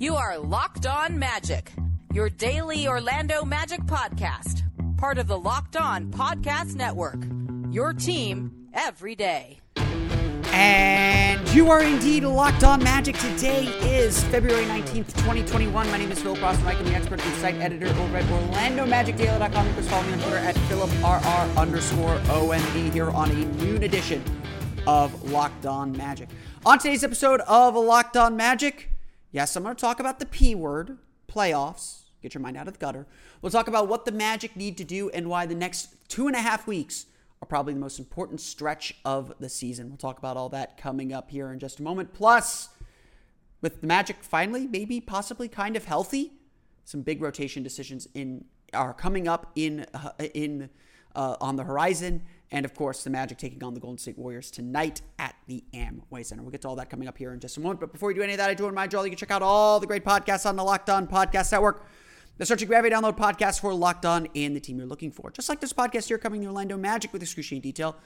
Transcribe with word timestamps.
You 0.00 0.14
are 0.14 0.38
Locked 0.38 0.86
On 0.86 1.18
Magic, 1.18 1.72
your 2.14 2.30
daily 2.30 2.86
Orlando 2.86 3.44
Magic 3.44 3.80
podcast, 3.80 4.62
part 4.96 5.18
of 5.18 5.26
the 5.26 5.36
Locked 5.36 5.76
On 5.76 6.06
Podcast 6.12 6.76
Network. 6.76 7.18
Your 7.72 7.92
team 7.92 8.68
every 8.72 9.14
day. 9.16 9.58
And 10.52 11.46
you 11.52 11.70
are 11.70 11.82
indeed 11.82 12.22
locked 12.24 12.64
on 12.64 12.82
magic. 12.82 13.16
Today 13.18 13.66
is 13.82 14.22
February 14.24 14.64
19th, 14.64 15.14
2021. 15.16 15.90
My 15.90 15.98
name 15.98 16.12
is 16.12 16.22
Philip 16.22 16.38
Rossman. 16.38 16.76
I'm 16.76 16.84
the 16.84 16.94
expert 16.94 17.24
and 17.24 17.34
site 17.36 17.56
editor 17.56 17.88
over 17.88 18.16
at 18.16 18.24
OrlandoMagicDaily.com. 18.24 19.66
You 19.66 19.74
can 19.74 19.82
follow 19.82 20.06
me 20.06 20.12
on 20.14 20.18
Twitter 20.20 20.36
at 20.38 20.54
PhilipRR 20.54 21.56
underscore 21.56 22.18
OMD 22.18 22.92
here 22.92 23.10
on 23.10 23.30
a 23.30 23.34
noon 23.34 23.82
edition 23.82 24.22
of 24.86 25.30
Locked 25.30 25.66
On 25.66 25.92
Magic. 25.92 26.28
On 26.64 26.78
today's 26.78 27.04
episode 27.04 27.40
of 27.42 27.74
Locked 27.74 28.16
On 28.16 28.36
Magic, 28.36 28.90
yes, 29.30 29.56
I'm 29.56 29.62
going 29.62 29.74
to 29.74 29.80
talk 29.80 30.00
about 30.00 30.18
the 30.18 30.26
P 30.26 30.54
word, 30.54 30.98
playoffs. 31.28 32.02
Get 32.22 32.34
your 32.34 32.40
mind 32.40 32.56
out 32.56 32.66
of 32.66 32.74
the 32.74 32.80
gutter. 32.80 33.06
We'll 33.40 33.52
talk 33.52 33.68
about 33.68 33.88
what 33.88 34.04
the 34.04 34.12
Magic 34.12 34.56
need 34.56 34.76
to 34.78 34.84
do 34.84 35.08
and 35.10 35.28
why 35.28 35.46
the 35.46 35.54
next 35.54 36.08
two 36.08 36.26
and 36.26 36.34
a 36.34 36.40
half 36.40 36.66
weeks 36.66 37.06
are 37.40 37.46
probably 37.46 37.74
the 37.74 37.80
most 37.80 37.98
important 37.98 38.40
stretch 38.40 38.96
of 39.04 39.32
the 39.38 39.48
season. 39.48 39.88
We'll 39.88 39.98
talk 39.98 40.18
about 40.18 40.36
all 40.36 40.48
that 40.48 40.76
coming 40.76 41.12
up 41.12 41.30
here 41.30 41.52
in 41.52 41.58
just 41.60 41.78
a 41.78 41.82
moment. 41.82 42.12
Plus, 42.12 42.70
with 43.60 43.80
the 43.80 43.86
Magic 43.86 44.16
finally, 44.22 44.66
maybe 44.66 45.00
possibly 45.00 45.48
kind 45.48 45.76
of 45.76 45.84
healthy, 45.84 46.32
some 46.84 47.02
big 47.02 47.20
rotation 47.22 47.62
decisions 47.62 48.08
in 48.14 48.44
are 48.74 48.92
coming 48.92 49.26
up 49.28 49.52
in 49.54 49.86
uh, 49.94 50.10
in 50.34 50.68
uh, 51.14 51.36
on 51.40 51.56
the 51.56 51.64
horizon, 51.64 52.22
and 52.50 52.64
of 52.64 52.74
course, 52.74 53.04
the 53.04 53.10
Magic 53.10 53.38
taking 53.38 53.62
on 53.62 53.74
the 53.74 53.80
Golden 53.80 53.98
State 53.98 54.18
Warriors 54.18 54.50
tonight 54.50 55.02
at 55.18 55.34
the 55.46 55.62
Amway 55.74 56.24
Center. 56.24 56.42
We'll 56.42 56.50
get 56.50 56.62
to 56.62 56.68
all 56.68 56.76
that 56.76 56.88
coming 56.88 57.06
up 57.06 57.18
here 57.18 57.32
in 57.32 57.40
just 57.40 57.56
a 57.58 57.60
moment. 57.60 57.80
But 57.80 57.92
before 57.92 58.08
we 58.08 58.14
do 58.14 58.22
any 58.22 58.32
of 58.32 58.38
that, 58.38 58.48
I 58.48 58.54
do 58.54 58.62
want 58.64 58.72
to 58.72 58.74
remind 58.74 58.92
you 58.92 58.98
all 58.98 59.06
you 59.06 59.10
can 59.10 59.18
check 59.18 59.30
out 59.30 59.42
all 59.42 59.80
the 59.80 59.86
great 59.86 60.04
podcasts 60.04 60.46
on 60.46 60.56
the 60.56 60.64
Locked 60.64 60.88
On 60.88 61.06
Podcast 61.06 61.52
Network. 61.52 61.86
The 62.38 62.46
Search 62.46 62.62
and 62.62 62.68
Gravity 62.68 62.94
Download 62.94 63.18
podcast 63.18 63.60
for 63.60 63.74
Locked 63.74 64.06
On 64.06 64.28
and 64.34 64.54
the 64.54 64.60
team 64.60 64.78
you're 64.78 64.86
looking 64.86 65.10
for. 65.10 65.30
Just 65.30 65.48
like 65.48 65.60
this 65.60 65.72
podcast 65.72 66.06
here 66.06 66.18
covering 66.18 66.40
the 66.40 66.46
Orlando 66.46 66.76
Magic 66.76 67.12
with 67.12 67.20
excruciating 67.20 67.62
detail, 67.62 67.96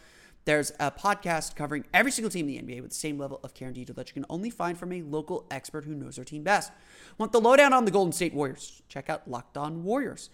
there's 0.44 0.72
a 0.80 0.90
podcast 0.90 1.54
covering 1.54 1.84
every 1.94 2.10
single 2.10 2.30
team 2.30 2.48
in 2.48 2.66
the 2.66 2.74
NBA 2.74 2.80
with 2.80 2.90
the 2.90 2.96
same 2.96 3.18
level 3.18 3.40
of 3.44 3.54
care 3.54 3.68
and 3.68 3.74
detail 3.74 3.94
that 3.94 4.08
you 4.08 4.14
can 4.14 4.24
only 4.28 4.50
find 4.50 4.76
from 4.76 4.90
a 4.92 5.02
local 5.02 5.46
expert 5.50 5.84
who 5.84 5.94
knows 5.94 6.16
their 6.16 6.24
team 6.24 6.42
best. 6.42 6.72
Want 7.18 7.30
the 7.32 7.40
lowdown 7.40 7.72
on 7.72 7.84
the 7.84 7.90
Golden 7.90 8.10
State 8.10 8.34
Warriors? 8.34 8.82
Check 8.88 9.08
out 9.08 9.28
Locked 9.30 9.56
On 9.56 9.84
Warriors. 9.84 10.30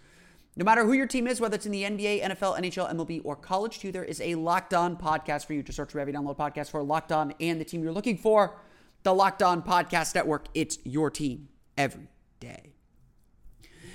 No 0.58 0.64
matter 0.64 0.84
who 0.84 0.92
your 0.92 1.06
team 1.06 1.28
is, 1.28 1.40
whether 1.40 1.54
it's 1.54 1.66
in 1.66 1.72
the 1.72 1.84
NBA, 1.84 2.20
NFL, 2.20 2.58
NHL, 2.58 2.92
MLB, 2.92 3.20
or 3.22 3.36
college 3.36 3.78
too, 3.78 3.92
there 3.92 4.02
is 4.02 4.20
a 4.20 4.34
Locked 4.34 4.74
On 4.74 4.96
podcast 4.96 5.46
for 5.46 5.52
you 5.52 5.62
to 5.62 5.72
search 5.72 5.92
for 5.92 6.00
every 6.00 6.12
download 6.12 6.36
podcast 6.36 6.70
for 6.70 6.82
Locked 6.82 7.12
On 7.12 7.32
and 7.38 7.60
the 7.60 7.64
team 7.64 7.84
you're 7.84 7.92
looking 7.92 8.18
for. 8.18 8.58
The 9.04 9.14
Locked 9.14 9.40
On 9.44 9.62
Podcast 9.62 10.16
Network. 10.16 10.46
It's 10.54 10.80
your 10.82 11.12
team 11.12 11.48
every 11.76 12.08
day. 12.40 12.72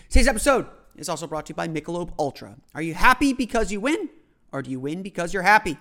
Today's 0.08 0.30
episode 0.30 0.68
is 0.96 1.10
also 1.10 1.28
brought 1.28 1.48
to 1.48 1.52
you 1.52 1.56
by 1.56 1.68
Michelob 1.68 2.14
Ultra. 2.18 2.56
Are 2.74 2.82
you 2.82 2.94
happy 2.94 3.34
because 3.34 3.70
you 3.70 3.82
win, 3.82 4.08
or 4.54 4.62
do 4.62 4.72
you 4.72 4.80
win 4.80 5.02
because 5.02 5.34
you're 5.34 5.44
happy? 5.44 5.78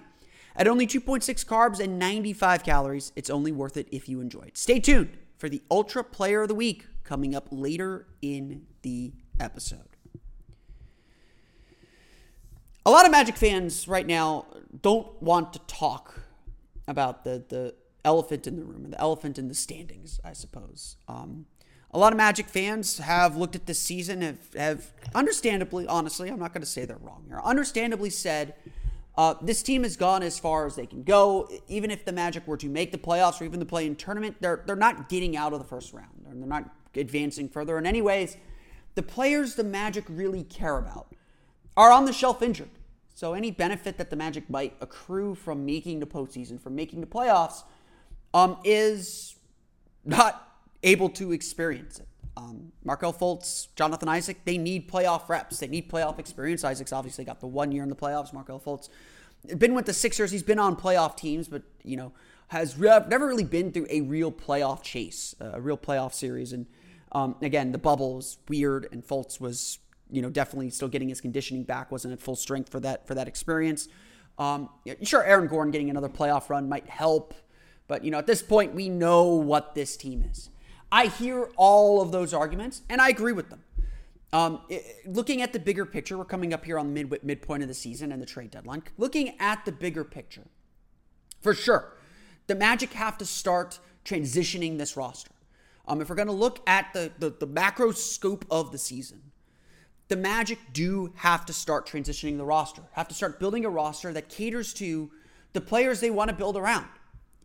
At 0.57 0.67
only 0.67 0.89
2.6 0.89 1.47
carbs 1.47 1.79
and 1.79 1.97
95 1.97 2.65
calories, 2.65 3.13
it's 3.15 3.31
only 3.31 3.53
worth 3.53 3.77
it 3.77 3.87
if 3.93 4.09
you 4.09 4.21
enjoy 4.21 4.43
it. 4.43 4.59
Stay 4.59 4.81
tuned 4.81 5.17
for 5.39 5.49
the 5.49 5.63
Ultra 5.71 6.03
Player 6.03 6.43
of 6.43 6.49
the 6.49 6.57
Week 6.57 6.89
coming 7.05 7.37
up 7.37 7.47
later 7.53 8.09
in 8.21 8.67
the 8.83 9.13
episode. 9.39 9.92
A 12.85 12.91
lot 12.91 13.05
of 13.05 13.13
Magic 13.13 13.37
fans 13.37 13.87
right 13.87 14.07
now 14.07 14.47
don't 14.83 15.23
want 15.23 15.53
to 15.53 15.61
talk 15.61 16.21
about 16.89 17.23
the, 17.23 17.45
the 17.49 17.75
elephant 18.05 18.49
in 18.49 18.57
the 18.57 18.65
room, 18.65 18.91
the 18.91 19.01
elephant 19.01 19.39
in 19.39 19.47
the 19.47 19.55
standings, 19.55 20.19
I 20.25 20.33
suppose. 20.33 20.97
Um, 21.07 21.47
a 21.93 21.99
lot 21.99 22.13
of 22.13 22.17
Magic 22.17 22.49
fans 22.49 22.99
have 22.99 23.37
looked 23.37 23.55
at 23.55 23.67
this 23.67 23.79
season, 23.79 24.23
have, 24.23 24.55
have 24.57 24.93
understandably, 25.15 25.87
honestly, 25.87 26.29
I'm 26.29 26.41
not 26.41 26.53
going 26.53 26.63
to 26.63 26.67
say 26.67 26.85
they're 26.85 26.97
wrong 26.97 27.25
here, 27.29 27.41
understandably 27.45 28.11
said, 28.11 28.55
uh, 29.17 29.35
this 29.43 29.63
team 29.63 29.85
has 29.85 29.97
gone 29.97 30.25
as 30.25 30.39
far 30.39 30.67
as 30.67 30.75
they 30.75 30.87
can 30.87 31.05
go. 31.05 31.49
Even 31.69 31.91
if 31.91 32.05
the 32.05 32.13
Magic 32.13 32.49
were 32.49 32.57
to 32.57 32.69
make 32.69 32.91
the 32.91 32.99
playoffs 32.99 33.41
or 33.41 33.45
even 33.45 33.61
the 33.61 33.67
play-in 33.67 33.95
tournament, 33.95 34.37
they're, 34.41 34.63
they're 34.67 34.75
not 34.75 35.09
getting 35.09 35.37
out 35.37 35.53
of 35.53 35.59
the 35.59 35.65
first 35.67 35.93
round. 35.93 36.25
And 36.29 36.41
they're 36.41 36.49
not 36.49 36.71
advancing 36.97 37.49
further. 37.49 37.77
In 37.77 37.85
any 37.85 38.01
ways, 38.01 38.39
the 38.95 39.03
players 39.03 39.55
the 39.55 39.65
Magic 39.65 40.05
really 40.09 40.45
care 40.45 40.79
about 40.79 41.15
are 41.77 41.91
on 41.91 42.05
the 42.05 42.13
shelf 42.13 42.43
injured. 42.43 42.71
So 43.15 43.35
any 43.35 43.51
benefit 43.51 43.99
that 43.99 44.11
the 44.11 44.17
Magic 44.17 44.49
might 44.49 44.75
accrue 44.81 45.35
from 45.35 45.65
making 45.67 46.01
the 46.01 46.07
postseason, 46.07 46.61
from 46.61 46.75
making 46.75 47.01
the 47.01 47.07
playoffs, 47.07 47.63
um, 48.35 48.57
is 48.65 49.37
not 50.05 50.59
able 50.83 51.09
to 51.11 51.33
experience 51.33 52.01
it. 52.01 52.09
Um, 52.37 52.73
Markelle 52.83 53.13
Fultz, 53.13 53.69
Jonathan 53.77 54.09
Isaac, 54.09 54.39
they 54.45 54.57
need 54.57 54.91
playoff 54.91 55.29
reps. 55.29 55.59
They 55.59 55.67
need 55.67 55.91
playoff 55.91 56.19
experience. 56.19 56.65
Isaac's 56.65 56.93
obviously 56.93 57.25
got 57.25 57.41
the 57.41 57.47
one 57.47 57.71
year 57.73 57.83
in 57.83 57.91
the 57.91 57.95
playoffs. 57.95 58.33
Markelle 58.33 58.59
Fultz 58.59 58.89
been 59.59 59.75
with 59.75 59.87
the 59.87 59.93
Sixers. 59.93 60.31
He's 60.31 60.43
been 60.43 60.59
on 60.59 60.77
playoff 60.77 61.17
teams, 61.17 61.49
but 61.49 61.63
you 61.85 61.97
know 61.97 62.13
has 62.53 62.77
re- 62.77 63.01
never 63.09 63.27
really 63.27 63.45
been 63.45 63.73
through 63.73 63.87
a 63.89 64.03
real 64.03 64.31
playoff 64.31 64.83
chase, 64.83 65.35
a 65.41 65.59
real 65.59 65.79
playoff 65.79 66.13
series. 66.13 66.53
And 66.53 66.67
um, 67.13 67.35
again, 67.41 67.73
the 67.73 67.79
bubble 67.79 68.23
weird, 68.47 68.89
and 68.93 69.03
Fultz 69.03 69.41
was 69.41 69.79
you 70.13 70.23
know 70.23 70.31
definitely 70.31 70.71
still 70.71 70.89
getting 70.89 71.09
his 71.09 71.21
conditioning 71.21 71.65
back. 71.65 71.91
wasn't 71.91 72.13
at 72.13 72.21
full 72.21 72.37
strength 72.37 72.71
for 72.71 72.81
that 72.81 73.07
for 73.07 73.15
that 73.15 73.27
experience. 73.27 73.89
Um, 74.39 74.69
sure, 75.03 75.25
Aaron 75.25 75.49
Gordon 75.49 75.73
getting 75.73 75.91
another 75.91 76.09
playoff 76.09 76.49
run 76.49 76.69
might 76.69 76.89
help, 76.89 77.35
but 77.89 78.05
you 78.05 78.11
know 78.11 78.19
at 78.19 78.27
this 78.27 78.43
point 78.43 78.75
we 78.75 78.89
know 78.89 79.25
what 79.25 79.75
this 79.75 79.97
team 79.97 80.23
is. 80.23 80.51
I 80.91 81.07
hear 81.07 81.49
all 81.57 82.03
of 82.03 82.13
those 82.13 82.35
arguments, 82.35 82.83
and 82.91 83.01
I 83.01 83.09
agree 83.09 83.33
with 83.33 83.49
them. 83.49 83.63
Um, 84.35 84.61
it, 84.69 85.07
looking 85.07 85.43
at 85.43 85.53
the 85.53 85.59
bigger 85.59 85.85
picture, 85.85 86.17
we're 86.17 86.25
coming 86.25 86.55
up 86.55 86.65
here 86.65 86.79
on 86.79 86.93
the 86.93 87.05
mid, 87.05 87.25
midpoint 87.25 87.63
of 87.63 87.69
the 87.69 87.75
season 87.75 88.13
and 88.13 88.21
the 88.21 88.27
trade 88.27 88.51
deadline. 88.51 88.83
Looking 88.97 89.39
at 89.41 89.65
the 89.65 89.73
bigger 89.73 90.05
picture, 90.05 90.47
for 91.41 91.55
sure, 91.55 91.97
the 92.47 92.55
Magic 92.55 92.93
have 92.93 93.19
to 93.19 93.27
start 93.27 93.79
transitioning 94.05 94.79
this 94.79 94.97
roster. 94.97 95.33
Um, 95.87 96.01
if 96.01 96.09
we're 96.09 96.17
going 96.17 96.29
to 96.29 96.33
look 96.33 96.61
at 96.67 96.93
the, 96.93 97.11
the, 97.19 97.31
the 97.31 97.47
macro 97.47 97.91
scope 97.93 98.45
of 98.51 98.73
the 98.73 98.79
season, 98.79 99.32
the 100.13 100.17
Magic 100.19 100.59
do 100.75 101.11
have 101.15 101.47
to 101.47 101.55
start 101.55 101.87
transitioning 101.87 102.37
the 102.37 102.45
roster, 102.45 102.83
have 102.93 103.09
to 103.09 103.15
start 103.15 103.41
building 103.41 103.65
a 103.65 103.71
roster 103.71 104.13
that 104.13 104.29
caters 104.29 104.75
to 104.75 105.11
the 105.55 105.61
players 105.63 106.01
they 106.01 106.11
want 106.11 106.29
to 106.29 106.37
build 106.37 106.55
around. 106.55 106.85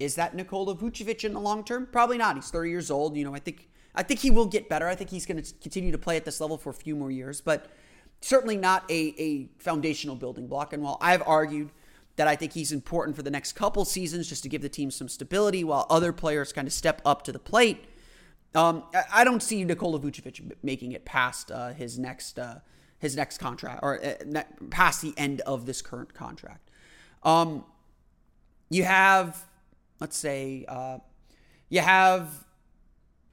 Is 0.01 0.15
that 0.15 0.35
Nikola 0.35 0.75
Vucevic 0.75 1.23
in 1.23 1.31
the 1.31 1.39
long 1.39 1.63
term? 1.63 1.87
Probably 1.89 2.17
not. 2.17 2.35
He's 2.35 2.49
30 2.49 2.69
years 2.69 2.91
old. 2.91 3.15
You 3.15 3.23
know, 3.23 3.33
I 3.33 3.39
think 3.39 3.69
I 3.95 4.03
think 4.03 4.19
he 4.19 4.31
will 4.31 4.47
get 4.47 4.67
better. 4.67 4.85
I 4.85 4.95
think 4.95 5.11
he's 5.11 5.25
going 5.25 5.41
to 5.41 5.53
continue 5.61 5.93
to 5.93 5.97
play 5.97 6.17
at 6.17 6.25
this 6.25 6.41
level 6.41 6.57
for 6.57 6.71
a 6.71 6.73
few 6.73 6.93
more 6.93 7.09
years, 7.09 7.39
but 7.39 7.71
certainly 8.19 8.57
not 8.57 8.83
a, 8.91 9.15
a 9.17 9.47
foundational 9.59 10.17
building 10.17 10.47
block. 10.47 10.73
And 10.73 10.83
while 10.83 10.97
I've 10.99 11.23
argued 11.25 11.71
that 12.17 12.27
I 12.27 12.35
think 12.35 12.51
he's 12.51 12.73
important 12.73 13.15
for 13.15 13.23
the 13.23 13.31
next 13.31 13.53
couple 13.53 13.85
seasons 13.85 14.27
just 14.27 14.43
to 14.43 14.49
give 14.49 14.61
the 14.61 14.67
team 14.67 14.91
some 14.91 15.07
stability 15.07 15.63
while 15.63 15.87
other 15.89 16.11
players 16.11 16.51
kind 16.51 16.67
of 16.67 16.73
step 16.73 17.01
up 17.05 17.23
to 17.23 17.31
the 17.31 17.39
plate, 17.39 17.85
um, 18.57 18.83
I 19.13 19.23
don't 19.23 19.43
see 19.43 19.63
Nikola 19.63 19.99
Vucevic 19.99 20.41
making 20.63 20.93
it 20.93 21.05
past 21.05 21.51
uh, 21.51 21.73
his 21.73 21.99
next 21.99 22.39
uh, 22.39 22.55
his 22.97 23.15
next 23.15 23.37
contract 23.37 23.81
or 23.83 24.03
uh, 24.03 24.41
past 24.71 25.03
the 25.03 25.13
end 25.15 25.41
of 25.41 25.67
this 25.67 25.83
current 25.83 26.15
contract. 26.15 26.71
Um, 27.21 27.63
you 28.71 28.83
have 28.83 29.45
let's 29.99 30.17
say 30.17 30.65
uh, 30.67 30.97
you 31.69 31.81
have 31.81 32.45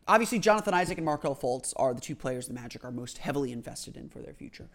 obviously 0.06 0.38
Jonathan 0.38 0.75
Isaac 0.75 0.99
and 0.99 1.06
Markelle 1.06 1.35
Fultz 1.35 1.73
are 1.77 1.94
the 1.94 2.03
two 2.03 2.15
players 2.15 2.47
the 2.47 2.53
Magic 2.53 2.85
are 2.85 2.91
most 2.91 3.17
heavily 3.17 3.50
invested 3.50 3.97
in 3.97 4.11
for 4.11 4.19
their 4.19 4.35
future. 4.35 4.69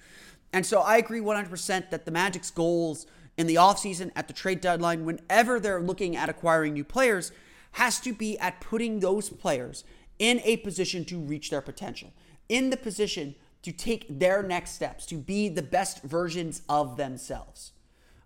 And 0.51 0.65
so 0.65 0.79
I 0.79 0.97
agree 0.97 1.19
100% 1.19 1.91
that 1.91 2.05
the 2.05 2.11
Magic's 2.11 2.49
goals 2.49 3.05
in 3.37 3.45
the 3.45 3.53
offseason 3.53 4.09
at 4.15 4.27
the 4.27 4.33
trade 4.33 4.61
deadline, 4.61 5.05
whenever 5.05 5.59
they're 5.59 5.79
looking 5.79 6.15
at 6.15 6.27
acquiring 6.27 6.73
new 6.73 6.83
players, 6.83 7.31
has 7.73 7.99
to 7.99 8.13
be 8.13 8.37
at 8.39 8.59
putting 8.59 8.99
those 8.99 9.29
players 9.29 9.83
in 10.19 10.41
a 10.43 10.57
position 10.57 11.05
to 11.05 11.17
reach 11.17 11.49
their 11.49 11.61
potential, 11.61 12.11
in 12.47 12.69
the 12.69 12.77
position 12.77 13.35
to 13.61 13.71
take 13.71 14.19
their 14.19 14.43
next 14.43 14.71
steps, 14.71 15.05
to 15.07 15.15
be 15.15 15.49
the 15.49 15.61
best 15.61 16.03
versions 16.03 16.61
of 16.69 16.97
themselves. 16.97 17.71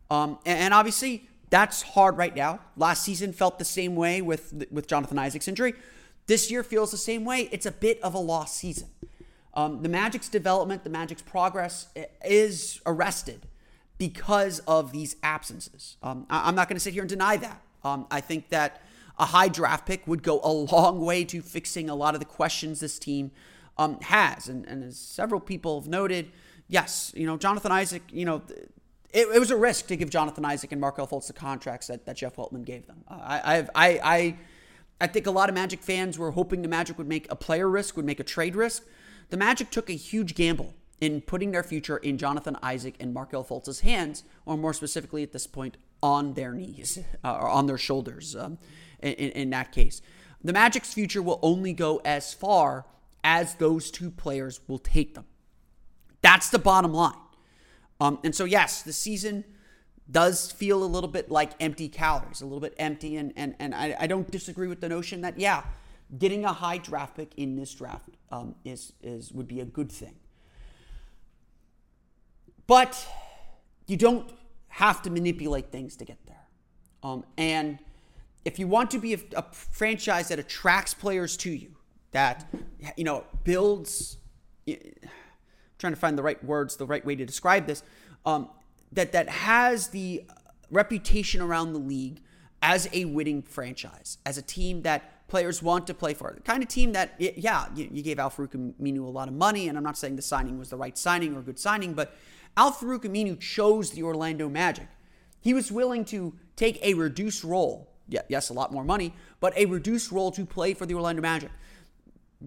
Um, 0.10 0.38
and 0.46 0.74
obviously, 0.74 1.30
that's 1.50 1.82
hard 1.82 2.18
right 2.18 2.36
now. 2.36 2.60
Last 2.78 3.04
season 3.04 3.34
felt 3.34 3.60
the 3.60 3.66
same 3.66 3.96
way 3.96 4.22
with 4.22 4.66
with 4.72 4.88
Jonathan 4.88 5.18
Isaac's 5.20 5.48
injury. 5.48 5.74
This 6.26 6.50
year 6.50 6.64
feels 6.64 6.92
the 6.92 6.98
same 6.98 7.26
way. 7.26 7.50
It's 7.52 7.66
a 7.66 7.72
bit 7.72 8.02
of 8.02 8.14
a 8.14 8.20
lost 8.20 8.56
season. 8.56 8.90
Um, 9.54 9.84
the 9.84 9.90
Magic's 9.90 10.30
development, 10.30 10.84
the 10.84 10.90
Magic's 10.90 11.22
progress 11.22 11.88
is 12.26 12.82
arrested 12.86 13.48
because 13.98 14.60
of 14.60 14.92
these 14.92 15.16
absences. 15.22 15.98
Um, 16.02 16.26
I- 16.30 16.50
am 16.50 16.56
not 16.56 16.68
going 16.68 16.76
to 16.76 16.80
sit 16.80 16.94
here 16.94 17.04
and 17.04 17.10
deny 17.10 17.38
that. 17.38 17.62
Um, 17.84 18.08
I 18.10 18.22
think 18.22 18.50
that 18.50 18.82
a 19.18 19.26
high 19.26 19.48
draft 19.48 19.86
pick 19.86 20.08
would 20.08 20.24
go 20.24 20.40
a 20.44 20.52
long 20.52 21.00
way 21.02 21.24
to 21.26 21.42
fixing 21.42 21.90
a 21.90 21.96
lot 21.96 22.14
of 22.14 22.20
the 22.20 22.26
questions 22.26 22.80
this 22.80 22.98
team 22.98 23.32
um, 23.78 24.00
has. 24.02 24.48
And, 24.48 24.66
and, 24.66 24.84
as 24.84 24.98
several 24.98 25.40
people 25.40 25.80
have 25.80 25.90
noted, 25.90 26.32
yes, 26.68 27.12
you 27.16 27.26
know, 27.26 27.38
Jonathan 27.38 27.72
Isaac, 27.72 28.04
you 28.12 28.26
know, 28.26 28.42
it, 29.14 29.28
it 29.28 29.40
was 29.40 29.52
a 29.52 29.58
risk 29.58 29.88
to 29.88 29.96
give 29.96 30.10
Jonathan 30.10 30.46
Isaac 30.46 30.72
and 30.72 30.82
Markelle 30.82 31.08
Fultz 31.08 31.28
the 31.28 31.34
contracts 31.34 31.88
that, 31.88 32.06
that 32.06 32.18
Jeff 32.18 32.36
Weltman 32.36 32.66
gave 32.66 32.88
them. 32.88 33.04
Uh, 33.08 33.14
I, 33.14 33.68
I, 33.76 34.00
I, 34.04 34.38
I 35.02 35.08
think 35.08 35.28
a 35.28 35.32
lot 35.32 35.50
of 35.50 35.56
Magic 35.56 35.82
fans 35.82 36.18
were 36.18 36.32
hoping 36.32 36.62
the 36.62 36.68
Magic 36.68 36.98
would 36.98 37.08
make 37.08 37.32
a 37.32 37.36
player 37.36 37.70
risk, 37.70 37.96
would 37.96 38.06
make 38.06 38.20
a 38.20 38.24
trade 38.24 38.56
risk. 38.56 38.84
The 39.30 39.38
Magic 39.38 39.70
took 39.70 39.90
a 39.90 39.94
huge 39.94 40.36
gamble 40.36 40.74
in 41.04 41.20
putting 41.20 41.52
their 41.52 41.64
future 41.64 41.98
in 41.98 42.18
Jonathan 42.18 42.56
Isaac 42.64 42.96
and 42.98 43.14
Markelle 43.14 43.44
Fultz's 43.44 43.82
hands, 43.82 44.24
or 44.46 44.58
more 44.58 44.74
specifically 44.74 45.22
at 45.22 45.34
this 45.34 45.46
point, 45.46 45.76
on 46.02 46.34
their 46.34 46.54
knees 46.54 46.98
uh, 47.26 47.34
or 47.34 47.50
on 47.50 47.66
their 47.68 47.78
shoulders. 47.78 48.38
Um, 48.38 48.58
in, 49.02 49.12
in 49.12 49.50
that 49.50 49.74
case, 49.74 50.02
the 50.42 50.54
Magic's 50.54 50.94
future 50.94 51.22
will 51.22 51.40
only 51.42 51.74
go 51.74 52.00
as 52.06 52.34
far 52.34 52.86
as 53.22 53.56
those 53.56 53.92
two 53.92 54.12
players 54.12 54.62
will 54.70 54.80
take 54.80 55.14
them. 55.14 55.26
That's 56.22 56.50
the 56.50 56.60
bottom 56.60 56.94
line. 56.94 57.18
Um, 58.00 58.20
and 58.24 58.34
so, 58.34 58.46
yes, 58.46 58.82
the 58.82 58.94
season 58.94 59.44
does 60.10 60.54
feel 60.54 60.82
a 60.82 60.88
little 60.88 61.10
bit 61.10 61.30
like 61.30 61.52
empty 61.60 61.90
calories, 61.90 62.40
a 62.40 62.46
little 62.46 62.62
bit 62.62 62.76
empty. 62.78 63.18
And, 63.18 63.34
and, 63.36 63.56
and 63.60 63.76
I, 63.76 63.94
I 64.00 64.08
don't 64.08 64.32
disagree 64.32 64.70
with 64.70 64.80
the 64.80 64.88
notion 64.88 65.20
that, 65.22 65.38
yeah, 65.38 65.64
getting 66.18 66.46
a 66.46 66.54
high 66.54 66.78
draft 66.78 67.18
pick 67.18 67.34
in 67.36 67.58
this 67.58 67.74
draft 67.74 68.08
um, 68.32 68.56
is, 68.64 68.94
is, 69.02 69.34
would 69.34 69.50
be 69.50 69.60
a 69.60 69.66
good 69.66 69.92
thing. 69.92 70.16
But 72.68 73.08
you 73.88 73.98
don't 73.98 74.32
have 74.68 75.02
to 75.04 75.10
manipulate 75.10 75.72
things 75.72 75.96
to 75.98 76.06
get 76.06 76.18
there. 76.26 76.48
Um, 77.04 77.26
and 77.38 77.80
if 78.46 78.60
you 78.60 78.68
want 78.68 78.92
to 78.92 79.00
be 79.00 79.14
a, 79.14 79.20
a 79.36 79.44
franchise 79.52 80.30
that 80.30 80.40
attracts 80.40 80.94
players 80.94 81.38
to 81.38 81.52
you, 81.52 81.76
that 82.14 82.48
you 82.96 83.04
know 83.04 83.26
builds 83.44 84.18
I'm 84.68 84.80
trying 85.78 85.94
to 85.94 86.00
find 86.00 86.18
the 86.18 86.24
right 86.24 86.42
words 86.44 86.78
the 86.78 86.86
right 86.86 87.06
way 87.06 87.16
to 87.16 87.26
describe 87.26 87.68
this 87.68 87.84
um, 88.26 88.50
that 88.94 89.12
that 89.12 89.28
has 89.28 89.90
the 89.90 90.24
reputation 90.72 91.42
around 91.42 91.74
the 91.74 91.80
league 91.80 92.22
as 92.62 92.88
a 92.94 93.06
winning 93.06 93.42
franchise 93.42 94.18
as 94.26 94.38
a 94.38 94.42
team 94.42 94.84
that 94.84 95.28
players 95.28 95.62
want 95.62 95.88
to 95.88 95.94
play 95.94 96.14
for 96.14 96.32
the 96.34 96.42
kind 96.42 96.64
of 96.64 96.70
team 96.70 96.94
that 96.94 97.16
yeah 97.20 97.66
you, 97.76 97.90
you 97.92 98.02
gave 98.02 98.20
Al-Farouq 98.20 98.74
Aminu 98.80 99.00
a 99.00 99.10
lot 99.10 99.28
of 99.28 99.34
money 99.34 99.68
and 99.68 99.78
I'm 99.78 99.84
not 99.84 99.98
saying 99.98 100.16
the 100.16 100.22
signing 100.22 100.58
was 100.58 100.70
the 100.70 100.78
right 100.78 100.98
signing 100.98 101.36
or 101.36 101.42
good 101.42 101.60
signing 101.60 101.94
but 101.94 102.16
Al-Farouq 102.56 103.04
Aminu 103.04 103.40
chose 103.40 103.92
the 103.92 104.04
Orlando 104.04 104.50
Magic 104.50 104.88
he 105.42 105.54
was 105.54 105.72
willing 105.72 106.06
to 106.06 106.34
take 106.56 106.84
a 106.84 106.94
reduced 106.94 107.44
role 107.44 107.90
yeah, 108.10 108.22
yes, 108.28 108.50
a 108.50 108.54
lot 108.54 108.74
more 108.74 108.84
money, 108.84 109.14
but 109.40 109.58
a 109.58 109.66
reduced 109.66 110.12
role 110.12 110.30
to 110.32 110.46
play 110.46 110.74
for 110.74 110.86
the 110.86 110.94
Orlando 110.94 111.22
Magic 111.22 111.50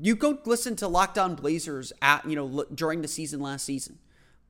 you 0.01 0.15
go 0.15 0.39
listen 0.45 0.77
to 0.77 0.89
Locked 0.89 1.19
On 1.19 1.35
Blazers 1.35 1.93
at 2.03 2.29
you 2.29 2.37
know 2.37 2.65
during 2.75 3.03
the 3.03 3.09
season 3.09 3.41
last 3.41 3.65
season, 3.65 3.99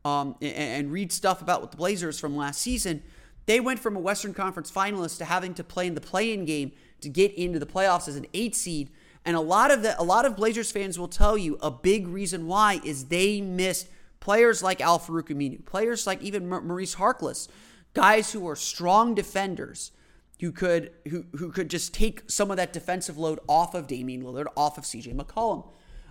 um, 0.04 0.36
and, 0.40 0.54
and, 0.54 0.92
read 0.92 1.12
stuff 1.12 1.42
about 1.42 1.60
what 1.60 1.70
the 1.70 1.76
Blazers 1.76 2.18
from 2.18 2.36
last 2.36 2.60
season. 2.60 3.02
They 3.46 3.60
went 3.60 3.78
from 3.78 3.94
a 3.96 4.00
Western 4.00 4.34
Conference 4.34 4.70
finalist 4.70 5.18
to 5.18 5.24
having 5.24 5.54
to 5.54 5.64
play 5.64 5.86
in 5.86 5.94
the 5.94 6.00
play-in 6.00 6.44
game 6.44 6.72
to 7.00 7.08
get 7.08 7.32
into 7.34 7.60
the 7.60 7.66
playoffs 7.66 8.08
as 8.08 8.16
an 8.16 8.26
eight 8.34 8.56
seed. 8.56 8.90
And 9.24 9.36
a 9.36 9.40
lot 9.40 9.70
of 9.70 9.82
the 9.82 10.00
a 10.00 10.02
lot 10.02 10.24
of 10.24 10.36
Blazers 10.36 10.72
fans 10.72 10.98
will 10.98 11.08
tell 11.08 11.38
you 11.38 11.58
a 11.60 11.70
big 11.70 12.08
reason 12.08 12.46
why 12.46 12.80
is 12.84 13.06
they 13.06 13.40
missed 13.40 13.88
players 14.20 14.62
like 14.62 14.80
Al-Farouq 14.80 15.28
Aminu, 15.28 15.64
players 15.64 16.06
like 16.06 16.22
even 16.22 16.48
Maurice 16.48 16.96
Harkless, 16.96 17.48
guys 17.94 18.32
who 18.32 18.48
are 18.48 18.56
strong 18.56 19.14
defenders 19.14 19.92
who 20.40 20.52
could 20.52 20.92
who 21.08 21.24
who 21.36 21.50
could 21.50 21.70
just 21.70 21.94
take 21.94 22.30
some 22.30 22.50
of 22.50 22.56
that 22.56 22.72
defensive 22.72 23.16
load 23.16 23.40
off 23.48 23.74
of 23.74 23.86
Damian 23.86 24.22
Lillard, 24.22 24.46
off 24.56 24.76
of 24.78 24.84
CJ 24.84 25.14
McCollum. 25.14 25.66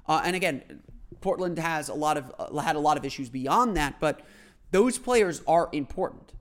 Uh, 0.08 0.22
and 0.24 0.36
again, 0.36 0.82
Portland 1.22 1.58
has 1.60 1.90
a 1.90 1.94
lot 1.94 2.18
of 2.18 2.32
uh, 2.40 2.60
had 2.62 2.76
a 2.76 2.80
lot 2.80 2.98
of 2.98 3.06
issues 3.06 3.30
beyond 3.30 3.78
that, 3.78 4.00
but 4.00 4.22
those 4.72 4.98
players 4.98 5.42
are 5.48 5.70
important. 5.72 6.34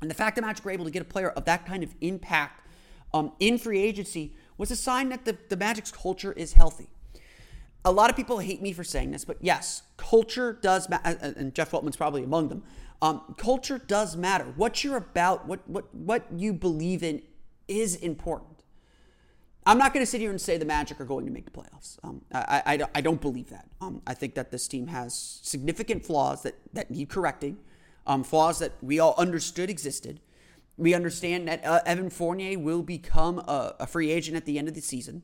And 0.00 0.10
the 0.10 0.14
fact 0.14 0.36
that 0.36 0.42
Magic 0.42 0.64
were 0.64 0.70
able 0.70 0.84
to 0.84 0.90
get 0.90 1.02
a 1.02 1.06
player 1.06 1.30
of 1.30 1.44
that 1.44 1.66
kind 1.66 1.82
of 1.82 1.94
impact 2.00 2.66
um, 3.12 3.32
in 3.38 3.58
free 3.58 3.80
agency 3.80 4.34
was 4.58 4.70
a 4.70 4.76
sign 4.76 5.08
that 5.10 5.24
the, 5.24 5.36
the 5.48 5.56
Magic's 5.56 5.90
culture 5.90 6.32
is 6.32 6.54
healthy. 6.54 6.88
A 7.84 7.92
lot 7.92 8.10
of 8.10 8.16
people 8.16 8.38
hate 8.38 8.62
me 8.62 8.72
for 8.72 8.84
saying 8.84 9.10
this, 9.10 9.24
but 9.24 9.36
yes, 9.40 9.82
culture 9.96 10.58
does 10.60 10.88
matter, 10.88 11.34
and 11.36 11.54
Jeff 11.54 11.72
Weltman's 11.72 11.96
probably 11.96 12.24
among 12.24 12.48
them. 12.48 12.62
Um, 13.02 13.34
culture 13.36 13.78
does 13.78 14.16
matter. 14.16 14.44
What 14.56 14.82
you're 14.82 14.96
about, 14.96 15.46
what 15.46 15.68
what 15.68 15.94
what 15.94 16.26
you 16.34 16.54
believe 16.54 17.02
in, 17.02 17.22
is 17.68 17.96
important. 17.96 18.54
I'm 19.66 19.78
not 19.78 19.94
going 19.94 20.04
to 20.04 20.10
sit 20.10 20.20
here 20.20 20.30
and 20.30 20.40
say 20.40 20.58
the 20.58 20.64
Magic 20.64 21.00
are 21.00 21.06
going 21.06 21.24
to 21.24 21.32
make 21.32 21.46
the 21.46 21.50
playoffs. 21.50 21.98
Um, 22.02 22.22
I, 22.32 22.62
I, 22.66 22.80
I, 22.96 23.00
don't 23.00 23.20
believe 23.20 23.48
that. 23.48 23.66
Um, 23.80 24.02
I 24.06 24.12
think 24.12 24.34
that 24.34 24.50
this 24.50 24.68
team 24.68 24.88
has 24.88 25.40
significant 25.42 26.04
flaws 26.04 26.42
that, 26.42 26.56
that 26.74 26.90
need 26.90 27.08
correcting, 27.08 27.56
um, 28.06 28.24
flaws 28.24 28.58
that 28.58 28.72
we 28.82 28.98
all 28.98 29.14
understood 29.16 29.70
existed. 29.70 30.20
We 30.76 30.92
understand 30.92 31.48
that 31.48 31.64
uh, 31.64 31.80
Evan 31.86 32.10
Fournier 32.10 32.58
will 32.58 32.82
become 32.82 33.38
a, 33.38 33.74
a, 33.80 33.86
free 33.86 34.10
agent 34.10 34.36
at 34.36 34.44
the 34.44 34.58
end 34.58 34.68
of 34.68 34.74
the 34.74 34.82
season. 34.82 35.22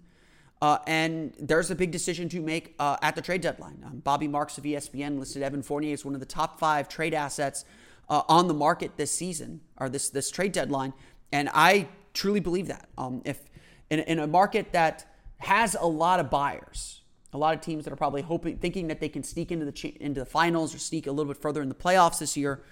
Uh, 0.63 0.79
and 0.87 1.33
there's 1.39 1.71
a 1.71 1.75
big 1.75 1.91
decision 1.91 2.29
to 2.29 2.41
make 2.41 2.75
uh, 2.79 2.97
at 3.01 3.15
the 3.15 3.23
trade 3.23 3.41
deadline. 3.41 3.83
Um, 3.85 4.01
Bobby 4.01 4.29
Marks 4.29 4.59
of 4.59 4.65
ESPN 4.65 5.19
listed 5.19 5.43
Evan 5.43 5.63
Fournier 5.63 5.95
as 5.95 6.05
one 6.05 6.15
of 6.15 6.21
the 6.21 6.27
top 6.27 6.59
five 6.59 6.89
trade 6.89 7.15
assets 7.15 7.65
uh, 8.11 8.23
on 8.29 8.47
the 8.47 8.55
market 8.55 8.97
this 8.97 9.11
season 9.11 9.61
or 9.79 9.89
this 9.89 10.11
this 10.11 10.31
trade 10.31 10.53
deadline, 10.53 10.93
and 11.33 11.49
I 11.55 11.89
truly 12.13 12.41
believe 12.41 12.67
that. 12.67 12.89
Um, 12.99 13.23
if 13.25 13.41
in, 13.89 14.01
in 14.01 14.19
a 14.19 14.27
market 14.27 14.73
that 14.73 15.07
has 15.39 15.77
a 15.81 15.87
lot 15.87 16.21
of 16.21 16.29
buyers, 16.29 17.01
a 17.33 17.39
lot 17.39 17.55
of 17.55 17.63
teams 17.63 17.85
that 17.85 17.93
are 17.93 17.97
probably 17.97 18.23
hoping, 18.23 18.59
thinking 18.59 18.89
that 18.89 19.01
they 19.01 19.09
can 19.09 19.23
sneak 19.23 19.51
into 19.51 19.65
the 19.65 19.97
into 20.01 20.21
the 20.21 20.27
finals 20.27 20.75
or 20.75 20.79
sneak 20.79 21.07
a 21.07 21.13
little 21.13 21.33
bit 21.33 21.41
further 21.41 21.63
in 21.63 21.69
the 21.71 21.75
playoffs 21.75 22.19
this 22.19 22.37
year, 22.37 22.63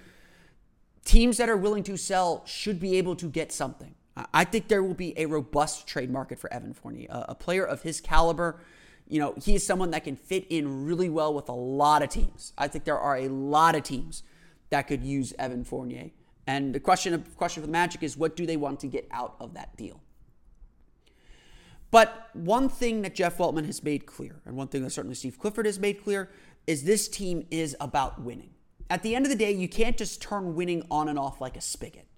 teams 1.05 1.37
that 1.37 1.49
are 1.49 1.57
willing 1.57 1.83
to 1.83 1.97
sell 1.97 2.43
should 2.45 2.79
be 2.79 2.97
able 2.97 3.15
to 3.15 3.27
get 3.27 3.51
something. 3.51 3.95
I 4.33 4.43
think 4.43 4.67
there 4.67 4.83
will 4.83 4.93
be 4.93 5.13
a 5.17 5.25
robust 5.25 5.87
trade 5.87 6.09
market 6.09 6.39
for 6.39 6.51
Evan 6.53 6.73
Fournier, 6.73 7.07
a, 7.09 7.35
player 7.35 7.65
of 7.65 7.83
his 7.83 8.01
caliber. 8.01 8.61
You 9.07 9.19
know, 9.19 9.33
he 9.41 9.55
is 9.55 9.65
someone 9.65 9.91
that 9.91 10.03
can 10.03 10.15
fit 10.15 10.45
in 10.49 10.85
really 10.85 11.09
well 11.09 11.33
with 11.33 11.49
a 11.49 11.53
lot 11.53 12.01
of 12.01 12.09
teams. 12.09 12.53
I 12.57 12.67
think 12.67 12.85
there 12.85 12.99
are 12.99 13.17
a 13.17 13.27
lot 13.27 13.75
of 13.75 13.83
teams 13.83 14.23
that 14.69 14.83
could 14.87 15.03
use 15.03 15.33
Evan 15.37 15.63
Fournier. 15.63 16.11
And 16.47 16.73
the 16.73 16.79
question 16.79 17.13
of 17.13 17.37
question 17.37 17.61
for 17.61 17.67
the 17.67 17.71
Magic 17.71 18.01
is 18.03 18.17
what 18.17 18.35
do 18.35 18.45
they 18.45 18.57
want 18.57 18.79
to 18.79 18.87
get 18.87 19.07
out 19.11 19.35
of 19.39 19.53
that 19.53 19.77
deal? 19.77 20.01
But 21.91 22.29
one 22.33 22.69
thing 22.69 23.01
that 23.01 23.15
Jeff 23.15 23.37
Weltman 23.37 23.65
has 23.65 23.83
made 23.83 24.05
clear, 24.05 24.41
and 24.45 24.55
one 24.55 24.67
thing 24.67 24.83
that 24.83 24.91
certainly 24.91 25.15
Steve 25.15 25.39
Clifford 25.39 25.65
has 25.65 25.79
made 25.79 26.03
clear, 26.03 26.29
is 26.67 26.83
this 26.83 27.07
team 27.07 27.47
is 27.49 27.75
about 27.79 28.21
winning. 28.21 28.51
At 28.89 29.03
the 29.03 29.15
end 29.15 29.25
of 29.25 29.31
the 29.31 29.37
day, 29.37 29.51
you 29.51 29.67
can't 29.67 29.97
just 29.97 30.21
turn 30.21 30.55
winning 30.55 30.83
on 30.91 31.07
and 31.07 31.17
off 31.17 31.41
like 31.41 31.57
a 31.57 31.61
spigot. 31.61 32.08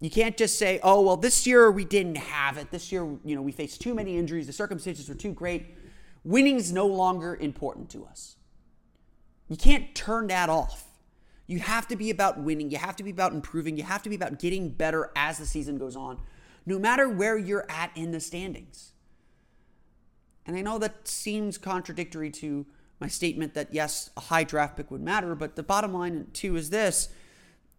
You 0.00 0.10
can't 0.10 0.36
just 0.36 0.58
say, 0.58 0.78
oh, 0.82 1.00
well, 1.00 1.16
this 1.16 1.46
year 1.46 1.70
we 1.70 1.84
didn't 1.84 2.16
have 2.16 2.58
it. 2.58 2.70
This 2.70 2.92
year, 2.92 3.04
you 3.24 3.34
know, 3.34 3.42
we 3.42 3.52
faced 3.52 3.80
too 3.80 3.94
many 3.94 4.16
injuries. 4.16 4.46
The 4.46 4.52
circumstances 4.52 5.08
were 5.08 5.14
too 5.14 5.32
great. 5.32 5.74
Winning's 6.22 6.72
no 6.72 6.86
longer 6.86 7.34
important 7.36 7.88
to 7.90 8.04
us. 8.04 8.36
You 9.48 9.56
can't 9.56 9.94
turn 9.94 10.26
that 10.26 10.48
off. 10.48 10.84
You 11.46 11.60
have 11.60 11.86
to 11.88 11.96
be 11.96 12.10
about 12.10 12.40
winning. 12.40 12.70
You 12.70 12.78
have 12.78 12.96
to 12.96 13.04
be 13.04 13.10
about 13.10 13.32
improving. 13.32 13.76
You 13.76 13.84
have 13.84 14.02
to 14.02 14.10
be 14.10 14.16
about 14.16 14.38
getting 14.38 14.68
better 14.70 15.12
as 15.16 15.38
the 15.38 15.46
season 15.46 15.78
goes 15.78 15.96
on, 15.96 16.20
no 16.66 16.78
matter 16.78 17.08
where 17.08 17.38
you're 17.38 17.66
at 17.70 17.90
in 17.94 18.10
the 18.10 18.20
standings. 18.20 18.92
And 20.44 20.56
I 20.56 20.62
know 20.62 20.78
that 20.78 21.08
seems 21.08 21.56
contradictory 21.58 22.30
to 22.32 22.66
my 23.00 23.08
statement 23.08 23.54
that 23.54 23.72
yes, 23.72 24.10
a 24.16 24.20
high 24.20 24.44
draft 24.44 24.76
pick 24.76 24.90
would 24.90 25.02
matter, 25.02 25.34
but 25.34 25.56
the 25.56 25.62
bottom 25.62 25.92
line, 25.92 26.26
too, 26.32 26.56
is 26.56 26.70
this 26.70 27.08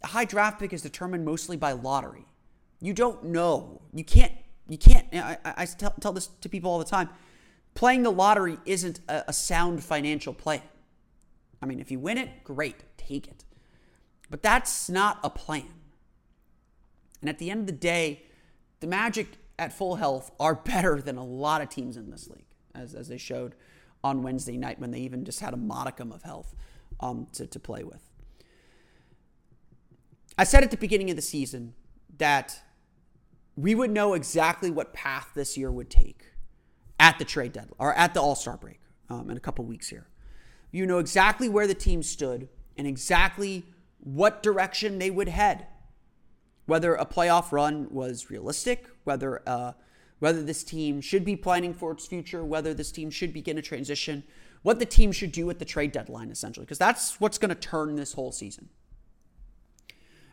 a 0.03 0.07
high 0.07 0.25
draft 0.25 0.59
pick 0.59 0.73
is 0.73 0.81
determined 0.81 1.25
mostly 1.25 1.57
by 1.57 1.71
lottery. 1.71 2.25
You 2.79 2.93
don't 2.93 3.25
know. 3.25 3.81
You 3.93 4.03
can't. 4.03 4.33
You 4.69 4.77
can't. 4.77 5.07
I, 5.13 5.37
I 5.45 5.65
tell, 5.65 5.93
tell 5.99 6.13
this 6.13 6.27
to 6.27 6.49
people 6.49 6.69
all 6.69 6.79
the 6.79 6.85
time. 6.85 7.09
Playing 7.73 8.03
the 8.03 8.11
lottery 8.11 8.57
isn't 8.65 8.99
a, 9.07 9.25
a 9.29 9.33
sound 9.33 9.83
financial 9.83 10.33
play. 10.33 10.61
I 11.61 11.65
mean, 11.65 11.79
if 11.79 11.91
you 11.91 11.99
win 11.99 12.17
it, 12.17 12.43
great, 12.43 12.75
take 12.97 13.27
it. 13.27 13.43
But 14.29 14.43
that's 14.43 14.89
not 14.89 15.19
a 15.23 15.29
plan. 15.29 15.73
And 17.21 17.29
at 17.29 17.39
the 17.39 17.49
end 17.49 17.61
of 17.61 17.65
the 17.67 17.71
day, 17.71 18.23
the 18.79 18.87
Magic 18.87 19.27
at 19.57 19.73
full 19.73 19.95
health 19.95 20.31
are 20.39 20.55
better 20.65 21.01
than 21.01 21.17
a 21.17 21.23
lot 21.23 21.61
of 21.61 21.69
teams 21.69 21.97
in 21.97 22.11
this 22.11 22.27
league, 22.27 22.45
as, 22.75 22.93
as 22.93 23.07
they 23.07 23.17
showed 23.17 23.55
on 24.03 24.21
Wednesday 24.21 24.57
night 24.57 24.79
when 24.79 24.91
they 24.91 24.99
even 24.99 25.25
just 25.25 25.39
had 25.39 25.53
a 25.53 25.57
modicum 25.57 26.11
of 26.11 26.23
health 26.23 26.55
um, 26.99 27.27
to, 27.33 27.47
to 27.47 27.59
play 27.59 27.83
with. 27.83 28.06
I 30.38 30.44
said 30.44 30.63
at 30.63 30.72
the 30.72 30.77
beginning 30.77 31.10
of 31.10 31.15
the 31.15 31.22
season 31.22 31.74
that 32.17 32.60
we 33.56 33.74
would 33.74 33.91
know 33.91 34.13
exactly 34.13 34.70
what 34.70 34.94
path 34.94 35.32
this 35.34 35.58
year 35.58 35.72
would 35.72 35.89
take 35.89 36.25
at 37.00 37.17
the 37.17 37.25
trade 37.25 37.53
deadline 37.53 37.75
or 37.79 37.94
at 37.96 38.13
the 38.13 38.22
All 38.22 38.36
Star 38.36 38.58
break 38.58 38.79
um, 39.10 39.29
in 39.29 39.38
a 39.38 39.39
couple 39.39 39.65
weeks 39.65 39.89
here. 39.89 40.08
You 40.72 40.86
know 40.86 41.00
exactly 41.00 41.50
where 41.50 41.65
the 41.65 41.74
team 41.74 42.03
stood 42.03 42.50
and 42.77 42.86
exactly 42.86 43.65
what 44.00 44.44
direction 44.44 45.00
they 45.00 45.10
would 45.10 45.29
head. 45.29 45.65
Whether 46.65 46.96
a 46.96 47.06
playoff 47.06 47.51
run 47.51 47.88
was 47.89 48.29
realistic, 48.29 48.86
whether 49.06 49.41
uh, 49.48 49.72
whether 50.20 50.44
this 50.44 50.63
team 50.63 51.00
should 51.01 51.24
be 51.24 51.36
planning 51.36 51.74
for 51.74 51.91
its 51.91 52.06
future, 52.06 52.44
whether 52.44 52.74
this 52.74 52.91
team 52.91 53.10
should 53.10 53.34
begin 53.34 53.58
a 53.58 53.62
transition, 53.62 54.24
what 54.63 54.79
the 54.79 54.86
team 54.86 55.12
should 55.12 55.32
do 55.32 55.50
at 55.50 55.60
the 55.60 55.65
trade 55.65 55.91
deadline, 55.91 56.29
essentially, 56.29 56.65
because 56.65 56.79
that's 56.79 57.22
what's 57.22 57.38
going 57.38 57.50
to 57.50 57.56
turn 57.56 57.96
this 57.96 58.13
whole 58.13 58.32
season. 58.32 58.70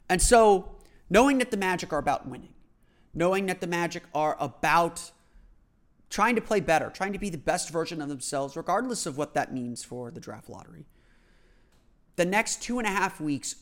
And 0.09 0.21
so, 0.21 0.77
knowing 1.09 1.39
that 1.39 1.51
the 1.51 1.57
Magic 1.57 1.93
are 1.93 1.99
about 1.99 2.29
winning, 2.29 2.55
knowing 3.15 3.47
that 3.47 3.61
the 3.61 3.67
Magic 3.67 4.03
are 4.15 4.37
about 4.39 5.11
trying 6.11 6.35
to 6.37 6.41
play 6.41 6.61
better, 6.61 6.91
trying 6.91 7.13
to 7.13 7.19
be 7.19 7.31
the 7.31 7.39
best 7.39 7.71
version 7.71 8.01
of 8.01 8.09
themselves, 8.09 8.57
regardless 8.57 9.07
of 9.07 9.17
what 9.17 9.35
that 9.35 9.53
means 9.53 9.83
for 9.83 10.11
the 10.11 10.21
draft 10.21 10.49
lottery. 10.49 10.87
The 12.17 12.25
next 12.25 12.63
two 12.63 12.79
and 12.79 12.87
a 12.87 12.91
half 12.91 13.21
weeks 13.21 13.57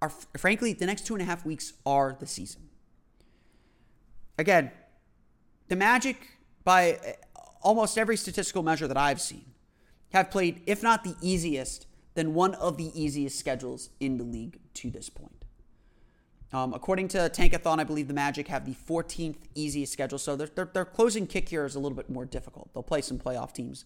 are, 0.00 0.08
frankly, 0.38 0.72
the 0.72 0.86
next 0.86 1.06
two 1.06 1.14
and 1.14 1.22
a 1.22 1.26
half 1.26 1.44
weeks 1.44 1.74
are 1.84 2.16
the 2.18 2.26
season. 2.26 2.62
Again, 4.38 4.70
the 5.68 5.76
Magic, 5.76 6.16
by 6.64 7.16
almost 7.60 7.98
every 7.98 8.16
statistical 8.16 8.62
measure 8.62 8.88
that 8.88 8.96
I've 8.96 9.20
seen, 9.20 9.44
have 10.12 10.30
played, 10.30 10.62
if 10.66 10.82
not 10.82 11.04
the 11.04 11.16
easiest, 11.20 11.86
then 12.14 12.34
one 12.34 12.54
of 12.54 12.76
the 12.76 12.90
easiest 13.00 13.38
schedules 13.38 13.90
in 14.00 14.16
the 14.16 14.24
league 14.24 14.58
to 14.74 14.90
this 14.90 15.10
point. 15.10 15.39
Um, 16.52 16.74
according 16.74 17.08
to 17.08 17.18
Tankathon, 17.18 17.78
I 17.78 17.84
believe 17.84 18.08
the 18.08 18.14
Magic 18.14 18.48
have 18.48 18.64
the 18.64 18.74
14th 18.74 19.36
easiest 19.54 19.92
schedule. 19.92 20.18
So 20.18 20.34
their, 20.34 20.48
their, 20.48 20.64
their, 20.72 20.84
closing 20.84 21.26
kick 21.26 21.48
here 21.48 21.64
is 21.64 21.76
a 21.76 21.78
little 21.78 21.96
bit 21.96 22.10
more 22.10 22.24
difficult. 22.24 22.70
They'll 22.74 22.82
play 22.82 23.02
some 23.02 23.18
playoff 23.18 23.52
teams 23.52 23.84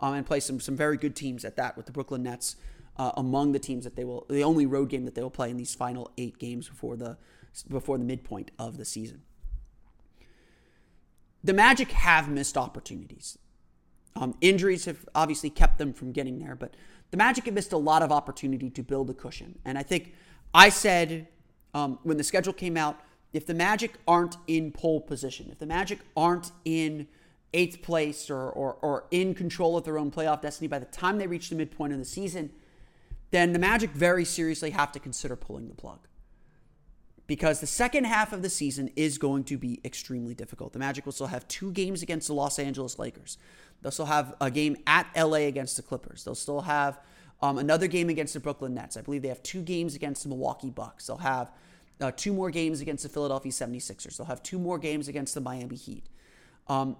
um, 0.00 0.14
and 0.14 0.24
play 0.24 0.40
some, 0.40 0.58
some 0.58 0.76
very 0.76 0.96
good 0.96 1.14
teams 1.14 1.44
at 1.44 1.56
that 1.56 1.76
with 1.76 1.84
the 1.84 1.92
Brooklyn 1.92 2.22
Nets 2.22 2.56
uh, 2.96 3.12
among 3.16 3.52
the 3.52 3.58
teams 3.58 3.84
that 3.84 3.96
they 3.96 4.04
will, 4.04 4.24
the 4.30 4.42
only 4.42 4.64
road 4.64 4.88
game 4.88 5.04
that 5.04 5.14
they 5.14 5.22
will 5.22 5.30
play 5.30 5.50
in 5.50 5.58
these 5.58 5.74
final 5.74 6.10
eight 6.16 6.38
games 6.38 6.68
before 6.68 6.96
the, 6.96 7.18
before 7.68 7.98
the 7.98 8.04
midpoint 8.04 8.50
of 8.58 8.78
the 8.78 8.86
season. 8.86 9.20
The 11.44 11.52
Magic 11.52 11.92
have 11.92 12.30
missed 12.30 12.56
opportunities. 12.56 13.38
Um, 14.16 14.34
injuries 14.40 14.86
have 14.86 15.06
obviously 15.14 15.50
kept 15.50 15.76
them 15.76 15.92
from 15.92 16.12
getting 16.12 16.38
there, 16.38 16.56
but 16.56 16.74
the 17.10 17.18
Magic 17.18 17.44
have 17.44 17.54
missed 17.54 17.72
a 17.72 17.76
lot 17.76 18.02
of 18.02 18.10
opportunity 18.10 18.70
to 18.70 18.82
build 18.82 19.10
a 19.10 19.14
cushion. 19.14 19.58
And 19.66 19.76
I 19.76 19.82
think 19.82 20.14
I 20.54 20.70
said 20.70 21.28
um, 21.76 21.98
when 22.04 22.16
the 22.16 22.24
schedule 22.24 22.54
came 22.54 22.74
out, 22.74 22.98
if 23.34 23.44
the 23.44 23.52
Magic 23.52 23.92
aren't 24.08 24.38
in 24.46 24.72
pole 24.72 24.98
position, 24.98 25.50
if 25.52 25.58
the 25.58 25.66
Magic 25.66 25.98
aren't 26.16 26.50
in 26.64 27.06
eighth 27.52 27.82
place 27.82 28.30
or, 28.30 28.48
or, 28.48 28.78
or 28.80 29.04
in 29.10 29.34
control 29.34 29.76
of 29.76 29.84
their 29.84 29.98
own 29.98 30.10
playoff 30.10 30.40
destiny 30.40 30.68
by 30.68 30.78
the 30.78 30.86
time 30.86 31.18
they 31.18 31.26
reach 31.26 31.50
the 31.50 31.54
midpoint 31.54 31.92
of 31.92 31.98
the 31.98 32.04
season, 32.04 32.50
then 33.30 33.52
the 33.52 33.58
Magic 33.58 33.90
very 33.90 34.24
seriously 34.24 34.70
have 34.70 34.90
to 34.92 34.98
consider 34.98 35.36
pulling 35.36 35.68
the 35.68 35.74
plug. 35.74 35.98
Because 37.26 37.60
the 37.60 37.66
second 37.66 38.04
half 38.04 38.32
of 38.32 38.40
the 38.40 38.48
season 38.48 38.88
is 38.96 39.18
going 39.18 39.44
to 39.44 39.58
be 39.58 39.80
extremely 39.84 40.32
difficult. 40.32 40.72
The 40.72 40.78
Magic 40.78 41.04
will 41.04 41.12
still 41.12 41.26
have 41.26 41.46
two 41.46 41.72
games 41.72 42.02
against 42.02 42.28
the 42.28 42.34
Los 42.34 42.58
Angeles 42.58 42.98
Lakers. 42.98 43.36
They'll 43.82 43.92
still 43.92 44.06
have 44.06 44.34
a 44.40 44.50
game 44.50 44.78
at 44.86 45.08
LA 45.14 45.48
against 45.48 45.76
the 45.76 45.82
Clippers. 45.82 46.24
They'll 46.24 46.34
still 46.34 46.62
have 46.62 46.98
um, 47.42 47.58
another 47.58 47.86
game 47.86 48.08
against 48.08 48.32
the 48.32 48.40
Brooklyn 48.40 48.72
Nets. 48.72 48.96
I 48.96 49.02
believe 49.02 49.20
they 49.20 49.28
have 49.28 49.42
two 49.42 49.60
games 49.60 49.94
against 49.94 50.22
the 50.22 50.30
Milwaukee 50.30 50.70
Bucks. 50.70 51.06
They'll 51.06 51.18
have 51.18 51.50
uh, 52.00 52.12
two 52.14 52.32
more 52.32 52.50
games 52.50 52.80
against 52.80 53.02
the 53.02 53.08
Philadelphia 53.08 53.52
76ers. 53.52 54.16
They'll 54.16 54.26
have 54.26 54.42
two 54.42 54.58
more 54.58 54.78
games 54.78 55.08
against 55.08 55.34
the 55.34 55.40
Miami 55.40 55.76
Heat. 55.76 56.04
Um, 56.68 56.96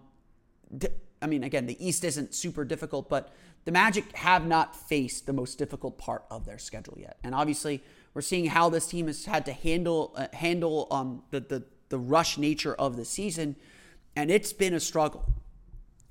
I 1.21 1.27
mean, 1.27 1.45
again, 1.45 1.67
the 1.67 1.87
East 1.87 2.05
isn't 2.05 2.35
super 2.35 2.65
difficult, 2.65 3.09
but 3.09 3.33
the 3.65 3.73
Magic 3.73 4.17
have 4.17 4.47
not 4.47 4.77
faced 4.77 5.27
the 5.27 5.33
most 5.33 5.59
difficult 5.59 5.99
part 5.99 6.25
of 6.31 6.45
their 6.45 6.59
schedule 6.59 6.97
yet. 6.99 7.17
And 7.25 7.35
obviously, 7.35 7.83
we're 8.15 8.23
seeing 8.23 8.47
how 8.47 8.69
this 8.69 8.87
team 8.87 9.07
has 9.07 9.25
had 9.25 9.45
to 9.47 9.53
handle 9.53 10.13
uh, 10.17 10.29
handle 10.33 10.87
um, 10.91 11.23
the, 11.31 11.41
the 11.41 11.65
the 11.89 11.99
rush 11.99 12.39
nature 12.39 12.75
of 12.75 12.97
the 12.97 13.05
season, 13.05 13.57
and 14.15 14.31
it's 14.31 14.53
been 14.53 14.75
a 14.75 14.81
struggle. 14.81 15.25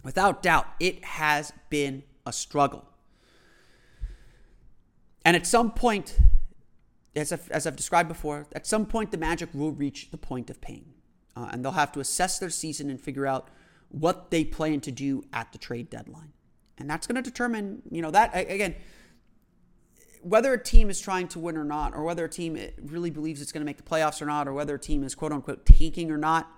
Without 0.03 0.43
doubt, 0.43 0.67
it 0.79 1.03
has 1.03 1.51
been 1.69 2.03
a 2.25 2.33
struggle. 2.33 2.85
And 5.23 5.35
at 5.35 5.47
some 5.47 5.71
point, 5.71 6.17
as 7.15 7.31
I've, 7.31 7.49
as 7.51 7.65
I've 7.65 7.75
described 7.75 8.09
before, 8.09 8.47
at 8.53 8.67
some 8.67 8.85
point 8.85 9.11
the 9.11 9.17
Magic 9.17 9.49
will 9.53 9.71
reach 9.71 10.11
the 10.11 10.17
point 10.17 10.49
of 10.49 10.61
pain. 10.61 10.93
Uh, 11.35 11.49
and 11.51 11.63
they'll 11.63 11.73
have 11.73 11.91
to 11.93 11.99
assess 11.99 12.39
their 12.39 12.49
season 12.49 12.89
and 12.89 12.99
figure 12.99 13.27
out 13.27 13.49
what 13.89 14.31
they 14.31 14.43
plan 14.43 14.79
to 14.81 14.91
do 14.91 15.23
at 15.33 15.51
the 15.51 15.57
trade 15.57 15.89
deadline. 15.89 16.31
And 16.77 16.89
that's 16.89 17.07
going 17.07 17.15
to 17.15 17.21
determine, 17.21 17.81
you 17.89 18.01
know, 18.01 18.11
that, 18.11 18.31
again, 18.33 18.75
whether 20.21 20.53
a 20.53 20.61
team 20.61 20.89
is 20.89 20.99
trying 20.99 21.27
to 21.29 21.39
win 21.39 21.55
or 21.55 21.63
not, 21.63 21.93
or 21.93 22.03
whether 22.03 22.25
a 22.25 22.29
team 22.29 22.57
really 22.81 23.09
believes 23.09 23.41
it's 23.41 23.51
going 23.51 23.61
to 23.61 23.65
make 23.65 23.77
the 23.77 23.83
playoffs 23.83 24.21
or 24.21 24.25
not, 24.25 24.47
or 24.47 24.53
whether 24.53 24.75
a 24.75 24.79
team 24.79 25.03
is 25.03 25.13
quote 25.13 25.31
unquote 25.31 25.65
tanking 25.65 26.11
or 26.11 26.17
not, 26.17 26.51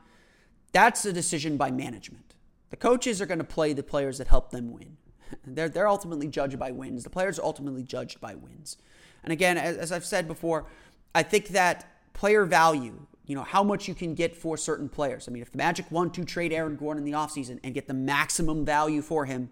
that's 0.71 1.05
a 1.05 1.13
decision 1.13 1.57
by 1.57 1.69
management. 1.69 2.35
The 2.69 2.77
coaches 2.77 3.21
are 3.21 3.25
going 3.25 3.39
to 3.39 3.43
play 3.43 3.73
the 3.73 3.83
players 3.83 4.17
that 4.19 4.27
help 4.27 4.51
them 4.51 4.71
win. 4.71 4.97
They're, 5.45 5.67
they're 5.67 5.87
ultimately 5.87 6.27
judged 6.27 6.57
by 6.57 6.71
wins. 6.71 7.03
The 7.03 7.09
players 7.09 7.37
are 7.37 7.43
ultimately 7.43 7.83
judged 7.83 8.21
by 8.21 8.35
wins. 8.35 8.77
And 9.23 9.33
again, 9.33 9.57
as, 9.57 9.77
as 9.77 9.91
I've 9.91 10.05
said 10.05 10.27
before, 10.27 10.65
I 11.13 11.23
think 11.23 11.49
that 11.49 11.91
player 12.13 12.45
value, 12.45 13.05
you 13.25 13.35
know, 13.35 13.43
how 13.43 13.63
much 13.63 13.87
you 13.87 13.93
can 13.93 14.13
get 14.15 14.35
for 14.35 14.57
certain 14.57 14.89
players. 14.89 15.27
I 15.27 15.31
mean, 15.31 15.41
if 15.41 15.51
the 15.51 15.57
Magic 15.57 15.91
want 15.91 16.13
to 16.15 16.25
trade 16.25 16.53
Aaron 16.53 16.75
Gordon 16.75 17.05
in 17.05 17.11
the 17.11 17.17
offseason 17.17 17.59
and 17.63 17.73
get 17.73 17.87
the 17.87 17.93
maximum 17.93 18.65
value 18.65 19.01
for 19.01 19.25
him, 19.25 19.49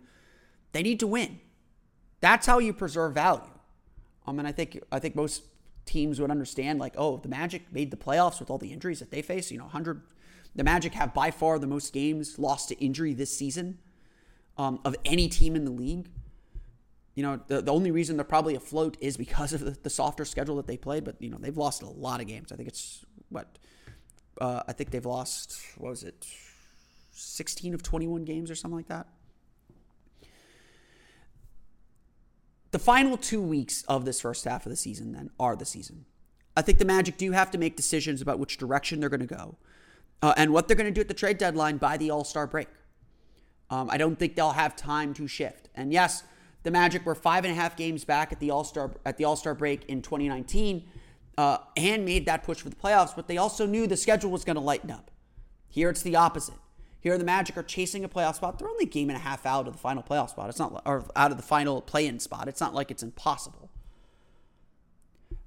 they 0.71 0.81
need 0.81 0.99
to 0.99 1.07
win. 1.07 1.39
That's 2.21 2.45
how 2.45 2.59
you 2.59 2.73
preserve 2.73 3.13
value. 3.13 3.43
I 4.27 4.31
mean, 4.31 4.45
I 4.45 4.51
think 4.51 4.81
I 4.91 4.99
think 4.99 5.15
most 5.15 5.43
teams 5.85 6.19
would 6.19 6.31
understand, 6.31 6.79
like, 6.79 6.95
oh, 6.97 7.17
the 7.17 7.29
Magic 7.29 7.71
made 7.71 7.91
the 7.91 7.97
playoffs 7.97 8.39
with 8.39 8.49
all 8.49 8.57
the 8.57 8.73
injuries 8.73 8.99
that 8.99 9.11
they 9.11 9.21
face. 9.21 9.51
You 9.51 9.57
know, 9.57 9.65
100. 9.65 10.01
The 10.55 10.63
Magic 10.63 10.93
have 10.93 11.13
by 11.13 11.31
far 11.31 11.59
the 11.59 11.67
most 11.67 11.93
games 11.93 12.39
lost 12.39 12.69
to 12.69 12.83
injury 12.83 13.13
this 13.13 13.35
season 13.37 13.77
um, 14.57 14.79
of 14.85 14.95
any 15.05 15.27
team 15.27 15.55
in 15.55 15.65
the 15.65 15.71
league. 15.71 16.07
You 17.15 17.23
know, 17.23 17.39
the, 17.47 17.61
the 17.61 17.73
only 17.73 17.91
reason 17.91 18.17
they're 18.17 18.25
probably 18.25 18.55
afloat 18.55 18.97
is 18.99 19.15
because 19.17 19.53
of 19.53 19.61
the, 19.61 19.71
the 19.71 19.89
softer 19.89 20.25
schedule 20.25 20.57
that 20.57 20.67
they 20.67 20.77
played. 20.77 21.05
But 21.05 21.21
you 21.21 21.29
know, 21.29 21.37
they've 21.39 21.57
lost 21.57 21.81
a 21.81 21.89
lot 21.89 22.19
of 22.21 22.27
games. 22.27 22.51
I 22.51 22.55
think 22.55 22.67
it's 22.67 23.05
what 23.29 23.57
uh, 24.39 24.63
I 24.67 24.73
think 24.73 24.91
they've 24.91 25.05
lost. 25.05 25.59
What 25.77 25.89
was 25.89 26.03
it? 26.03 26.25
16 27.13 27.73
of 27.73 27.81
21 27.81 28.25
games 28.25 28.51
or 28.51 28.55
something 28.55 28.75
like 28.75 28.89
that. 28.89 29.07
The 32.71 32.79
final 32.79 33.15
two 33.15 33.41
weeks 33.41 33.83
of 33.83 34.03
this 34.03 34.19
first 34.19 34.43
half 34.43 34.65
of 34.65 34.69
the 34.69 34.75
season 34.75 35.13
then 35.13 35.29
are 35.39 35.55
the 35.55 35.65
season. 35.65 36.03
I 36.57 36.61
think 36.61 36.77
the 36.77 36.85
Magic 36.85 37.15
do 37.15 37.31
have 37.31 37.49
to 37.51 37.57
make 37.57 37.77
decisions 37.77 38.21
about 38.21 38.37
which 38.37 38.57
direction 38.57 38.99
they're 38.99 39.09
going 39.09 39.25
to 39.25 39.25
go 39.25 39.57
uh, 40.21 40.33
and 40.35 40.51
what 40.51 40.67
they're 40.67 40.75
going 40.75 40.85
to 40.87 40.91
do 40.91 41.01
at 41.01 41.07
the 41.07 41.13
trade 41.13 41.37
deadline 41.37 41.77
by 41.77 41.95
the 41.95 42.11
All 42.11 42.25
Star 42.25 42.47
break. 42.47 42.67
Um, 43.69 43.89
I 43.89 43.97
don't 43.97 44.17
think 44.19 44.35
they'll 44.35 44.51
have 44.51 44.75
time 44.75 45.13
to 45.15 45.27
shift. 45.27 45.69
And 45.73 45.93
yes, 45.93 46.23
the 46.65 46.71
Magic 46.71 47.05
were 47.05 47.13
five 47.13 47.45
and 47.45 47.51
a 47.51 47.55
half 47.55 47.77
games 47.77 48.03
back 48.03 48.31
at 48.31 48.39
the 48.39 48.49
All 48.49 48.63
Star 48.63 48.91
at 49.05 49.17
the 49.17 49.23
All 49.23 49.35
Star 49.35 49.53
break 49.53 49.85
in 49.85 50.01
2019, 50.01 50.83
uh, 51.37 51.59
and 51.77 52.03
made 52.03 52.25
that 52.25 52.43
push 52.43 52.57
for 52.57 52.69
the 52.69 52.75
playoffs. 52.75 53.15
But 53.15 53.27
they 53.27 53.37
also 53.37 53.67
knew 53.67 53.85
the 53.85 53.95
schedule 53.95 54.31
was 54.31 54.43
going 54.43 54.55
to 54.55 54.61
lighten 54.61 54.89
up. 54.89 55.11
Here 55.69 55.91
it's 55.91 56.01
the 56.01 56.15
opposite. 56.15 56.55
Here 56.99 57.19
the 57.19 57.23
Magic 57.23 57.55
are 57.55 57.63
chasing 57.63 58.03
a 58.03 58.09
playoff 58.09 58.37
spot. 58.37 58.57
They're 58.57 58.67
only 58.67 58.87
game 58.87 59.11
and 59.11 59.15
a 59.15 59.21
half 59.21 59.45
out 59.45 59.67
of 59.67 59.73
the 59.73 59.79
final 59.79 60.01
playoff 60.01 60.31
spot. 60.31 60.49
It's 60.49 60.57
not 60.57 60.81
or 60.87 61.05
out 61.15 61.29
of 61.29 61.37
the 61.37 61.43
final 61.43 61.83
play-in 61.83 62.19
spot. 62.19 62.47
It's 62.47 62.59
not 62.59 62.73
like 62.73 62.89
it's 62.89 63.03
impossible. 63.03 63.69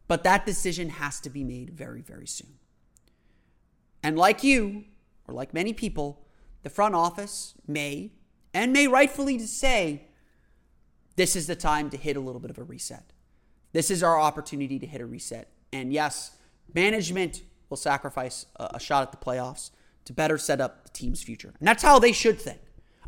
But 0.07 0.23
that 0.23 0.47
decision 0.47 0.89
has 0.91 1.19
to 1.21 1.31
be 1.31 1.43
made 1.43 1.71
very, 1.71 2.01
very 2.01 2.29
soon. 2.29 2.59
And 4.05 4.17
like 4.17 4.45
you, 4.45 4.85
or 5.27 5.35
like 5.35 5.53
many 5.53 5.73
people, 5.73 6.25
the 6.63 6.71
front 6.71 6.95
office 6.95 7.55
may, 7.67 8.13
and 8.55 8.73
may 8.73 8.87
rightfully 8.87 9.41
say, 9.41 10.08
this 11.19 11.35
is 11.35 11.49
the 11.49 11.57
time 11.57 11.91
to 11.91 11.97
hit 11.97 12.17
a 12.17 12.21
little 12.21 12.41
bit 12.41 12.49
of 12.49 12.59
a 12.59 12.63
reset. 12.63 13.13
This 13.73 13.91
is 13.91 14.05
our 14.05 14.21
opportunity 14.21 14.79
to 14.79 14.87
hit 14.87 15.01
a 15.01 15.07
reset. 15.07 15.49
And 15.73 15.93
yes, 15.93 16.37
management 16.73 17.43
will 17.69 17.77
sacrifice 17.77 18.47
a, 18.57 18.79
shot 18.79 19.03
at 19.03 19.11
the 19.11 19.19
playoffs 19.19 19.71
to 20.05 20.13
better 20.13 20.39
set 20.39 20.61
up 20.61 20.85
the 20.85 20.91
team's 20.91 21.21
future. 21.21 21.53
And 21.59 21.67
that's 21.67 21.83
how 21.83 21.99
they 21.99 22.13
should 22.13 22.41
think. 22.41 22.61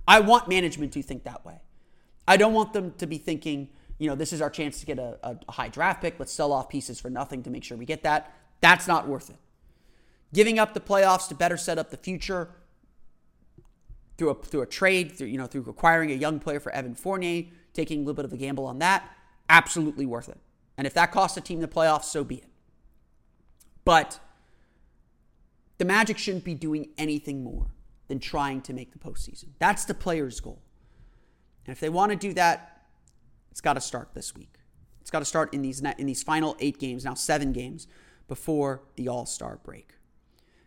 I 0.09 0.19
want 0.19 0.49
management 0.49 0.93
to 0.95 1.03
think 1.03 1.23
that 1.23 1.47
way. 1.47 1.61
I 2.27 2.37
don't 2.37 2.53
want 2.53 2.73
them 2.73 2.95
to 2.99 3.07
be 3.07 3.17
thinking, 3.17 3.69
you 3.99 4.09
know, 4.09 4.17
this 4.17 4.33
is 4.33 4.43
our 4.43 4.51
chance 4.51 4.81
to 4.81 4.87
get 4.87 4.99
a, 4.99 5.39
a 5.49 5.53
high 5.53 5.69
draft 5.69 6.03
pick. 6.03 6.19
Let's 6.19 6.33
sell 6.33 6.53
off 6.53 6.69
pieces 6.69 6.99
for 6.99 7.11
nothing 7.11 7.45
to 7.45 7.51
make 7.51 7.63
sure 7.63 7.79
we 7.79 7.87
get 7.87 8.03
that. 8.03 8.35
That's 8.61 8.89
not 8.89 9.07
worth 9.07 9.31
it. 9.31 9.39
Giving 10.35 10.59
up 10.59 10.75
the 10.75 10.81
playoffs 10.81 11.29
to 11.29 11.37
better 11.37 11.57
set 11.57 11.79
up 11.79 11.91
the 11.91 11.97
future 11.97 12.49
through 14.19 14.31
a, 14.31 14.35
through 14.35 14.63
a 14.63 14.67
trade, 14.67 15.13
through, 15.13 15.29
you 15.29 15.39
know, 15.39 15.47
through 15.47 15.65
acquiring 15.69 16.11
a 16.11 16.15
young 16.15 16.41
player 16.41 16.59
for 16.59 16.73
Evan 16.73 16.97
Fournier, 16.97 17.45
taking 17.81 18.01
a 18.01 18.03
little 18.03 18.15
bit 18.15 18.25
of 18.25 18.33
a 18.33 18.37
gamble 18.37 18.67
on 18.67 18.79
that, 18.79 19.09
absolutely 19.49 20.05
worth 20.05 20.29
it. 20.29 20.39
And 20.77 20.87
if 20.87 20.95
that 20.95 21.13
costs 21.13 21.37
a 21.37 21.41
team 21.41 21.61
the 21.61 21.69
playoffs, 21.69 22.05
so 22.05 22.25
be 22.25 22.37
it. 22.37 22.49
But 23.85 24.21
the 25.79 25.85
Magic 25.85 26.19
shouldn't 26.19 26.45
be 26.45 26.55
doing 26.55 26.91
anything 26.99 27.43
more 27.43 27.69
than 28.09 28.19
trying 28.19 28.61
to 28.63 28.73
make 28.75 28.93
the 28.93 28.99
postseason. 28.99 29.49
That's 29.59 29.85
the 29.85 29.95
player's 29.95 30.41
goal. 30.41 30.61
And 31.65 31.73
if 31.73 31.81
they 31.81 31.89
want 31.89 32.11
to 32.11 32.17
do 32.17 32.35
that, 32.35 32.83
it's 33.51 33.61
got 33.61 33.75
to 33.75 33.81
start 33.81 34.11
this 34.15 34.35
week. 34.35 34.55
It's 35.01 35.11
got 35.11 35.21
to 35.21 35.25
start 35.25 35.55
in 35.55 35.63
these 35.63 35.81
in 35.81 36.07
these 36.07 36.23
final 36.23 36.57
eight 36.61 36.79
games, 36.79 37.05
now 37.05 37.15
seven 37.15 37.53
games 37.53 37.87
before 38.29 38.83
the 38.97 39.09
All 39.09 39.27
Star 39.27 39.59
break. 39.65 39.95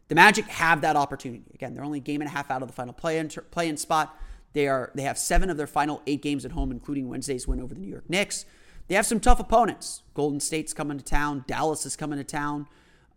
The 0.07 0.15
Magic 0.15 0.45
have 0.45 0.81
that 0.81 0.95
opportunity. 0.95 1.51
Again, 1.53 1.73
they're 1.73 1.83
only 1.83 1.99
game 1.99 2.21
and 2.21 2.29
a 2.29 2.33
half 2.33 2.51
out 2.51 2.61
of 2.61 2.67
the 2.67 2.73
final 2.73 2.93
play-in 2.93 3.29
play-in 3.51 3.77
spot. 3.77 4.17
They 4.53 4.67
are 4.67 4.91
they 4.95 5.03
have 5.03 5.17
seven 5.17 5.49
of 5.49 5.57
their 5.57 5.67
final 5.67 6.01
eight 6.07 6.21
games 6.21 6.45
at 6.45 6.51
home, 6.51 6.71
including 6.71 7.09
Wednesday's 7.09 7.47
win 7.47 7.59
over 7.59 7.73
the 7.73 7.79
New 7.81 7.89
York 7.89 8.09
Knicks. 8.09 8.45
They 8.87 8.95
have 8.95 9.05
some 9.05 9.19
tough 9.19 9.39
opponents. 9.39 10.03
Golden 10.13 10.39
State's 10.39 10.73
coming 10.73 10.97
to 10.97 11.03
town. 11.03 11.43
Dallas 11.47 11.85
is 11.85 11.95
coming 11.95 12.17
to 12.17 12.23
town. 12.23 12.67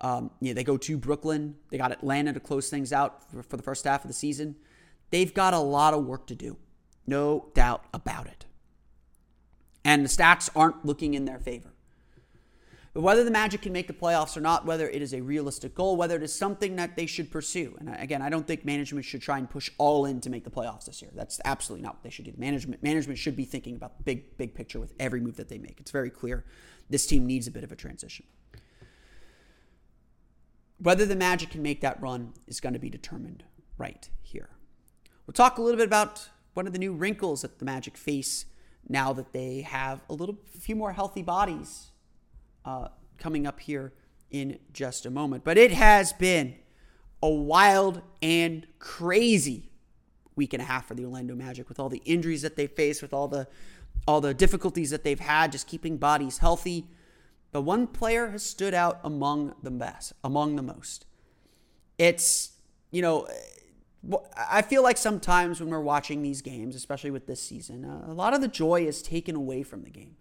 Um, 0.00 0.30
they 0.40 0.64
go 0.64 0.76
to 0.76 0.96
Brooklyn. 0.96 1.56
They 1.70 1.78
got 1.78 1.92
Atlanta 1.92 2.32
to 2.32 2.40
close 2.40 2.68
things 2.68 2.92
out 2.92 3.30
for, 3.30 3.42
for 3.42 3.56
the 3.56 3.62
first 3.62 3.84
half 3.84 4.04
of 4.04 4.08
the 4.08 4.14
season. 4.14 4.56
They've 5.10 5.32
got 5.32 5.54
a 5.54 5.58
lot 5.58 5.94
of 5.94 6.04
work 6.04 6.26
to 6.28 6.34
do, 6.34 6.56
no 7.06 7.48
doubt 7.54 7.84
about 7.94 8.26
it. 8.26 8.44
And 9.84 10.04
the 10.04 10.08
stats 10.08 10.50
aren't 10.54 10.84
looking 10.84 11.14
in 11.14 11.24
their 11.24 11.38
favor. 11.38 11.72
Whether 12.96 13.24
the 13.24 13.30
Magic 13.30 13.60
can 13.60 13.74
make 13.74 13.88
the 13.88 13.92
playoffs 13.92 14.38
or 14.38 14.40
not, 14.40 14.64
whether 14.64 14.88
it 14.88 15.02
is 15.02 15.12
a 15.12 15.20
realistic 15.20 15.74
goal, 15.74 15.96
whether 15.96 16.16
it 16.16 16.22
is 16.22 16.34
something 16.34 16.76
that 16.76 16.96
they 16.96 17.04
should 17.04 17.30
pursue. 17.30 17.76
And 17.78 17.90
uh, 17.90 17.96
again, 17.98 18.22
I 18.22 18.30
don't 18.30 18.46
think 18.46 18.64
management 18.64 19.04
should 19.04 19.20
try 19.20 19.36
and 19.36 19.50
push 19.50 19.70
all 19.76 20.06
in 20.06 20.18
to 20.22 20.30
make 20.30 20.44
the 20.44 20.50
playoffs 20.50 20.86
this 20.86 21.02
year. 21.02 21.10
That's 21.14 21.38
absolutely 21.44 21.84
not 21.84 21.96
what 21.96 22.02
they 22.04 22.08
should 22.08 22.24
do. 22.24 22.32
The 22.32 22.40
management 22.40 22.82
management 22.82 23.18
should 23.18 23.36
be 23.36 23.44
thinking 23.44 23.76
about 23.76 23.98
the 23.98 24.02
big 24.02 24.38
big 24.38 24.54
picture 24.54 24.80
with 24.80 24.94
every 24.98 25.20
move 25.20 25.36
that 25.36 25.50
they 25.50 25.58
make. 25.58 25.78
It's 25.78 25.90
very 25.90 26.08
clear 26.08 26.46
this 26.88 27.06
team 27.06 27.26
needs 27.26 27.46
a 27.46 27.50
bit 27.50 27.64
of 27.64 27.70
a 27.70 27.76
transition. 27.76 28.24
Whether 30.78 31.04
the 31.04 31.16
Magic 31.16 31.50
can 31.50 31.62
make 31.62 31.82
that 31.82 32.00
run 32.00 32.32
is 32.46 32.60
going 32.60 32.72
to 32.72 32.78
be 32.78 32.88
determined 32.88 33.44
right 33.76 34.08
here. 34.22 34.48
We'll 35.26 35.34
talk 35.34 35.58
a 35.58 35.62
little 35.62 35.76
bit 35.76 35.86
about 35.86 36.30
one 36.54 36.66
of 36.66 36.72
the 36.72 36.78
new 36.78 36.94
wrinkles 36.94 37.42
that 37.42 37.58
the 37.58 37.66
Magic 37.66 37.98
face 37.98 38.46
now 38.88 39.12
that 39.12 39.34
they 39.34 39.60
have 39.60 40.00
a 40.08 40.14
little 40.14 40.38
few 40.58 40.76
more 40.76 40.94
healthy 40.94 41.22
bodies 41.22 41.90
uh, 42.66 42.88
coming 43.18 43.46
up 43.46 43.60
here 43.60 43.92
in 44.30 44.58
just 44.72 45.06
a 45.06 45.10
moment. 45.10 45.44
But 45.44 45.56
it 45.56 45.70
has 45.70 46.12
been 46.12 46.56
a 47.22 47.30
wild 47.30 48.02
and 48.20 48.66
crazy 48.78 49.70
week 50.34 50.52
and 50.52 50.60
a 50.60 50.66
half 50.66 50.86
for 50.86 50.94
the 50.94 51.04
Orlando 51.04 51.34
Magic 51.34 51.68
with 51.68 51.80
all 51.80 51.88
the 51.88 52.02
injuries 52.04 52.42
that 52.42 52.56
they 52.56 52.66
faced, 52.66 53.00
with 53.00 53.14
all 53.14 53.28
the 53.28 53.48
all 54.06 54.20
the 54.20 54.34
difficulties 54.34 54.90
that 54.90 55.02
they've 55.02 55.20
had 55.20 55.50
just 55.50 55.66
keeping 55.66 55.96
bodies 55.96 56.38
healthy. 56.38 56.86
But 57.50 57.62
one 57.62 57.86
player 57.86 58.28
has 58.30 58.42
stood 58.42 58.74
out 58.74 59.00
among 59.02 59.54
the 59.62 59.70
best, 59.70 60.12
among 60.22 60.56
the 60.56 60.62
most. 60.62 61.06
It's, 61.98 62.52
you 62.90 63.00
know, 63.00 63.26
I 64.36 64.62
feel 64.62 64.82
like 64.82 64.98
sometimes 64.98 65.60
when 65.60 65.70
we're 65.70 65.80
watching 65.80 66.22
these 66.22 66.42
games, 66.42 66.76
especially 66.76 67.10
with 67.10 67.26
this 67.26 67.40
season, 67.40 67.84
a 67.84 68.12
lot 68.12 68.34
of 68.34 68.42
the 68.42 68.48
joy 68.48 68.86
is 68.86 69.00
taken 69.00 69.34
away 69.34 69.62
from 69.62 69.82
the 69.82 69.90
game. 69.90 70.16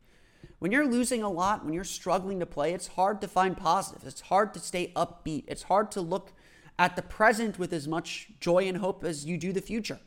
When 0.60 0.72
you're 0.72 0.88
losing 0.88 1.22
a 1.22 1.30
lot, 1.30 1.66
when 1.66 1.74
you're 1.74 1.84
struggling 1.84 2.40
to 2.40 2.46
play, 2.46 2.74
it's 2.74 2.88
hard 2.88 3.22
to 3.22 3.28
find 3.28 3.58
positives. 3.58 4.06
It's 4.06 4.22
hard 4.22 4.54
to 4.54 4.60
stay 4.60 4.92
upbeat. 4.96 5.44
It's 5.48 5.64
hard 5.64 5.92
to 5.92 6.02
look 6.02 6.32
at 6.80 6.96
the 6.96 7.02
present 7.02 7.60
with 7.60 7.74
as 7.74 7.88
much 7.88 8.30
joy 8.40 8.68
and 8.68 8.78
hope 8.78 9.04
as 9.04 9.26
you 9.26 9.38
do 9.38 9.52
the 9.52 9.62
future. 9.62 10.00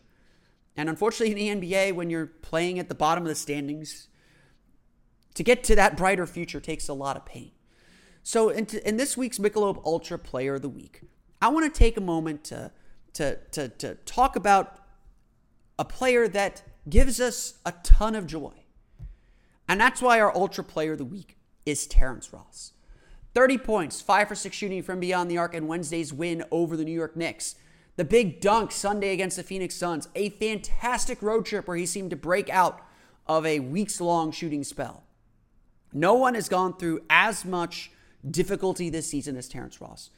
And 0.77 0.89
unfortunately, 0.89 1.49
in 1.49 1.61
the 1.61 1.69
NBA, 1.69 1.95
when 1.95 2.09
you're 2.09 2.27
playing 2.27 2.79
at 2.79 2.89
the 2.89 2.95
bottom 2.95 3.25
of 3.25 3.29
the 3.29 3.35
standings, 3.35 4.09
to 5.35 5.43
get 5.43 5.65
to 5.65 5.75
that 5.77 5.97
brighter 5.97 6.27
future 6.27 6.61
takes 6.61 6.89
a 6.89 6.95
lot 6.95 7.17
of 7.17 7.25
pain. 7.25 7.53
So, 8.23 8.51
in, 8.51 8.67
in 8.85 8.97
this 8.97 9.17
week's 9.17 9.39
Michelob 9.39 9.85
Ultra 9.85 10.19
Player 10.19 10.57
of 10.57 10.63
the 10.63 10.69
Week, 10.69 11.03
I 11.41 11.49
want 11.49 11.73
to 11.73 11.79
take 11.79 11.97
a 11.97 12.01
moment 12.01 12.45
to, 12.45 12.73
to, 13.15 13.39
to, 13.53 13.69
to 13.69 13.95
talk 14.05 14.37
about 14.37 14.79
a 15.79 15.85
player 15.85 16.29
that 16.29 16.63
gives 16.89 17.21
us 17.21 17.55
a 17.65 17.73
ton 17.83 18.15
of 18.15 18.27
joy. 18.27 18.53
And 19.69 19.81
that's 19.81 20.01
why 20.01 20.19
our 20.21 20.35
Ultra 20.35 20.65
Player 20.65 20.93
of 20.93 20.99
the 20.99 21.05
Week 21.05 21.37
is 21.67 21.87
Terrence 21.87 22.33
Ross. 22.33 22.73
30 23.35 23.59
points, 23.59 24.01
5 24.01 24.29
for 24.29 24.35
6 24.35 24.57
shooting 24.57 24.83
from 24.83 24.99
beyond 24.99 25.31
the 25.31 25.39
arc, 25.39 25.55
and 25.55 25.69
Wednesday's 25.69 26.13
win 26.13 26.43
over 26.51 26.77
the 26.77 26.85
New 26.85 26.93
York 26.93 27.15
Knicks. 27.15 27.55
The 27.97 28.05
big 28.05 28.41
dunk 28.41 28.73
Sunday 28.73 29.13
against 29.13 29.37
the 29.37 29.43
Phoenix 29.43 29.75
Suns. 29.75 30.09
A 30.15 30.31
fantastic 30.31 31.21
road 31.21 31.45
trip 31.45 31.69
where 31.69 31.77
he 31.77 31.85
seemed 31.85 32.11
to 32.11 32.17
break 32.17 32.49
out 32.49 32.81
of 33.27 33.45
a 33.45 33.61
weeks 33.61 34.01
long 34.01 34.33
shooting 34.33 34.65
spell. 34.65 35.03
No 35.93 36.15
one 36.15 36.35
has 36.35 36.49
gone 36.49 36.77
through 36.77 37.01
as 37.11 37.45
much 37.45 37.91
difficulty 38.29 38.89
this 38.89 39.09
season 39.09 39.37
as 39.37 39.49
Terrence 39.49 39.81
Ross. 39.81 40.11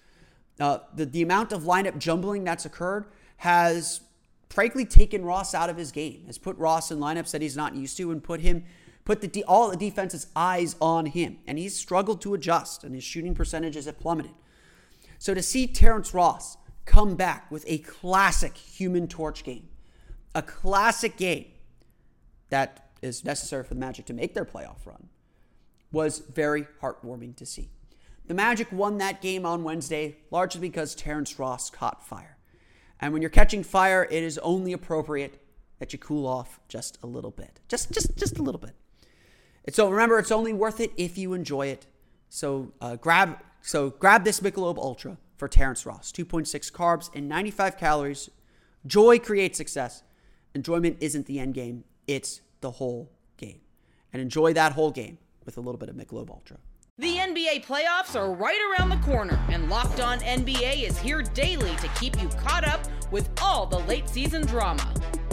Uh, 0.58 0.78
the, 0.94 1.06
the 1.06 1.22
amount 1.22 1.52
of 1.52 1.62
lineup 1.62 1.98
jumbling 1.98 2.44
that's 2.44 2.64
occurred 2.64 3.06
has 3.38 4.02
frankly 4.50 4.84
taken 4.84 5.24
Ross 5.24 5.54
out 5.54 5.70
of 5.70 5.76
his 5.76 5.90
game, 5.90 6.24
has 6.26 6.38
put 6.38 6.56
Ross 6.58 6.90
in 6.90 6.98
lineups 6.98 7.30
that 7.30 7.40
he's 7.40 7.56
not 7.56 7.74
used 7.74 7.96
to, 7.96 8.10
and 8.10 8.22
put 8.22 8.40
him 8.40 8.64
put 9.10 9.22
the 9.22 9.26
de- 9.26 9.42
all 9.42 9.68
the 9.68 9.76
defense's 9.76 10.28
eyes 10.36 10.76
on 10.80 11.04
him, 11.04 11.38
and 11.44 11.58
he's 11.58 11.74
struggled 11.74 12.20
to 12.20 12.32
adjust, 12.32 12.84
and 12.84 12.94
his 12.94 13.02
shooting 13.02 13.34
percentages 13.34 13.86
have 13.86 13.98
plummeted. 13.98 14.30
So 15.18 15.34
to 15.34 15.42
see 15.42 15.66
Terrence 15.66 16.14
Ross 16.14 16.56
come 16.84 17.16
back 17.16 17.50
with 17.50 17.64
a 17.66 17.78
classic 17.78 18.56
Human 18.56 19.08
Torch 19.08 19.42
game, 19.42 19.68
a 20.32 20.42
classic 20.42 21.16
game 21.16 21.46
that 22.50 22.90
is 23.02 23.24
necessary 23.24 23.64
for 23.64 23.74
the 23.74 23.80
Magic 23.80 24.06
to 24.06 24.12
make 24.12 24.32
their 24.32 24.44
playoff 24.44 24.86
run, 24.86 25.08
was 25.90 26.20
very 26.20 26.68
heartwarming 26.80 27.34
to 27.34 27.44
see. 27.44 27.68
The 28.26 28.34
Magic 28.34 28.70
won 28.70 28.98
that 28.98 29.20
game 29.20 29.44
on 29.44 29.64
Wednesday 29.64 30.18
largely 30.30 30.60
because 30.60 30.94
Terrence 30.94 31.36
Ross 31.36 31.68
caught 31.68 32.06
fire. 32.06 32.36
And 33.00 33.12
when 33.12 33.22
you're 33.22 33.28
catching 33.28 33.64
fire, 33.64 34.06
it 34.08 34.22
is 34.22 34.38
only 34.38 34.72
appropriate 34.72 35.42
that 35.80 35.92
you 35.92 35.98
cool 35.98 36.28
off 36.28 36.60
just 36.68 36.96
a 37.02 37.08
little 37.08 37.32
bit. 37.32 37.58
Just 37.68 37.90
just 37.90 38.16
just 38.16 38.38
a 38.38 38.42
little 38.44 38.60
bit. 38.60 38.76
And 39.64 39.74
so 39.74 39.90
remember, 39.90 40.18
it's 40.18 40.32
only 40.32 40.52
worth 40.52 40.80
it 40.80 40.92
if 40.96 41.18
you 41.18 41.32
enjoy 41.34 41.66
it. 41.66 41.86
So 42.28 42.72
uh, 42.80 42.96
grab 42.96 43.38
so 43.62 43.90
grab 43.90 44.24
this 44.24 44.40
Michelob 44.40 44.78
Ultra 44.78 45.18
for 45.36 45.48
Terrence 45.48 45.84
Ross. 45.84 46.12
2.6 46.12 46.72
carbs 46.72 47.10
and 47.14 47.28
95 47.28 47.76
calories. 47.76 48.30
Joy 48.86 49.18
creates 49.18 49.58
success. 49.58 50.02
Enjoyment 50.54 50.96
isn't 51.00 51.26
the 51.26 51.38
end 51.38 51.54
game; 51.54 51.84
it's 52.06 52.40
the 52.60 52.72
whole 52.72 53.10
game. 53.36 53.60
And 54.12 54.20
enjoy 54.22 54.52
that 54.54 54.72
whole 54.72 54.90
game 54.90 55.18
with 55.44 55.56
a 55.56 55.60
little 55.60 55.78
bit 55.78 55.88
of 55.88 55.96
Michelob 55.96 56.30
Ultra. 56.30 56.58
The 56.98 57.16
NBA 57.16 57.64
playoffs 57.64 58.14
are 58.14 58.30
right 58.32 58.58
around 58.70 58.90
the 58.90 58.98
corner, 58.98 59.42
and 59.48 59.70
Locked 59.70 60.00
On 60.00 60.18
NBA 60.20 60.86
is 60.86 60.98
here 60.98 61.22
daily 61.22 61.74
to 61.76 61.88
keep 61.98 62.20
you 62.20 62.28
caught 62.28 62.66
up 62.66 62.80
with 63.10 63.30
all 63.40 63.64
the 63.64 63.78
late 63.80 64.08
season 64.08 64.44
drama. 64.44 64.92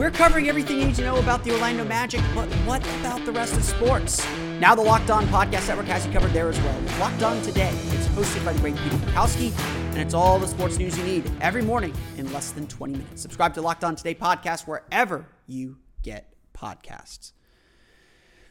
We're 0.00 0.10
covering 0.10 0.48
everything 0.48 0.78
you 0.78 0.86
need 0.86 0.94
to 0.94 1.02
know 1.02 1.18
about 1.18 1.44
the 1.44 1.52
Orlando 1.52 1.84
Magic, 1.84 2.22
but 2.34 2.48
what 2.64 2.82
about 3.00 3.22
the 3.26 3.32
rest 3.32 3.52
of 3.52 3.62
sports? 3.62 4.26
Now 4.58 4.74
the 4.74 4.80
Locked 4.80 5.10
On 5.10 5.26
Podcast 5.26 5.68
Network 5.68 5.88
has 5.88 6.06
you 6.06 6.12
covered 6.14 6.32
there 6.32 6.48
as 6.48 6.58
well. 6.62 6.80
Locked 6.98 7.22
On 7.22 7.42
Today. 7.42 7.68
It's 7.68 8.06
hosted 8.06 8.42
by 8.42 8.54
the 8.54 8.60
great 8.60 8.76
Peter 8.76 8.96
Bukowski, 8.96 9.52
and 9.90 9.98
it's 9.98 10.14
all 10.14 10.38
the 10.38 10.48
sports 10.48 10.78
news 10.78 10.96
you 10.96 11.04
need 11.04 11.30
every 11.42 11.60
morning 11.60 11.92
in 12.16 12.32
less 12.32 12.50
than 12.50 12.66
20 12.66 12.94
minutes. 12.94 13.20
Subscribe 13.20 13.52
to 13.52 13.60
Locked 13.60 13.84
On 13.84 13.94
Today 13.94 14.14
podcast 14.14 14.66
wherever 14.66 15.26
you 15.46 15.76
get 16.02 16.32
podcasts. 16.54 17.32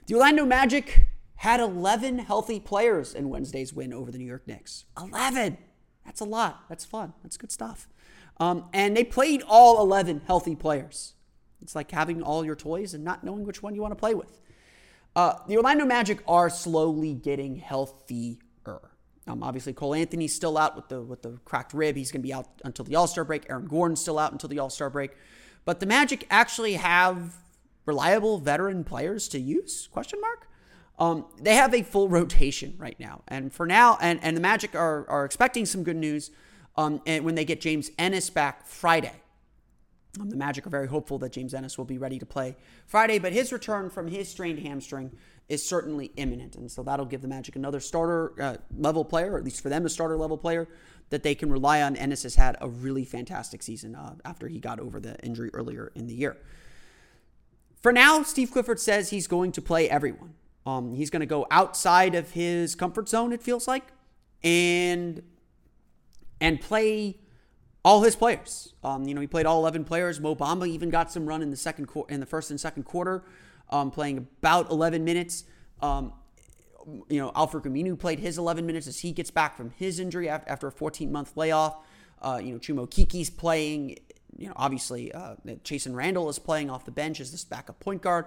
The 0.05 0.13
Orlando 0.13 0.45
Magic 0.45 1.07
had 1.37 1.59
11 1.59 2.19
healthy 2.19 2.59
players 2.59 3.15
in 3.15 3.27
Wednesday's 3.29 3.73
win 3.73 3.91
over 3.91 4.11
the 4.11 4.19
New 4.19 4.27
York 4.27 4.45
Knicks. 4.45 4.85
11! 5.01 5.57
That's 6.05 6.21
a 6.21 6.25
lot. 6.25 6.65
That's 6.69 6.85
fun. 6.85 7.13
That's 7.23 7.37
good 7.37 7.51
stuff. 7.51 7.89
Um, 8.37 8.65
and 8.71 8.95
they 8.95 9.03
played 9.03 9.41
all 9.47 9.81
11 9.81 10.21
healthy 10.27 10.55
players. 10.55 11.15
It's 11.61 11.75
like 11.75 11.91
having 11.91 12.21
all 12.21 12.45
your 12.45 12.55
toys 12.55 12.93
and 12.93 13.03
not 13.03 13.23
knowing 13.23 13.45
which 13.45 13.61
one 13.61 13.75
you 13.75 13.81
want 13.81 13.91
to 13.91 13.99
play 13.99 14.13
with. 14.13 14.41
Uh, 15.15 15.33
the 15.47 15.57
Orlando 15.57 15.85
Magic 15.85 16.19
are 16.27 16.49
slowly 16.49 17.13
getting 17.13 17.55
healthier. 17.55 18.37
Um, 19.27 19.43
obviously, 19.43 19.73
Cole 19.73 19.93
Anthony's 19.93 20.33
still 20.33 20.57
out 20.57 20.75
with 20.75 20.87
the 20.89 21.01
with 21.01 21.21
the 21.21 21.39
cracked 21.45 21.73
rib. 21.73 21.95
He's 21.95 22.11
going 22.11 22.21
to 22.21 22.27
be 22.27 22.33
out 22.33 22.47
until 22.63 22.85
the 22.85 22.95
All 22.95 23.07
Star 23.07 23.23
break. 23.23 23.45
Aaron 23.49 23.67
Gordon's 23.67 24.01
still 24.01 24.17
out 24.17 24.31
until 24.31 24.49
the 24.49 24.59
All 24.59 24.69
Star 24.69 24.89
break. 24.89 25.11
But 25.65 25.79
the 25.79 25.85
Magic 25.85 26.25
actually 26.29 26.73
have 26.73 27.35
reliable 27.85 28.37
veteran 28.37 28.83
players 28.83 29.27
to 29.29 29.39
use? 29.39 29.87
Question 29.91 30.21
mark. 30.21 30.47
Um, 30.99 31.25
they 31.41 31.55
have 31.55 31.73
a 31.73 31.81
full 31.81 32.09
rotation 32.09 32.75
right 32.77 32.99
now, 32.99 33.21
and 33.27 33.53
for 33.53 33.65
now, 33.65 33.97
and, 34.01 34.19
and 34.21 34.35
the 34.35 34.41
Magic 34.41 34.75
are 34.75 35.09
are 35.09 35.25
expecting 35.25 35.65
some 35.65 35.83
good 35.83 35.95
news. 35.95 36.31
Um, 36.75 37.01
and 37.05 37.25
when 37.25 37.35
they 37.35 37.45
get 37.45 37.59
James 37.59 37.89
Ennis 37.97 38.29
back 38.29 38.65
Friday, 38.65 39.21
Um, 40.19 40.29
the 40.29 40.35
Magic 40.35 40.65
are 40.65 40.71
very 40.71 40.87
hopeful 40.87 41.19
that 41.19 41.31
James 41.31 41.53
Ennis 41.53 41.77
will 41.77 41.85
be 41.85 41.97
ready 41.97 42.17
to 42.17 42.25
play 42.25 42.55
Friday, 42.87 43.19
but 43.19 43.31
his 43.31 43.53
return 43.53 43.89
from 43.89 44.07
his 44.07 44.27
strained 44.27 44.59
hamstring 44.59 45.11
is 45.49 45.65
certainly 45.65 46.11
imminent. 46.15 46.55
And 46.55 46.71
so 46.71 46.81
that'll 46.83 47.05
give 47.05 47.21
the 47.21 47.27
Magic 47.27 47.55
another 47.55 47.79
starter 47.79 48.33
uh, 48.41 48.57
level 48.75 49.05
player, 49.05 49.33
or 49.33 49.37
at 49.37 49.43
least 49.43 49.61
for 49.61 49.69
them, 49.69 49.85
a 49.85 49.89
starter 49.89 50.17
level 50.17 50.37
player 50.37 50.67
that 51.09 51.23
they 51.23 51.35
can 51.35 51.51
rely 51.51 51.81
on. 51.81 51.95
Ennis 51.95 52.23
has 52.23 52.35
had 52.35 52.57
a 52.61 52.69
really 52.69 53.05
fantastic 53.05 53.61
season 53.61 53.95
uh, 53.95 54.15
after 54.25 54.47
he 54.47 54.59
got 54.59 54.79
over 54.79 54.99
the 54.99 55.19
injury 55.23 55.51
earlier 55.53 55.91
in 55.95 56.07
the 56.07 56.13
year. 56.13 56.37
For 57.81 57.91
now, 57.91 58.23
Steve 58.23 58.51
Clifford 58.51 58.79
says 58.79 59.09
he's 59.09 59.27
going 59.27 59.51
to 59.53 59.61
play 59.61 59.89
everyone. 59.89 60.33
Um, 60.65 60.93
he's 60.93 61.09
going 61.09 61.21
to 61.21 61.25
go 61.25 61.47
outside 61.49 62.13
of 62.13 62.31
his 62.31 62.75
comfort 62.75 63.09
zone, 63.09 63.31
it 63.31 63.41
feels 63.41 63.67
like, 63.67 63.85
and 64.43 65.23
and 66.41 66.61
play 66.61 67.17
all 67.89 68.03
his 68.03 68.15
players. 68.15 68.71
Um, 68.83 69.07
you 69.07 69.15
know, 69.15 69.21
he 69.21 69.25
played 69.25 69.47
all 69.47 69.57
11 69.61 69.83
players. 69.83 70.19
Mo 70.19 70.35
Bamba 70.35 70.67
even 70.67 70.91
got 70.91 71.11
some 71.11 71.25
run 71.25 71.41
in 71.41 71.49
the 71.49 71.57
second 71.57 71.87
quarter, 71.87 72.13
in 72.13 72.19
the 72.19 72.25
first 72.27 72.51
and 72.51 72.59
second 72.59 72.83
quarter, 72.83 73.23
um, 73.71 73.89
playing 73.89 74.19
about 74.19 74.69
11 74.69 75.03
minutes. 75.03 75.43
Um, 75.81 76.13
you 77.09 77.19
know, 77.19 77.31
Al-Farouq 77.35 77.97
played 77.97 78.19
his 78.19 78.37
11 78.37 78.67
minutes 78.67 78.85
as 78.85 78.99
he 78.99 79.11
gets 79.11 79.31
back 79.31 79.57
from 79.57 79.71
his 79.71 79.99
injury 79.99 80.29
after 80.29 80.67
a 80.67 80.71
14 80.71 81.11
month 81.11 81.35
layoff. 81.35 81.77
Uh, 82.21 82.39
you 82.43 82.53
know, 82.53 82.59
Chuma 82.59 82.87
Okeke's 82.87 83.31
playing. 83.31 83.97
You 84.37 84.47
know, 84.47 84.53
obviously, 84.55 85.11
uh, 85.11 85.35
Chasson 85.63 85.95
Randle 85.95 86.29
is 86.29 86.37
playing 86.37 86.69
off 86.69 86.85
the 86.85 86.91
bench 86.91 87.19
as 87.19 87.31
this 87.31 87.43
backup 87.43 87.79
point 87.79 88.03
guard. 88.03 88.25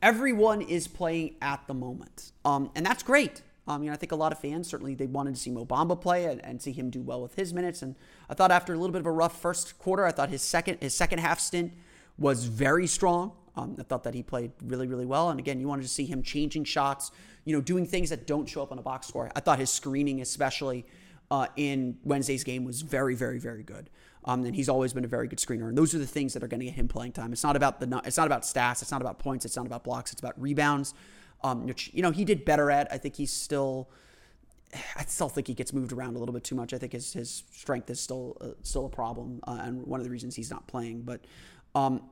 Everyone 0.00 0.62
is 0.62 0.88
playing 0.88 1.36
at 1.42 1.66
the 1.66 1.74
moment, 1.74 2.32
um, 2.46 2.70
and 2.74 2.84
that's 2.84 3.02
great. 3.02 3.42
Um, 3.66 3.82
you 3.82 3.90
know, 3.90 3.94
I 3.94 3.96
think 3.96 4.12
a 4.12 4.16
lot 4.16 4.32
of 4.32 4.38
fans 4.40 4.66
certainly 4.68 4.94
they 4.94 5.06
wanted 5.06 5.34
to 5.34 5.40
see 5.40 5.50
Mo 5.50 5.64
Bamba 5.64 6.00
play 6.00 6.24
and, 6.24 6.44
and, 6.44 6.60
see 6.60 6.72
him 6.72 6.90
do 6.90 7.00
well 7.00 7.22
with 7.22 7.36
his 7.36 7.54
minutes. 7.54 7.80
And 7.82 7.94
I 8.32 8.34
thought 8.34 8.50
after 8.50 8.72
a 8.72 8.76
little 8.78 8.92
bit 8.92 9.00
of 9.00 9.06
a 9.06 9.12
rough 9.12 9.40
first 9.40 9.78
quarter, 9.78 10.06
I 10.06 10.10
thought 10.10 10.30
his 10.30 10.40
second 10.40 10.78
his 10.80 10.94
second 10.94 11.18
half 11.18 11.38
stint 11.38 11.72
was 12.18 12.46
very 12.46 12.86
strong. 12.86 13.32
Um, 13.54 13.76
I 13.78 13.82
thought 13.82 14.04
that 14.04 14.14
he 14.14 14.22
played 14.22 14.52
really 14.64 14.86
really 14.86 15.04
well. 15.04 15.28
And 15.28 15.38
again, 15.38 15.60
you 15.60 15.68
wanted 15.68 15.82
to 15.82 15.88
see 15.88 16.06
him 16.06 16.22
changing 16.22 16.64
shots, 16.64 17.10
you 17.44 17.54
know, 17.54 17.60
doing 17.60 17.86
things 17.86 18.08
that 18.08 18.26
don't 18.26 18.48
show 18.48 18.62
up 18.62 18.72
on 18.72 18.78
a 18.78 18.82
box 18.82 19.06
score. 19.06 19.30
I 19.36 19.40
thought 19.40 19.58
his 19.58 19.68
screening, 19.68 20.22
especially 20.22 20.86
uh, 21.30 21.48
in 21.56 21.98
Wednesday's 22.04 22.42
game, 22.42 22.64
was 22.64 22.80
very 22.80 23.14
very 23.14 23.38
very 23.38 23.62
good. 23.62 23.90
Um, 24.24 24.44
and 24.44 24.56
he's 24.56 24.70
always 24.70 24.94
been 24.94 25.04
a 25.04 25.08
very 25.08 25.28
good 25.28 25.40
screener. 25.40 25.68
And 25.68 25.76
those 25.76 25.94
are 25.94 25.98
the 25.98 26.06
things 26.06 26.32
that 26.32 26.42
are 26.42 26.48
going 26.48 26.60
to 26.60 26.66
get 26.66 26.74
him 26.74 26.88
playing 26.88 27.12
time. 27.12 27.32
It's 27.32 27.44
not 27.44 27.54
about 27.54 27.80
the 27.80 28.00
it's 28.04 28.16
not 28.16 28.26
about 28.26 28.42
stats. 28.42 28.80
It's 28.80 28.90
not 28.90 29.02
about 29.02 29.18
points. 29.18 29.44
It's 29.44 29.56
not 29.56 29.66
about 29.66 29.84
blocks. 29.84 30.12
It's 30.12 30.20
about 30.20 30.40
rebounds 30.40 30.94
um, 31.44 31.66
which 31.66 31.90
you 31.92 32.02
know 32.02 32.10
he 32.10 32.24
did 32.24 32.44
better 32.44 32.70
at. 32.70 32.90
I 32.92 32.98
think 32.98 33.16
he's 33.16 33.32
still. 33.32 33.90
I 34.96 35.04
still 35.06 35.28
think 35.28 35.46
he 35.46 35.54
gets 35.54 35.72
moved 35.72 35.92
around 35.92 36.16
a 36.16 36.18
little 36.18 36.32
bit 36.32 36.44
too 36.44 36.54
much. 36.54 36.72
I 36.72 36.78
think 36.78 36.92
his, 36.92 37.12
his 37.12 37.44
strength 37.52 37.90
is 37.90 38.00
still 38.00 38.36
uh, 38.40 38.48
still 38.62 38.86
a 38.86 38.88
problem, 38.88 39.40
uh, 39.46 39.60
and 39.62 39.86
one 39.86 40.00
of 40.00 40.04
the 40.04 40.10
reasons 40.10 40.34
he's 40.34 40.50
not 40.50 40.66
playing. 40.66 41.02
But 41.02 41.24
um, 41.74 42.02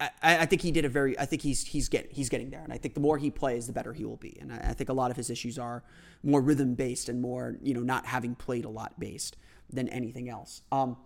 I, 0.00 0.10
I, 0.22 0.46
think 0.46 0.62
he 0.62 0.70
did 0.70 0.84
a 0.84 0.88
very. 0.88 1.18
I 1.18 1.24
think 1.24 1.42
he's 1.42 1.64
he's 1.64 1.88
get 1.88 2.10
he's 2.12 2.28
getting 2.28 2.50
there, 2.50 2.62
and 2.62 2.72
I 2.72 2.78
think 2.78 2.94
the 2.94 3.00
more 3.00 3.16
he 3.18 3.30
plays, 3.30 3.66
the 3.66 3.72
better 3.72 3.92
he 3.92 4.04
will 4.04 4.16
be. 4.16 4.36
And 4.40 4.52
I, 4.52 4.70
I 4.70 4.72
think 4.72 4.90
a 4.90 4.92
lot 4.92 5.10
of 5.10 5.16
his 5.16 5.30
issues 5.30 5.58
are 5.58 5.82
more 6.22 6.40
rhythm 6.40 6.74
based 6.74 7.08
and 7.08 7.22
more 7.22 7.56
you 7.62 7.74
know 7.74 7.80
not 7.80 8.06
having 8.06 8.34
played 8.34 8.64
a 8.64 8.70
lot 8.70 8.98
based 8.98 9.36
than 9.72 9.88
anything 9.88 10.28
else. 10.28 10.62
Um, 10.72 10.96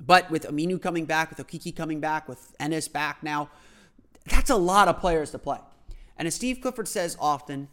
but 0.00 0.30
with 0.30 0.46
Aminu 0.46 0.80
coming 0.80 1.04
back, 1.04 1.30
with 1.30 1.46
Okeke 1.46 1.74
coming 1.76 2.00
back, 2.00 2.28
with 2.28 2.54
Ennis 2.58 2.88
back 2.88 3.22
now, 3.22 3.48
that's 4.26 4.50
a 4.50 4.56
lot 4.56 4.88
of 4.88 4.98
players 4.98 5.30
to 5.30 5.38
play. 5.38 5.58
And 6.16 6.26
as 6.28 6.34
Steve 6.34 6.60
Clifford 6.60 6.88
says 6.88 7.16
often, 7.20 7.68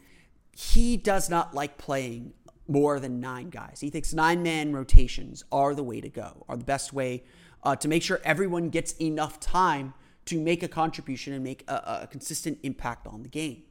he 0.55 0.97
does 0.97 1.29
not 1.29 1.53
like 1.53 1.77
playing 1.77 2.33
more 2.67 2.99
than 2.99 3.19
nine 3.19 3.49
guys. 3.49 3.79
He 3.81 3.89
thinks 3.89 4.13
nine 4.13 4.43
man 4.43 4.73
rotations 4.73 5.43
are 5.51 5.73
the 5.73 5.83
way 5.83 6.01
to 6.01 6.09
go, 6.09 6.45
are 6.47 6.57
the 6.57 6.63
best 6.63 6.93
way 6.93 7.23
uh, 7.63 7.75
to 7.75 7.87
make 7.87 8.03
sure 8.03 8.21
everyone 8.23 8.69
gets 8.69 8.93
enough 8.93 9.39
time 9.39 9.93
to 10.25 10.39
make 10.39 10.63
a 10.63 10.67
contribution 10.67 11.33
and 11.33 11.43
make 11.43 11.63
a, 11.67 12.01
a 12.03 12.07
consistent 12.07 12.59
impact 12.63 13.07
on 13.07 13.23
the 13.23 13.29
game. 13.29 13.63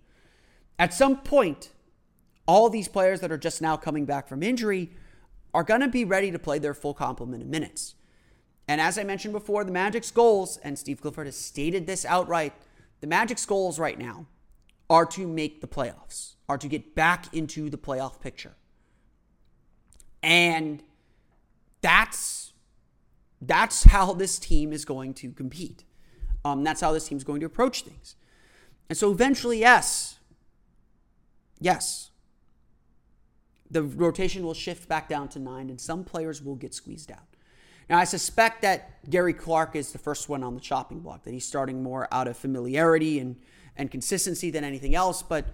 At 0.78 0.92
some 0.94 1.18
point, 1.18 1.70
all 2.46 2.68
these 2.68 2.88
players 2.88 3.20
that 3.20 3.30
are 3.30 3.38
just 3.38 3.62
now 3.62 3.76
coming 3.76 4.04
back 4.04 4.28
from 4.28 4.42
injury 4.42 4.90
are 5.54 5.62
going 5.62 5.80
to 5.80 5.88
be 5.88 6.04
ready 6.04 6.30
to 6.30 6.38
play 6.38 6.58
their 6.58 6.74
full 6.74 6.94
complement 6.94 7.42
of 7.42 7.48
minutes. 7.48 7.94
And 8.66 8.80
as 8.80 8.98
I 8.98 9.04
mentioned 9.04 9.32
before, 9.32 9.64
the 9.64 9.72
Magic's 9.72 10.10
goals, 10.10 10.56
and 10.58 10.78
Steve 10.78 11.00
Clifford 11.00 11.26
has 11.26 11.36
stated 11.36 11.86
this 11.86 12.04
outright, 12.04 12.52
the 13.00 13.06
Magic's 13.06 13.46
goals 13.46 13.78
right 13.78 13.98
now 13.98 14.26
are 14.88 15.06
to 15.06 15.26
make 15.26 15.60
the 15.60 15.66
playoffs, 15.66 16.34
are 16.48 16.58
to 16.58 16.68
get 16.68 16.94
back 16.94 17.32
into 17.34 17.70
the 17.70 17.78
playoff 17.78 18.20
picture. 18.20 18.54
And 20.22 20.82
that's 21.80 22.52
that's 23.40 23.84
how 23.84 24.12
this 24.12 24.38
team 24.38 24.72
is 24.72 24.84
going 24.84 25.14
to 25.14 25.32
compete. 25.32 25.84
Um, 26.44 26.62
that's 26.62 26.80
how 26.80 26.92
this 26.92 27.08
team's 27.08 27.24
going 27.24 27.40
to 27.40 27.46
approach 27.46 27.82
things. 27.82 28.16
And 28.88 28.98
so 28.98 29.10
eventually, 29.10 29.60
yes, 29.60 30.18
yes, 31.58 32.10
the 33.70 33.82
rotation 33.82 34.42
will 34.42 34.54
shift 34.54 34.88
back 34.88 35.08
down 35.08 35.28
to 35.28 35.38
nine, 35.38 35.70
and 35.70 35.80
some 35.80 36.04
players 36.04 36.42
will 36.42 36.56
get 36.56 36.74
squeezed 36.74 37.10
out. 37.10 37.24
Now, 37.88 37.98
I 37.98 38.04
suspect 38.04 38.62
that 38.62 39.08
Gary 39.08 39.32
Clark 39.32 39.74
is 39.74 39.92
the 39.92 39.98
first 39.98 40.28
one 40.28 40.44
on 40.44 40.54
the 40.54 40.60
chopping 40.60 41.00
block, 41.00 41.24
that 41.24 41.32
he's 41.32 41.46
starting 41.46 41.82
more 41.82 42.08
out 42.12 42.28
of 42.28 42.36
familiarity 42.36 43.18
and 43.18 43.36
and 43.76 43.90
consistency 43.90 44.50
than 44.50 44.64
anything 44.64 44.94
else. 44.94 45.22
But 45.22 45.46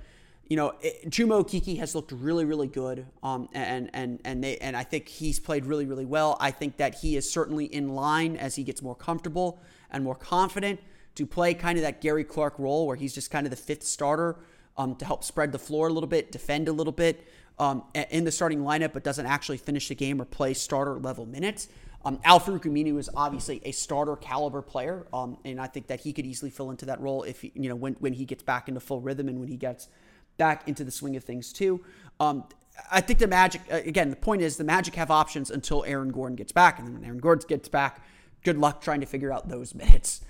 you 0.49 0.57
know, 0.57 0.75
Chuma 1.07 1.45
Okeke 1.45 1.79
has 1.79 1.95
looked 1.95 2.13
really, 2.13 2.45
really 2.45 2.69
good, 2.69 3.07
um, 3.23 3.49
and 3.53 3.91
and 3.93 4.21
and 4.25 4.45
they 4.45 4.59
and 4.59 4.77
I 4.77 4.85
think 4.85 5.09
he's 5.09 5.41
played 5.41 5.67
really, 5.67 5.87
really 5.87 6.05
well. 6.05 6.37
I 6.41 6.53
think 6.53 6.77
that 6.77 6.95
he 6.97 7.17
is 7.17 7.29
certainly 7.31 7.65
in 7.65 7.89
line 7.89 8.37
as 8.37 8.55
he 8.55 8.63
gets 8.63 8.81
more 8.81 8.95
comfortable 8.95 9.59
and 9.91 10.05
more 10.05 10.15
confident 10.15 10.81
to 11.17 11.27
play 11.27 11.53
kind 11.55 11.79
of 11.79 11.83
that 11.83 12.01
Gary 12.01 12.23
Clark 12.23 12.59
role 12.59 12.87
where 12.87 12.97
he's 12.97 13.15
just 13.15 13.31
kind 13.31 13.47
of 13.47 13.51
the 13.51 13.57
fifth 13.57 13.83
starter 13.83 14.37
um, 14.77 14.95
to 14.97 15.05
help 15.05 15.25
spread 15.25 15.51
the 15.51 15.59
floor 15.59 15.89
a 15.89 15.93
little 15.93 16.07
bit, 16.09 16.31
defend 16.31 16.69
a 16.69 16.73
little 16.73 16.93
bit 16.93 17.27
um, 17.59 17.83
in 18.11 18.25
the 18.25 18.31
starting 18.31 18.61
lineup, 18.61 18.93
but 18.93 19.03
doesn't 19.03 19.27
actually 19.27 19.57
finish 19.57 19.89
the 19.89 19.95
game 19.95 20.21
or 20.21 20.27
play 20.27 20.55
starter 20.55 20.99
level 20.99 21.27
minutes. 21.27 21.69
Um, 22.05 22.21
Al-Farouq 22.23 22.63
Aminu 22.67 22.99
is 22.99 23.11
obviously 23.17 23.61
a 23.65 23.73
starter 23.73 24.15
caliber 24.15 24.63
player, 24.63 25.07
um, 25.13 25.39
and 25.45 25.61
I 25.61 25.67
think 25.67 25.89
that 25.89 26.01
he 26.01 26.13
could 26.13 26.25
easily 26.25 26.53
fill 26.53 26.71
into 26.71 26.87
that 26.87 27.01
role 27.01 27.25
if 27.25 27.41
he, 27.41 27.51
you 27.57 27.69
know 27.69 27.75
when 27.75 27.95
when 27.95 28.13
he 28.13 28.25
gets 28.25 28.45
back 28.45 28.69
into 28.69 28.79
full 28.79 29.01
rhythm 29.01 29.29
and 29.29 29.41
when 29.41 29.49
he 29.49 29.57
gets 29.57 29.89
back 30.37 30.67
into 30.69 30.85
the 30.85 30.91
swing 30.91 31.17
of 31.17 31.25
things 31.25 31.53
too. 31.53 31.85
Um, 32.21 32.45
I 32.91 33.01
think 33.01 33.19
the 33.19 33.27
Magic 33.27 33.63
again. 33.71 34.11
The 34.11 34.17
point 34.17 34.43
is 34.43 34.57
the 34.57 34.65
Magic 34.65 34.95
have 34.97 35.11
options 35.11 35.51
until 35.51 35.85
Aaron 35.85 36.11
Gordon 36.11 36.37
gets 36.37 36.53
back, 36.53 36.79
and 36.79 36.87
then 36.87 36.95
when 36.95 37.05
Aaron 37.05 37.19
Gordon 37.19 37.47
gets 37.49 37.69
back, 37.69 38.05
good 38.45 38.59
luck 38.59 38.81
trying 38.81 39.01
to 39.01 39.07
figure 39.07 39.33
out 39.33 39.49
those 39.49 39.75
minutes. 39.75 40.21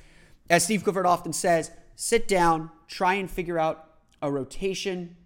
As 0.48 0.64
Steve 0.64 0.84
Clifford 0.84 1.06
often 1.06 1.32
says, 1.32 1.72
sit 1.96 2.28
down, 2.28 2.70
try 2.86 3.14
and 3.14 3.28
figure 3.28 3.58
out 3.58 3.88
a 4.22 4.30
rotation 4.30 5.16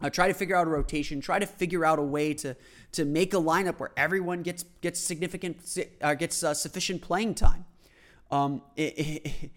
uh, 0.00 0.10
try 0.10 0.28
to 0.28 0.34
figure 0.34 0.54
out 0.54 0.66
a 0.66 0.70
rotation. 0.70 1.20
Try 1.20 1.38
to 1.38 1.46
figure 1.46 1.84
out 1.84 1.98
a 1.98 2.02
way 2.02 2.34
to 2.34 2.56
to 2.92 3.04
make 3.04 3.34
a 3.34 3.38
lineup 3.38 3.78
where 3.78 3.90
everyone 3.96 4.42
gets 4.42 4.64
gets 4.80 5.00
significant 5.00 5.78
uh, 6.00 6.14
gets 6.14 6.42
uh, 6.42 6.54
sufficient 6.54 7.02
playing 7.02 7.34
time. 7.34 7.64
Um, 8.30 8.62
it, 8.76 8.94
it, 9.24 9.50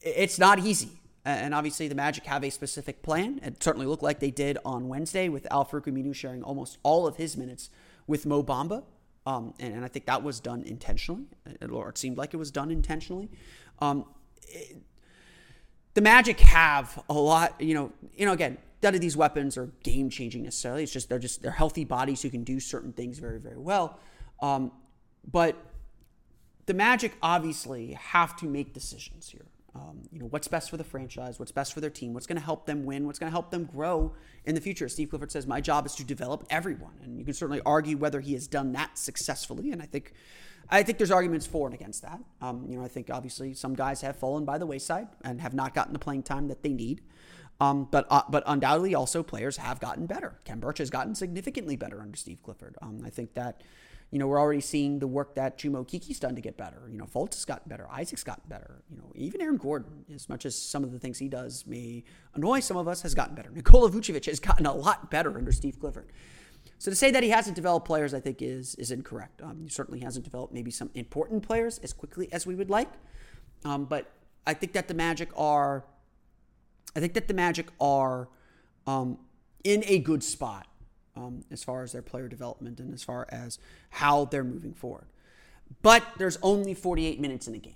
it's 0.00 0.38
not 0.38 0.60
easy, 0.60 1.00
and 1.24 1.54
obviously 1.54 1.88
the 1.88 1.94
Magic 1.94 2.26
have 2.26 2.44
a 2.44 2.50
specific 2.50 3.02
plan. 3.02 3.40
It 3.42 3.62
certainly 3.62 3.86
looked 3.86 4.02
like 4.02 4.20
they 4.20 4.30
did 4.30 4.58
on 4.64 4.88
Wednesday 4.88 5.28
with 5.28 5.46
Al-Farouq 5.50 5.86
Aminu 5.86 6.14
sharing 6.14 6.42
almost 6.42 6.78
all 6.82 7.06
of 7.06 7.16
his 7.16 7.36
minutes 7.36 7.70
with 8.06 8.26
Mo 8.26 8.42
Bamba, 8.42 8.84
um, 9.26 9.54
and, 9.58 9.74
and, 9.74 9.84
I 9.84 9.88
think 9.88 10.04
that 10.04 10.22
was 10.22 10.38
done 10.38 10.62
intentionally, 10.64 11.24
or 11.70 11.88
it 11.88 11.96
seemed 11.96 12.18
like 12.18 12.34
it 12.34 12.36
was 12.36 12.50
done 12.50 12.70
intentionally. 12.70 13.30
Um, 13.78 14.04
it, 14.48 14.76
the 15.94 16.02
Magic 16.02 16.40
have 16.40 17.02
a 17.08 17.14
lot, 17.14 17.58
you 17.60 17.72
know, 17.72 17.92
you 18.14 18.26
know, 18.26 18.32
again, 18.32 18.58
none 18.82 18.94
of 18.94 19.00
these 19.00 19.16
weapons 19.16 19.56
are 19.56 19.70
game 19.82 20.10
changing 20.10 20.42
necessarily. 20.42 20.82
It's 20.82 20.92
just 20.92 21.08
they're 21.08 21.18
just 21.18 21.40
they're 21.40 21.52
healthy 21.52 21.84
bodies 21.84 22.20
who 22.20 22.28
can 22.28 22.44
do 22.44 22.60
certain 22.60 22.92
things 22.92 23.18
very 23.18 23.40
very 23.40 23.58
well. 23.58 23.98
Um, 24.42 24.72
but 25.30 25.56
the 26.66 26.74
Magic 26.74 27.14
obviously 27.22 27.92
have 27.92 28.36
to 28.36 28.46
make 28.46 28.74
decisions 28.74 29.30
here. 29.30 29.46
Um, 29.74 30.02
you 30.12 30.20
know 30.20 30.26
what's 30.26 30.46
best 30.46 30.70
for 30.70 30.76
the 30.76 30.84
franchise, 30.84 31.40
what's 31.40 31.50
best 31.50 31.72
for 31.72 31.80
their 31.80 31.90
team, 31.90 32.14
what's 32.14 32.26
going 32.26 32.38
to 32.38 32.44
help 32.44 32.64
them 32.64 32.84
win, 32.84 33.06
what's 33.06 33.18
going 33.18 33.28
to 33.28 33.34
help 33.34 33.50
them 33.50 33.64
grow 33.64 34.14
in 34.44 34.54
the 34.54 34.60
future. 34.60 34.88
Steve 34.88 35.10
Clifford 35.10 35.32
says, 35.32 35.46
"My 35.48 35.60
job 35.60 35.84
is 35.84 35.94
to 35.96 36.04
develop 36.04 36.46
everyone," 36.48 36.94
and 37.02 37.18
you 37.18 37.24
can 37.24 37.34
certainly 37.34 37.60
argue 37.66 37.96
whether 37.96 38.20
he 38.20 38.34
has 38.34 38.46
done 38.46 38.72
that 38.72 38.96
successfully. 38.96 39.72
And 39.72 39.82
I 39.82 39.86
think, 39.86 40.12
I 40.70 40.84
think 40.84 40.98
there's 40.98 41.10
arguments 41.10 41.46
for 41.46 41.66
and 41.66 41.74
against 41.74 42.02
that. 42.02 42.20
Um, 42.40 42.66
you 42.68 42.76
know, 42.78 42.84
I 42.84 42.88
think 42.88 43.10
obviously 43.10 43.52
some 43.52 43.74
guys 43.74 44.00
have 44.02 44.16
fallen 44.16 44.44
by 44.44 44.58
the 44.58 44.66
wayside 44.66 45.08
and 45.24 45.40
have 45.40 45.54
not 45.54 45.74
gotten 45.74 45.92
the 45.92 45.98
playing 45.98 46.22
time 46.22 46.46
that 46.48 46.62
they 46.62 46.72
need. 46.72 47.02
Um, 47.60 47.88
but 47.90 48.06
uh, 48.10 48.22
but 48.28 48.42
undoubtedly, 48.46 48.94
also 48.94 49.22
players 49.22 49.56
have 49.56 49.80
gotten 49.80 50.06
better. 50.06 50.38
Khem 50.44 50.60
Birch 50.60 50.78
has 50.78 50.90
gotten 50.90 51.14
significantly 51.14 51.76
better 51.76 52.00
under 52.00 52.16
Steve 52.16 52.42
Clifford. 52.42 52.76
Um, 52.82 53.02
I 53.04 53.10
think 53.10 53.34
that 53.34 53.62
you 54.14 54.20
know 54.20 54.28
we're 54.28 54.38
already 54.38 54.60
seeing 54.60 55.00
the 55.00 55.08
work 55.08 55.34
that 55.34 55.58
Chuma 55.58 55.84
Okeke's 55.84 56.20
done 56.20 56.36
to 56.36 56.40
get 56.40 56.56
better. 56.56 56.88
You 56.88 56.98
know, 56.98 57.04
Fultz 57.04 57.34
has 57.34 57.44
gotten 57.44 57.68
better. 57.68 57.88
Isaac's 57.90 58.22
gotten 58.22 58.44
better. 58.46 58.84
You 58.88 58.96
know, 58.96 59.10
even 59.16 59.42
Aaron 59.42 59.56
Gordon, 59.56 60.04
as 60.14 60.28
much 60.28 60.46
as 60.46 60.56
some 60.56 60.84
of 60.84 60.92
the 60.92 61.00
things 61.00 61.18
he 61.18 61.28
does 61.28 61.66
may 61.66 62.04
annoy 62.32 62.60
some 62.60 62.76
of 62.76 62.86
us, 62.86 63.02
has 63.02 63.12
gotten 63.12 63.34
better. 63.34 63.50
Nikola 63.50 63.90
Vucevic 63.90 64.26
has 64.26 64.38
gotten 64.38 64.66
a 64.66 64.72
lot 64.72 65.10
better 65.10 65.36
under 65.36 65.50
Steve 65.50 65.80
Clifford. 65.80 66.12
So 66.78 66.92
to 66.92 66.94
say 66.94 67.10
that 67.10 67.24
he 67.24 67.30
hasn't 67.30 67.56
developed 67.56 67.88
players, 67.88 68.14
I 68.14 68.20
think 68.20 68.40
is 68.40 68.76
is 68.76 68.92
incorrect. 68.92 69.42
Um, 69.42 69.58
he 69.60 69.68
certainly 69.68 69.98
hasn't 69.98 70.24
developed 70.24 70.54
maybe 70.54 70.70
some 70.70 70.90
important 70.94 71.42
players 71.42 71.78
as 71.78 71.92
quickly 71.92 72.32
as 72.32 72.46
we 72.46 72.54
would 72.54 72.70
like. 72.70 72.92
Um, 73.64 73.84
but 73.84 74.12
I 74.46 74.54
think 74.54 74.74
that 74.74 74.86
the 74.86 74.94
Magic 74.94 75.30
are, 75.36 75.86
I 76.94 77.00
think 77.00 77.14
that 77.14 77.26
the 77.26 77.34
Magic 77.34 77.66
are 77.80 78.28
um, 78.86 79.18
in 79.64 79.82
a 79.88 79.98
good 79.98 80.22
spot 80.22 80.68
um, 81.16 81.44
as 81.50 81.62
far 81.62 81.82
as 81.82 81.92
their 81.92 82.02
player 82.02 82.28
development 82.28 82.80
and 82.80 82.92
as 82.92 83.02
far 83.02 83.26
as 83.30 83.58
how 83.90 84.24
they're 84.26 84.44
moving 84.44 84.74
forward. 84.74 85.06
But 85.82 86.04
there's 86.18 86.38
only 86.42 86.74
48 86.74 87.20
minutes 87.20 87.48
in 87.48 87.54
a 87.54 87.58
game. 87.58 87.74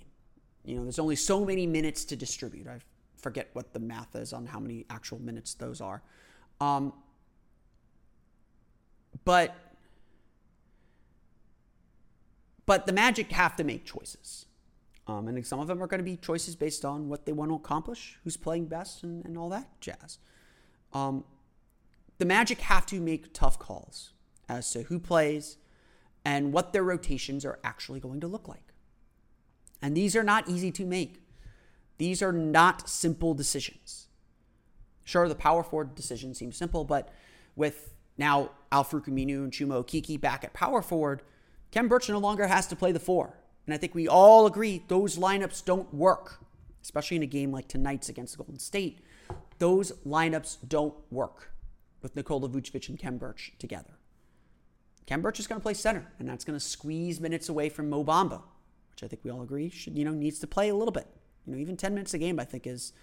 You 0.65 0.75
know, 0.75 0.83
there's 0.83 0.99
only 0.99 1.15
so 1.15 1.45
many 1.45 1.65
minutes 1.65 2.05
to 2.05 2.15
distribute. 2.15 2.67
I 2.67 2.79
forget 3.17 3.49
what 3.53 3.73
the 3.73 3.79
math 3.79 4.15
is 4.15 4.33
on 4.33 4.45
how 4.45 4.59
many 4.59 4.85
actual 4.89 5.19
minutes 5.19 5.53
those 5.53 5.81
are. 5.81 6.01
Um, 6.61 6.93
but 9.25 9.55
but 12.65 12.85
the 12.85 12.93
Magic 12.93 13.31
have 13.31 13.55
to 13.55 13.63
make 13.63 13.83
choices. 13.83 14.45
Um, 15.07 15.27
and 15.27 15.43
some 15.43 15.59
of 15.59 15.65
them 15.65 15.81
are 15.81 15.87
going 15.87 15.99
to 15.99 16.03
be 16.03 16.17
choices 16.17 16.55
based 16.55 16.85
on 16.85 17.09
what 17.09 17.25
they 17.25 17.31
want 17.31 17.49
to 17.49 17.55
accomplish, 17.55 18.19
who's 18.23 18.37
playing 18.37 18.65
best, 18.65 19.01
and, 19.01 19.25
and 19.25 19.39
all 19.39 19.49
that 19.49 19.67
jazz. 19.81 20.19
Um, 20.93 21.23
the 22.19 22.25
Magic 22.25 22.59
have 22.61 22.85
to 22.87 22.99
make 22.99 23.33
tough 23.33 23.57
calls 23.57 24.11
as 24.47 24.69
to 24.71 24.83
who 24.83 24.99
plays 24.99 25.57
and 26.25 26.51
what 26.53 26.73
their 26.73 26.83
rotations 26.83 27.45
are 27.45 27.59
actually 27.63 27.99
going 27.99 28.19
to 28.19 28.27
look 28.27 28.47
like. 28.47 28.73
And 29.81 29.95
these 29.95 30.15
are 30.15 30.23
not 30.23 30.49
easy 30.49 30.71
to 30.73 30.85
make. 30.85 31.23
These 31.97 32.21
are 32.21 32.33
not 32.33 32.89
simple 32.89 33.33
decisions. 33.33 34.07
Sure, 35.05 35.29
the 35.29 35.35
power 35.35 35.63
forward 35.63 35.95
decision 35.95 36.33
seems 36.33 36.57
simple, 36.57 36.83
but 36.83 37.09
with 37.55 37.93
now 38.17 38.51
Al-Farouq 38.71 39.07
and 39.07 39.51
Chuma 39.51 39.83
Okeke 39.83 40.19
back 40.19 40.43
at 40.43 40.53
power 40.53 40.81
forward, 40.81 41.23
Khem 41.71 41.87
Birch 41.87 42.09
no 42.09 42.19
longer 42.19 42.47
has 42.47 42.67
to 42.67 42.75
play 42.75 42.91
the 42.91 42.99
four. 42.99 43.39
And 43.65 43.73
I 43.73 43.77
think 43.77 43.95
we 43.95 44.07
all 44.09 44.45
agree 44.45 44.83
those 44.89 45.17
lineups 45.17 45.63
don't 45.63 45.93
work, 45.93 46.43
especially 46.83 47.17
in 47.17 47.23
a 47.23 47.27
game 47.27 47.51
like 47.51 47.69
tonight's 47.69 48.09
against 48.09 48.37
Golden 48.37 48.59
State. 48.59 48.99
Those 49.59 49.93
lineups 50.05 50.57
don't 50.67 50.95
work 51.11 51.51
with 52.01 52.15
Nikola 52.15 52.49
Vucevic 52.49 52.89
and 52.89 52.99
Khem 52.99 53.17
Birch 53.17 53.53
together. 53.59 53.97
Khem 55.05 55.21
Birch 55.21 55.39
is 55.39 55.47
going 55.47 55.59
to 55.59 55.63
play 55.63 55.73
center, 55.73 56.11
and 56.19 56.27
that's 56.27 56.45
going 56.45 56.57
to 56.57 56.63
squeeze 56.63 57.19
minutes 57.19 57.49
away 57.49 57.69
from 57.69 57.89
Mo 57.89 58.03
Bamba, 58.03 58.41
which 58.91 59.03
I 59.03 59.07
think 59.07 59.23
we 59.23 59.31
all 59.31 59.41
agree 59.41 59.69
should 59.69 59.97
you 59.97 60.05
know 60.05 60.11
needs 60.11 60.39
to 60.39 60.47
play 60.47 60.69
a 60.69 60.75
little 60.75 60.91
bit. 60.91 61.07
You 61.45 61.53
know, 61.53 61.59
even 61.59 61.77
10 61.77 61.93
minutes 61.93 62.13
a 62.13 62.17
game, 62.17 62.39
I 62.39 62.45
think 62.45 62.67
is 62.67 62.93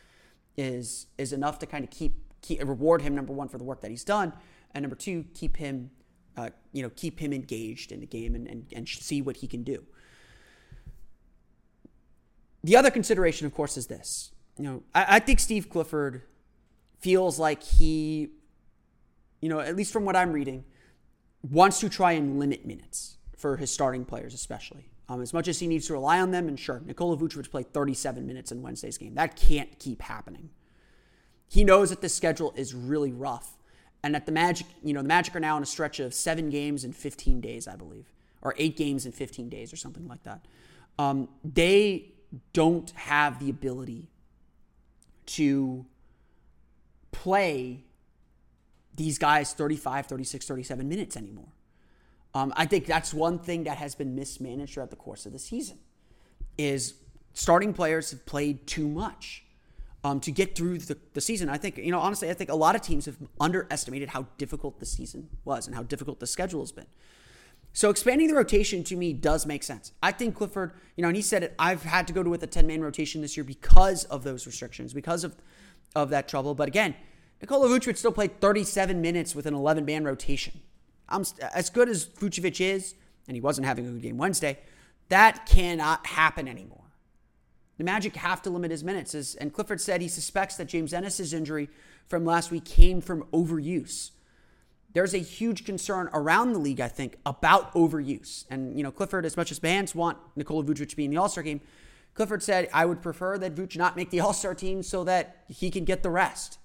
is 0.57 1.07
is 1.19 1.33
enough 1.33 1.59
to 1.59 1.67
kind 1.67 1.85
of 1.85 1.91
keep, 1.91 2.15
keep 2.43 2.63
reward 2.67 3.03
him 3.03 3.15
number 3.15 3.33
one 3.33 3.49
for 3.49 3.59
the 3.59 3.65
work 3.65 3.81
that 3.81 3.91
he's 3.91 4.05
done, 4.05 4.33
and 4.75 4.83
number 4.83 4.97
two 4.97 5.25
keep 5.35 5.57
him 5.57 5.91
uh, 6.37 6.51
you 6.73 6.83
know 6.83 6.91
keep 6.95 7.19
him 7.19 7.33
engaged 7.33 7.93
in 7.93 8.01
the 8.01 8.07
game 8.07 8.35
and, 8.35 8.47
and 8.47 8.67
and 8.75 8.89
see 8.89 9.21
what 9.21 9.39
he 9.39 9.47
can 9.47 9.63
do. 9.63 9.85
The 12.67 12.75
other 12.75 12.91
consideration, 12.91 13.47
of 13.47 13.55
course, 13.55 13.77
is 13.77 13.87
this. 13.87 14.33
You 14.59 14.65
know, 14.65 14.83
I, 14.93 15.07
I 15.09 15.19
think 15.21 15.39
Steve 15.39 15.71
Clifford 15.71 16.23
feels 16.99 17.39
like 17.39 17.63
he, 17.63 18.31
you 19.41 19.49
know, 19.49 19.61
at 19.61 19.77
least 19.77 19.93
from 19.93 20.05
what 20.05 20.17
I'm 20.17 20.33
reading, 20.33 20.65
wants 21.43 21.81
to 21.81 21.89
try 21.89 22.13
and 22.13 22.39
limit 22.39 22.67
minutes 22.67 23.19
for 23.37 23.57
his 23.57 23.71
starting 23.71 24.05
players, 24.05 24.35
especially. 24.35 24.89
Um, 25.09 25.23
as 25.23 25.33
much 25.33 25.47
as 25.47 25.61
he 25.61 25.67
needs 25.67 25.87
to 25.87 25.93
rely 25.93 26.21
on 26.21 26.33
them, 26.33 26.49
and 26.49 26.59
sure, 26.59 26.83
Nikola 26.85 27.17
Vucevic 27.17 27.51
played 27.51 27.73
37 27.73 28.27
minutes 28.27 28.51
in 28.51 28.63
Wednesday's 28.63 28.99
game. 28.99 29.15
That 29.15 29.37
can't 29.37 29.79
keep 29.79 30.03
happening. 30.03 30.51
He 31.49 31.63
knows 31.63 31.91
that 31.91 32.01
the 32.01 32.09
schedule 32.09 32.53
is 32.57 32.75
really 32.75 33.13
rough, 33.13 33.57
and 34.03 34.15
that 34.15 34.27
the 34.27 34.33
Magic, 34.33 34.67
you 34.83 34.93
know, 34.93 35.03
the 35.03 35.09
Magic 35.09 35.37
are 35.37 35.41
now 35.41 35.57
on 35.57 35.63
a 35.63 35.67
stretch 35.67 36.01
of 36.01 36.13
seven 36.13 36.51
games 36.51 36.85
in 36.85 36.93
15 36.93 37.41
days, 37.41 37.69
I 37.69 37.77
believe, 37.77 38.13
or 38.43 38.55
eight 38.59 38.77
games 38.77 39.07
in 39.07 39.13
15 39.13 39.49
days, 39.49 39.73
or 39.73 39.77
something 39.77 40.09
like 40.09 40.25
that. 40.25 40.45
Um, 40.99 41.29
they 41.45 42.13
don't 42.53 42.91
have 42.93 43.39
the 43.39 43.49
ability 43.49 44.09
to 45.27 45.87
play 47.13 47.86
these 48.97 49.19
guys 49.19 49.53
35, 49.53 50.07
36, 50.07 50.47
37 50.47 50.89
minutes 50.89 51.17
anymore. 51.17 51.49
Um, 52.35 52.53
I 52.57 52.67
think 52.67 52.87
that's 52.87 53.15
one 53.15 53.39
thing 53.39 53.65
that 53.65 53.79
has 53.79 53.95
been 53.95 54.15
mismanaged 54.15 54.75
throughout 54.75 54.91
the 54.91 54.97
course 54.97 55.27
of 55.27 55.33
the 55.33 55.39
season 55.39 55.79
is 56.59 56.95
starting 57.33 57.73
players 57.73 58.11
have 58.11 58.27
played 58.27 58.67
too 58.67 58.89
much 58.89 59.45
um, 60.05 60.21
to 60.21 60.31
get 60.31 60.55
through 60.55 60.79
the, 60.79 60.99
the 61.15 61.21
season. 61.21 61.49
I 61.49 61.57
think, 61.57 61.79
you 61.79 61.91
know, 61.91 62.01
honestly, 62.01 62.31
I 62.31 62.35
think 62.35 62.51
a 62.51 62.55
lot 62.55 62.75
of 62.75 62.83
teams 62.83 63.07
have 63.07 63.17
underestimated 63.41 64.11
how 64.11 64.27
difficult 64.39 64.79
the 64.81 64.87
season 64.87 65.29
was 65.45 65.67
and 65.67 65.75
how 65.75 65.83
difficult 65.83 66.21
the 66.21 66.27
schedule 66.27 66.61
has 66.61 66.73
been. 66.73 66.87
So 67.73 67.91
expanding 67.91 68.29
the 68.29 68.35
rotation 68.35 68.85
to 68.85 68.97
me 68.97 69.13
does 69.13 69.45
make 69.45 69.63
sense. 69.63 69.93
I 70.03 70.13
think 70.13 70.35
Clifford, 70.35 70.73
you 70.97 71.03
know, 71.03 71.09
and 71.09 71.17
he 71.17 71.23
said 71.23 71.43
it, 71.43 71.55
I've 71.59 71.83
had 71.83 72.07
to 72.07 72.13
go 72.13 72.23
to 72.23 72.31
with 72.31 72.43
a 72.43 72.47
10 72.47 72.67
man 72.67 72.81
rotation 72.81 73.21
this 73.21 73.37
year 73.37 73.45
because 73.45 74.05
of 74.05 74.25
those 74.25 74.47
restrictions, 74.47 74.95
because 74.95 75.25
of 75.25 75.37
of 75.97 76.11
that 76.11 76.29
trouble. 76.29 76.55
But 76.55 76.69
again, 76.69 76.95
Nikola 77.41 77.69
Vucevic 77.69 77.97
still 77.97 78.13
played 78.13 78.41
37 78.41 79.01
minutes 79.01 79.35
with 79.35 79.47
an 79.47 79.55
11 79.55 79.85
man 79.85 80.05
rotation. 80.05 80.61
I'm 81.09 81.25
as 81.55 81.71
good 81.71 81.89
as 81.89 82.07
Vucevic 82.07 82.61
is, 82.61 82.95
and 83.29 83.37
he 83.37 83.41
wasn't 83.41 83.67
having 83.67 83.87
a 83.87 83.91
good 83.91 84.03
game 84.03 84.17
Wednesday. 84.17 84.59
That 85.09 85.47
cannot 85.47 86.07
happen 86.07 86.49
anymore. 86.49 86.83
The 87.79 87.85
Magic 87.85 88.17
have 88.17 88.43
to 88.43 88.51
limit 88.51 88.71
his 88.71 88.83
minutes. 88.83 89.15
As, 89.15 89.35
and 89.35 89.53
Clifford 89.53 89.81
said 89.81 90.01
he 90.01 90.09
suspects 90.09 90.57
that 90.57 90.65
James 90.65 90.93
Ennis's 90.93 91.35
injury 91.35 91.69
from 92.09 92.25
last 92.25 92.51
week 92.51 92.65
came 92.65 93.01
from 93.01 93.25
overuse 93.25 94.11
there's 94.97 95.13
a 95.13 95.19
huge 95.19 95.67
concern 95.67 96.09
around 96.15 96.55
the 96.55 96.59
league, 96.59 96.81
I 96.81 96.89
think, 96.89 97.19
about 97.27 97.71
overuse. 97.75 98.47
And, 98.49 98.79
you 98.79 98.83
know, 98.83 98.91
Clifford, 98.91 99.27
as 99.27 99.37
much 99.37 99.51
as 99.51 99.59
fans 99.59 99.95
want 99.95 100.17
Nikola 100.37 100.65
Vucevic 100.65 100.89
to 100.89 100.97
be 100.97 101.05
in 101.05 101.11
the 101.11 101.19
All 101.19 101.29
Star 101.29 101.45
game, 101.45 101.61
Clifford 102.15 102.43
said, 102.43 102.71
I 102.73 102.87
would 102.87 103.03
prefer 103.03 103.37
that 103.37 103.55
Vucevic 103.55 103.77
not 103.77 103.95
make 103.95 104.09
the 104.09 104.21
All 104.21 104.33
Star 104.33 104.55
team 104.55 104.83
so 104.83 105.05
that 105.05 105.45
he 105.49 105.71
can 105.71 105.85
get 105.85 106.03
the 106.03 106.09
rest. 106.09 106.59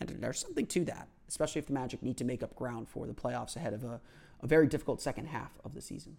And 0.00 0.10
there's 0.20 0.38
something 0.38 0.66
to 0.66 0.84
that, 0.84 1.08
especially 1.28 1.60
if 1.60 1.66
the 1.66 1.72
Magic 1.72 2.02
need 2.02 2.16
to 2.18 2.24
make 2.24 2.42
up 2.42 2.54
ground 2.54 2.88
for 2.88 3.06
the 3.06 3.14
playoffs 3.14 3.56
ahead 3.56 3.72
of 3.72 3.84
a, 3.84 4.00
a 4.40 4.46
very 4.46 4.66
difficult 4.66 5.00
second 5.00 5.26
half 5.26 5.52
of 5.64 5.74
the 5.74 5.80
season. 5.80 6.16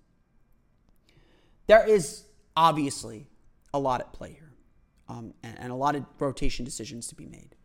There 1.67 1.87
is 1.87 2.23
obviously 2.55 3.27
a 3.73 3.79
lot 3.79 4.01
at 4.01 4.13
play 4.13 4.33
here 4.33 4.53
um, 5.09 5.33
and, 5.43 5.59
and 5.59 5.71
a 5.71 5.75
lot 5.75 5.95
of 5.95 6.05
rotation 6.19 6.65
decisions 6.65 7.07
to 7.07 7.15
be 7.15 7.25
made. 7.25 7.55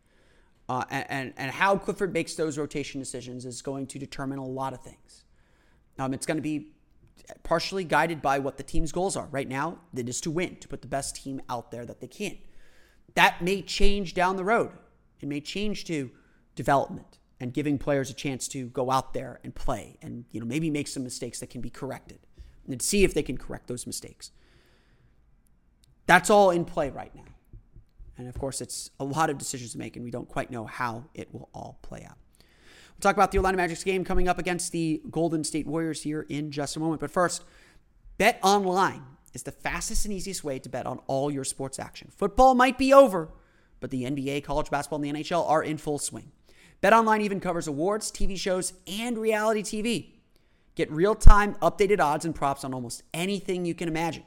Uh, 0.69 0.85
and, 0.89 1.33
and 1.35 1.51
how 1.51 1.77
Clifford 1.77 2.13
makes 2.13 2.35
those 2.35 2.57
rotation 2.57 2.99
decisions 2.99 3.45
is 3.45 3.61
going 3.61 3.87
to 3.87 3.99
determine 3.99 4.39
a 4.39 4.45
lot 4.45 4.73
of 4.73 4.81
things. 4.81 5.25
Um, 5.99 6.13
it's 6.13 6.25
going 6.25 6.37
to 6.37 6.41
be 6.41 6.69
partially 7.43 7.83
guided 7.83 8.21
by 8.21 8.39
what 8.39 8.57
the 8.57 8.63
team's 8.63 8.91
goals 8.91 9.15
are. 9.15 9.27
Right 9.27 9.47
now, 9.47 9.79
it 9.95 10.07
is 10.07 10.21
to 10.21 10.31
win, 10.31 10.55
to 10.57 10.67
put 10.67 10.81
the 10.81 10.87
best 10.87 11.15
team 11.15 11.41
out 11.49 11.71
there 11.71 11.85
that 11.85 11.99
they 11.99 12.07
can. 12.07 12.37
That 13.15 13.41
may 13.41 13.61
change 13.61 14.13
down 14.13 14.37
the 14.37 14.43
road. 14.43 14.71
It 15.23 15.27
may 15.29 15.39
change 15.39 15.85
to 15.85 16.11
development 16.53 17.17
and 17.39 17.53
giving 17.53 17.77
players 17.77 18.09
a 18.09 18.13
chance 18.13 18.47
to 18.49 18.67
go 18.67 18.91
out 18.91 19.13
there 19.13 19.39
and 19.43 19.55
play 19.55 19.97
and 20.01 20.25
you 20.31 20.39
know 20.41 20.45
maybe 20.45 20.69
make 20.69 20.89
some 20.89 21.01
mistakes 21.01 21.39
that 21.39 21.49
can 21.49 21.61
be 21.61 21.69
corrected 21.69 22.19
and 22.67 22.81
see 22.81 23.05
if 23.05 23.13
they 23.13 23.23
can 23.23 23.37
correct 23.37 23.67
those 23.67 23.87
mistakes. 23.87 24.31
That's 26.07 26.29
all 26.29 26.51
in 26.51 26.65
play 26.65 26.89
right 26.89 27.15
now. 27.15 27.23
And 28.17 28.27
of 28.27 28.37
course, 28.37 28.59
it's 28.59 28.91
a 28.99 29.05
lot 29.05 29.29
of 29.29 29.37
decisions 29.37 29.71
to 29.71 29.77
make, 29.77 29.95
and 29.95 30.03
we 30.03 30.11
don't 30.11 30.27
quite 30.27 30.51
know 30.51 30.65
how 30.65 31.05
it 31.13 31.33
will 31.33 31.49
all 31.53 31.79
play 31.81 32.03
out. 32.03 32.17
We'll 32.39 33.01
talk 33.01 33.15
about 33.15 33.31
the 33.31 33.37
Orlando 33.37 33.57
Magic's 33.57 33.83
game 33.83 34.03
coming 34.03 34.27
up 34.27 34.37
against 34.37 34.73
the 34.73 35.01
Golden 35.09 35.45
State 35.45 35.65
Warriors 35.65 36.03
here 36.03 36.25
in 36.29 36.51
just 36.51 36.75
a 36.75 36.79
moment. 36.79 36.99
But 36.99 37.11
first, 37.11 37.43
Bet 38.17 38.39
Online 38.43 39.03
is 39.33 39.43
the 39.43 39.51
fastest 39.51 40.03
and 40.05 40.13
easiest 40.13 40.43
way 40.43 40.59
to 40.59 40.69
bet 40.69 40.85
on 40.85 40.99
all 41.07 41.31
your 41.31 41.45
sports 41.45 41.79
action. 41.79 42.11
Football 42.15 42.55
might 42.55 42.77
be 42.77 42.93
over, 42.93 43.29
but 43.83 43.91
the 43.91 44.05
NBA, 44.05 44.45
college 44.45 44.69
basketball, 44.69 45.03
and 45.03 45.13
the 45.13 45.21
NHL 45.21 45.45
are 45.45 45.61
in 45.61 45.75
full 45.75 45.99
swing. 45.99 46.31
BetOnline 46.81 47.19
even 47.19 47.41
covers 47.41 47.67
awards, 47.67 48.13
TV 48.13 48.39
shows, 48.39 48.71
and 48.87 49.17
reality 49.17 49.61
TV. 49.61 50.11
Get 50.75 50.89
real 50.89 51.15
time, 51.15 51.55
updated 51.55 51.99
odds 51.99 52.23
and 52.23 52.33
props 52.33 52.63
on 52.63 52.73
almost 52.73 53.03
anything 53.13 53.65
you 53.65 53.75
can 53.75 53.89
imagine. 53.89 54.23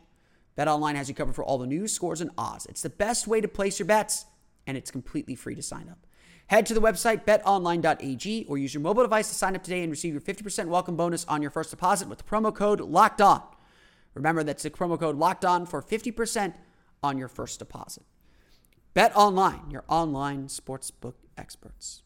BetOnline 0.59 0.97
has 0.97 1.09
you 1.09 1.15
covered 1.15 1.35
for 1.35 1.43
all 1.43 1.57
the 1.57 1.67
news, 1.67 1.91
scores, 1.91 2.21
and 2.21 2.33
odds. 2.37 2.67
It's 2.67 2.83
the 2.83 2.91
best 2.91 3.27
way 3.27 3.41
to 3.41 3.49
place 3.49 3.79
your 3.79 3.87
bets, 3.87 4.27
and 4.67 4.77
it's 4.77 4.91
completely 4.91 5.35
free 5.35 5.55
to 5.55 5.63
sign 5.63 5.89
up. 5.89 6.07
Head 6.49 6.67
to 6.67 6.75
the 6.75 6.83
website 6.83 7.25
betonline.ag 7.25 8.45
or 8.51 8.59
use 8.59 8.75
your 8.75 8.83
mobile 8.83 9.05
device 9.05 9.31
to 9.31 9.35
sign 9.35 9.57
up 9.57 9.65
today 9.65 9.83
and 9.83 9.91
receive 9.91 10.13
your 10.13 10.21
50% 10.21 10.67
welcome 10.67 10.97
bonus 10.97 11.25
on 11.25 11.41
your 11.41 11.51
first 11.51 11.71
deposit 11.71 12.09
with 12.09 12.19
the 12.19 12.25
promo 12.25 12.55
code 12.55 12.83
LOCKED 12.83 13.23
ON. 13.23 13.43
Remember, 14.13 14.45
that's 14.45 14.65
the 14.65 14.71
promo 14.71 15.01
code 15.01 15.17
LOCKED 15.17 15.47
ON 15.47 15.65
for 15.65 15.81
50% 15.81 16.53
on 17.03 17.17
your 17.17 17.29
first 17.29 17.59
deposit. 17.59 18.05
Bet 18.97 19.15
Online, 19.15 19.61
your 19.71 19.85
online 19.89 20.47
sportsbook 20.47 21.17
experts. 21.37 22.01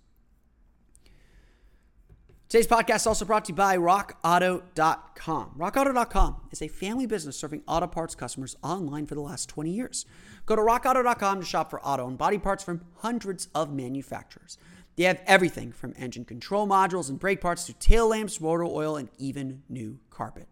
Today's 2.48 2.66
podcast 2.66 2.96
is 2.96 3.06
also 3.06 3.24
brought 3.24 3.44
to 3.44 3.52
you 3.52 3.54
by 3.54 3.76
RockAuto.com. 3.76 5.54
RockAuto.com 5.56 6.36
is 6.50 6.60
a 6.60 6.66
family 6.66 7.06
business 7.06 7.36
serving 7.36 7.62
auto 7.68 7.86
parts 7.86 8.16
customers 8.16 8.56
online 8.64 9.06
for 9.06 9.14
the 9.14 9.20
last 9.20 9.48
20 9.48 9.70
years. 9.70 10.04
Go 10.46 10.56
to 10.56 10.62
RockAuto.com 10.62 11.38
to 11.38 11.46
shop 11.46 11.70
for 11.70 11.80
auto 11.86 12.08
and 12.08 12.18
body 12.18 12.38
parts 12.38 12.64
from 12.64 12.80
hundreds 12.96 13.46
of 13.54 13.72
manufacturers. 13.72 14.58
They 14.96 15.04
have 15.04 15.22
everything 15.28 15.70
from 15.70 15.94
engine 15.96 16.24
control 16.24 16.66
modules 16.66 17.08
and 17.08 17.20
brake 17.20 17.40
parts 17.40 17.66
to 17.66 17.72
tail 17.74 18.08
lamps, 18.08 18.40
motor 18.40 18.64
oil, 18.64 18.96
and 18.96 19.10
even 19.16 19.62
new 19.68 20.00
carpet. 20.10 20.48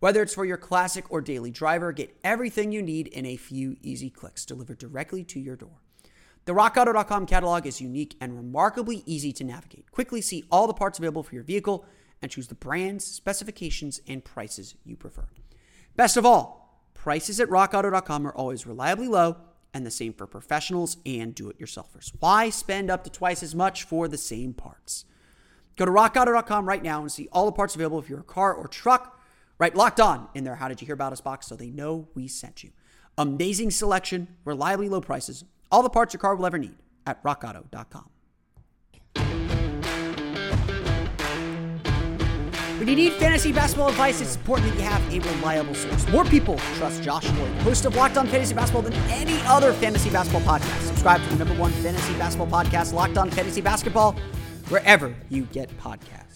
Whether 0.00 0.22
it's 0.22 0.34
for 0.34 0.44
your 0.44 0.56
classic 0.56 1.10
or 1.10 1.20
daily 1.20 1.50
driver, 1.50 1.92
get 1.92 2.16
everything 2.22 2.70
you 2.70 2.82
need 2.82 3.08
in 3.08 3.26
a 3.26 3.36
few 3.36 3.76
easy 3.82 4.10
clicks 4.10 4.44
delivered 4.44 4.78
directly 4.78 5.24
to 5.24 5.40
your 5.40 5.56
door. 5.56 5.82
The 6.44 6.52
RockAuto.com 6.52 7.26
catalog 7.26 7.66
is 7.66 7.80
unique 7.80 8.16
and 8.20 8.36
remarkably 8.36 9.02
easy 9.06 9.32
to 9.34 9.44
navigate. 9.44 9.90
Quickly 9.90 10.20
see 10.20 10.44
all 10.50 10.66
the 10.66 10.72
parts 10.72 10.98
available 10.98 11.22
for 11.22 11.34
your 11.34 11.44
vehicle 11.44 11.84
and 12.22 12.30
choose 12.30 12.48
the 12.48 12.54
brands, 12.54 13.04
specifications, 13.04 14.00
and 14.06 14.24
prices 14.24 14.76
you 14.84 14.96
prefer. 14.96 15.26
Best 15.96 16.16
of 16.16 16.24
all, 16.24 16.80
prices 16.94 17.40
at 17.40 17.48
RockAuto.com 17.48 18.26
are 18.26 18.34
always 18.34 18.66
reliably 18.66 19.08
low 19.08 19.36
and 19.74 19.84
the 19.84 19.90
same 19.90 20.12
for 20.12 20.26
professionals 20.26 20.96
and 21.04 21.34
do 21.34 21.50
it 21.50 21.60
yourselfers. 21.60 22.12
Why 22.20 22.50
spend 22.50 22.90
up 22.90 23.04
to 23.04 23.10
twice 23.10 23.42
as 23.42 23.54
much 23.54 23.82
for 23.82 24.08
the 24.08 24.16
same 24.16 24.54
parts? 24.54 25.04
Go 25.76 25.84
to 25.84 25.90
rockauto.com 25.90 26.66
right 26.66 26.82
now 26.82 27.00
and 27.00 27.12
see 27.12 27.28
all 27.30 27.46
the 27.46 27.52
parts 27.52 27.74
available 27.74 28.00
for 28.02 28.12
your 28.12 28.22
car 28.22 28.54
or 28.54 28.68
truck. 28.68 29.17
Right, 29.58 29.74
locked 29.74 30.00
on 30.00 30.28
in 30.34 30.44
their 30.44 30.54
How 30.54 30.68
Did 30.68 30.80
You 30.80 30.86
Hear 30.86 30.94
About 30.94 31.12
Us 31.12 31.20
box 31.20 31.46
so 31.46 31.56
they 31.56 31.70
know 31.70 32.08
we 32.14 32.28
sent 32.28 32.62
you. 32.62 32.70
Amazing 33.16 33.72
selection, 33.72 34.28
reliably 34.44 34.88
low 34.88 35.00
prices, 35.00 35.44
all 35.72 35.82
the 35.82 35.90
parts 35.90 36.14
your 36.14 36.20
car 36.20 36.36
will 36.36 36.46
ever 36.46 36.58
need 36.58 36.76
at 37.06 37.22
rockauto.com. 37.24 38.08
When 42.78 42.86
you 42.86 42.94
need 42.94 43.14
fantasy 43.14 43.50
basketball 43.50 43.88
advice, 43.88 44.20
it's 44.20 44.36
important 44.36 44.70
that 44.70 44.78
you 44.78 44.84
have 44.84 45.12
a 45.12 45.34
reliable 45.34 45.74
source. 45.74 46.08
More 46.10 46.24
people 46.24 46.58
trust 46.76 47.02
Josh 47.02 47.28
Lloyd, 47.32 47.52
host 47.62 47.84
of 47.84 47.96
Locked 47.96 48.16
On 48.16 48.28
Fantasy 48.28 48.54
Basketball, 48.54 48.82
than 48.82 48.94
any 49.10 49.40
other 49.46 49.72
fantasy 49.72 50.10
basketball 50.10 50.42
podcast. 50.42 50.86
Subscribe 50.86 51.20
to 51.20 51.28
the 51.30 51.44
number 51.44 51.60
one 51.60 51.72
fantasy 51.72 52.12
basketball 52.14 52.46
podcast, 52.46 52.92
Locked 52.92 53.18
On 53.18 53.28
Fantasy 53.32 53.60
Basketball, 53.60 54.12
wherever 54.68 55.12
you 55.28 55.42
get 55.46 55.76
podcasts. 55.78 56.27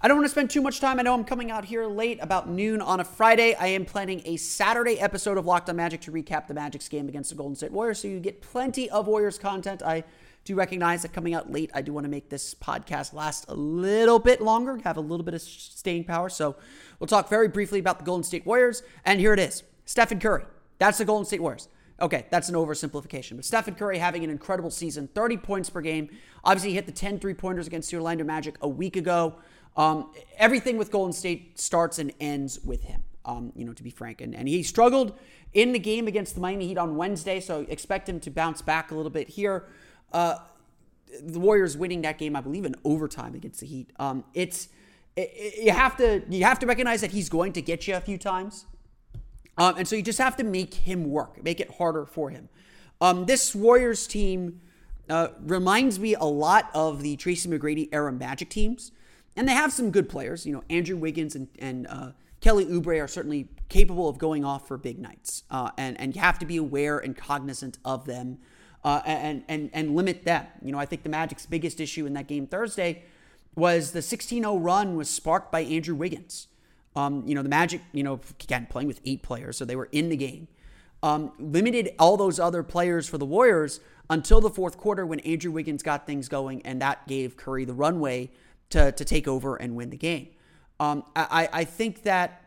I 0.00 0.08
don't 0.08 0.18
want 0.18 0.26
to 0.26 0.30
spend 0.30 0.50
too 0.50 0.60
much 0.60 0.80
time. 0.80 0.98
I 0.98 1.02
know 1.02 1.14
I'm 1.14 1.24
coming 1.24 1.50
out 1.50 1.64
here 1.64 1.86
late, 1.86 2.18
about 2.20 2.50
noon 2.50 2.82
on 2.82 3.00
a 3.00 3.04
Friday. 3.04 3.54
I 3.54 3.68
am 3.68 3.86
planning 3.86 4.20
a 4.26 4.36
Saturday 4.36 5.00
episode 5.00 5.38
of 5.38 5.46
Locked 5.46 5.70
On 5.70 5.76
Magic 5.76 6.02
to 6.02 6.12
recap 6.12 6.46
the 6.46 6.54
Magic's 6.54 6.88
game 6.88 7.08
against 7.08 7.30
the 7.30 7.36
Golden 7.36 7.56
State 7.56 7.72
Warriors, 7.72 8.00
so 8.00 8.08
you 8.08 8.20
get 8.20 8.42
plenty 8.42 8.90
of 8.90 9.06
Warriors 9.06 9.38
content. 9.38 9.82
I 9.82 10.04
do 10.44 10.54
recognize 10.54 11.00
that 11.02 11.14
coming 11.14 11.32
out 11.32 11.50
late, 11.50 11.70
I 11.72 11.80
do 11.80 11.94
want 11.94 12.04
to 12.04 12.10
make 12.10 12.28
this 12.28 12.54
podcast 12.54 13.14
last 13.14 13.46
a 13.48 13.54
little 13.54 14.18
bit 14.18 14.42
longer, 14.42 14.78
have 14.84 14.98
a 14.98 15.00
little 15.00 15.24
bit 15.24 15.32
of 15.32 15.40
staying 15.40 16.04
power. 16.04 16.28
So 16.28 16.56
we'll 17.00 17.08
talk 17.08 17.30
very 17.30 17.48
briefly 17.48 17.78
about 17.78 17.98
the 17.98 18.04
Golden 18.04 18.22
State 18.22 18.44
Warriors. 18.44 18.82
And 19.04 19.18
here 19.18 19.32
it 19.32 19.40
is 19.40 19.62
Stephen 19.86 20.20
Curry. 20.20 20.44
That's 20.78 20.98
the 20.98 21.06
Golden 21.06 21.24
State 21.24 21.40
Warriors. 21.40 21.68
Okay, 22.00 22.26
that's 22.28 22.50
an 22.50 22.54
oversimplification. 22.54 23.36
But 23.36 23.46
Stephen 23.46 23.74
Curry 23.74 23.96
having 23.96 24.22
an 24.22 24.28
incredible 24.28 24.70
season, 24.70 25.08
30 25.14 25.38
points 25.38 25.70
per 25.70 25.80
game. 25.80 26.10
Obviously, 26.44 26.70
he 26.70 26.74
hit 26.74 26.84
the 26.84 26.92
10 26.92 27.18
three 27.18 27.32
pointers 27.32 27.66
against 27.66 27.90
the 27.90 27.96
Orlando 27.96 28.22
Magic 28.22 28.56
a 28.60 28.68
week 28.68 28.96
ago. 28.96 29.36
Um, 29.76 30.10
everything 30.38 30.78
with 30.78 30.90
Golden 30.90 31.12
State 31.12 31.58
starts 31.58 31.98
and 31.98 32.12
ends 32.18 32.58
with 32.64 32.82
him, 32.82 33.02
um, 33.24 33.52
you 33.54 33.64
know, 33.64 33.72
to 33.74 33.82
be 33.82 33.90
frank. 33.90 34.20
And, 34.20 34.34
and 34.34 34.48
he 34.48 34.62
struggled 34.62 35.18
in 35.52 35.72
the 35.72 35.78
game 35.78 36.06
against 36.06 36.34
the 36.34 36.40
Miami 36.40 36.66
Heat 36.68 36.78
on 36.78 36.96
Wednesday, 36.96 37.40
so 37.40 37.66
expect 37.68 38.08
him 38.08 38.20
to 38.20 38.30
bounce 38.30 38.62
back 38.62 38.90
a 38.90 38.94
little 38.94 39.10
bit 39.10 39.28
here. 39.28 39.66
Uh, 40.12 40.36
the 41.22 41.38
Warriors 41.38 41.76
winning 41.76 42.02
that 42.02 42.18
game, 42.18 42.36
I 42.36 42.40
believe, 42.40 42.64
in 42.64 42.74
overtime 42.84 43.34
against 43.34 43.60
the 43.60 43.66
Heat. 43.66 43.90
Um, 43.98 44.24
it's 44.34 44.68
it, 45.14 45.62
you 45.62 45.72
have 45.72 45.96
to 45.98 46.22
you 46.28 46.44
have 46.44 46.58
to 46.60 46.66
recognize 46.66 47.00
that 47.00 47.10
he's 47.10 47.28
going 47.28 47.52
to 47.54 47.62
get 47.62 47.86
you 47.86 47.96
a 47.96 48.00
few 48.00 48.18
times, 48.18 48.66
um, 49.56 49.76
and 49.78 49.88
so 49.88 49.96
you 49.96 50.02
just 50.02 50.18
have 50.18 50.36
to 50.36 50.44
make 50.44 50.74
him 50.74 51.10
work, 51.10 51.42
make 51.42 51.60
it 51.60 51.70
harder 51.76 52.06
for 52.06 52.30
him. 52.30 52.48
Um, 53.00 53.26
this 53.26 53.54
Warriors 53.54 54.06
team 54.06 54.60
uh, 55.08 55.28
reminds 55.40 55.98
me 55.98 56.14
a 56.14 56.24
lot 56.24 56.70
of 56.74 57.02
the 57.02 57.16
Tracy 57.16 57.48
McGrady 57.48 57.88
era 57.92 58.12
Magic 58.12 58.50
teams, 58.50 58.92
and 59.36 59.46
they 59.46 59.52
have 59.52 59.72
some 59.72 59.90
good 59.90 60.08
players. 60.08 60.46
You 60.46 60.52
know, 60.54 60.64
Andrew 60.70 60.96
Wiggins 60.96 61.34
and 61.34 61.48
and 61.58 61.86
uh, 61.86 62.10
Kelly 62.40 62.66
Oubre 62.66 63.02
are 63.02 63.08
certainly 63.08 63.48
capable 63.68 64.08
of 64.08 64.18
going 64.18 64.44
off 64.44 64.68
for 64.68 64.76
big 64.76 64.98
nights, 64.98 65.44
uh, 65.50 65.70
and 65.76 66.00
and 66.00 66.14
you 66.14 66.20
have 66.20 66.38
to 66.40 66.46
be 66.46 66.56
aware 66.56 66.98
and 66.98 67.16
cognizant 67.16 67.78
of 67.84 68.06
them 68.06 68.38
uh, 68.86 69.02
and, 69.04 69.42
and, 69.48 69.68
and 69.72 69.96
limit 69.96 70.24
them. 70.24 70.46
You 70.62 70.70
know, 70.70 70.78
I 70.78 70.86
think 70.86 71.02
the 71.02 71.08
Magic's 71.08 71.44
biggest 71.44 71.80
issue 71.80 72.06
in 72.06 72.14
that 72.14 72.28
game 72.28 72.46
Thursday 72.46 73.02
was 73.56 73.90
the 73.90 74.00
16-0 74.00 74.62
run 74.62 74.96
was 74.96 75.10
sparked 75.10 75.50
by 75.50 75.60
Andrew 75.60 75.96
Wiggins. 75.96 76.46
Um, 76.94 77.24
you 77.26 77.34
know, 77.34 77.42
the 77.42 77.48
Magic, 77.48 77.80
you 77.92 78.04
know, 78.04 78.20
again, 78.40 78.68
playing 78.70 78.86
with 78.86 79.00
eight 79.04 79.22
players, 79.22 79.56
so 79.56 79.64
they 79.64 79.74
were 79.74 79.88
in 79.90 80.08
the 80.08 80.16
game. 80.16 80.46
Um, 81.02 81.32
limited 81.38 81.94
all 81.98 82.16
those 82.16 82.38
other 82.38 82.62
players 82.62 83.08
for 83.08 83.18
the 83.18 83.26
Warriors 83.26 83.80
until 84.08 84.40
the 84.40 84.50
fourth 84.50 84.78
quarter 84.78 85.04
when 85.04 85.18
Andrew 85.20 85.50
Wiggins 85.50 85.82
got 85.82 86.06
things 86.06 86.28
going, 86.28 86.62
and 86.62 86.80
that 86.80 87.08
gave 87.08 87.36
Curry 87.36 87.64
the 87.64 87.74
runway 87.74 88.30
to, 88.70 88.92
to 88.92 89.04
take 89.04 89.28
over 89.28 89.56
and 89.56 89.76
win 89.76 89.90
the 89.90 89.96
game. 89.96 90.28
Um, 90.78 91.04
I, 91.14 91.48
I 91.52 91.64
think 91.64 92.02
that 92.02 92.42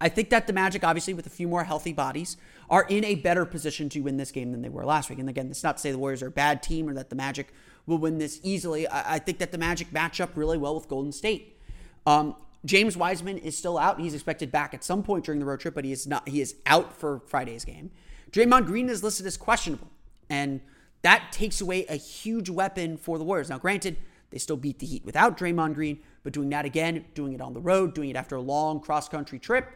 I 0.00 0.08
think 0.08 0.30
that 0.30 0.46
the 0.46 0.52
Magic, 0.52 0.84
obviously, 0.84 1.14
with 1.14 1.26
a 1.26 1.30
few 1.30 1.48
more 1.48 1.64
healthy 1.64 1.92
bodies, 1.92 2.36
are 2.70 2.86
in 2.88 3.04
a 3.04 3.16
better 3.16 3.44
position 3.44 3.88
to 3.90 4.00
win 4.00 4.16
this 4.16 4.30
game 4.30 4.52
than 4.52 4.62
they 4.62 4.68
were 4.68 4.84
last 4.84 5.10
week. 5.10 5.18
And 5.18 5.28
again, 5.28 5.48
it's 5.50 5.64
not 5.64 5.76
to 5.76 5.80
say 5.80 5.90
the 5.90 5.98
Warriors 5.98 6.22
are 6.22 6.28
a 6.28 6.30
bad 6.30 6.62
team 6.62 6.88
or 6.88 6.94
that 6.94 7.10
the 7.10 7.16
Magic 7.16 7.52
will 7.86 7.98
win 7.98 8.18
this 8.18 8.38
easily. 8.42 8.86
I, 8.86 9.14
I 9.14 9.18
think 9.18 9.38
that 9.38 9.50
the 9.50 9.58
Magic 9.58 9.92
match 9.92 10.20
up 10.20 10.30
really 10.36 10.58
well 10.58 10.74
with 10.74 10.88
Golden 10.88 11.10
State. 11.10 11.58
Um, 12.06 12.36
James 12.64 12.96
Wiseman 12.96 13.38
is 13.38 13.56
still 13.56 13.78
out. 13.78 14.00
He's 14.00 14.14
expected 14.14 14.52
back 14.52 14.74
at 14.74 14.84
some 14.84 15.02
point 15.02 15.24
during 15.24 15.40
the 15.40 15.46
road 15.46 15.60
trip, 15.60 15.74
but 15.74 15.84
he 15.84 15.92
is 15.92 16.06
not. 16.06 16.28
He 16.28 16.40
is 16.40 16.56
out 16.66 16.92
for 16.92 17.20
Friday's 17.26 17.64
game. 17.64 17.90
Draymond 18.30 18.66
Green 18.66 18.88
is 18.88 19.02
listed 19.02 19.26
as 19.26 19.36
questionable, 19.36 19.88
and 20.28 20.60
that 21.02 21.32
takes 21.32 21.60
away 21.60 21.86
a 21.86 21.96
huge 21.96 22.50
weapon 22.50 22.96
for 22.96 23.16
the 23.18 23.24
Warriors. 23.24 23.48
Now, 23.48 23.58
granted, 23.58 23.96
they 24.30 24.38
still 24.38 24.56
beat 24.56 24.78
the 24.78 24.86
Heat 24.86 25.04
without 25.04 25.38
Draymond 25.38 25.74
Green, 25.74 26.00
but 26.22 26.32
doing 26.32 26.50
that 26.50 26.64
again, 26.64 27.04
doing 27.14 27.32
it 27.32 27.40
on 27.40 27.54
the 27.54 27.60
road, 27.60 27.94
doing 27.94 28.10
it 28.10 28.16
after 28.16 28.36
a 28.36 28.40
long 28.40 28.80
cross 28.80 29.08
country 29.08 29.38
trip, 29.38 29.70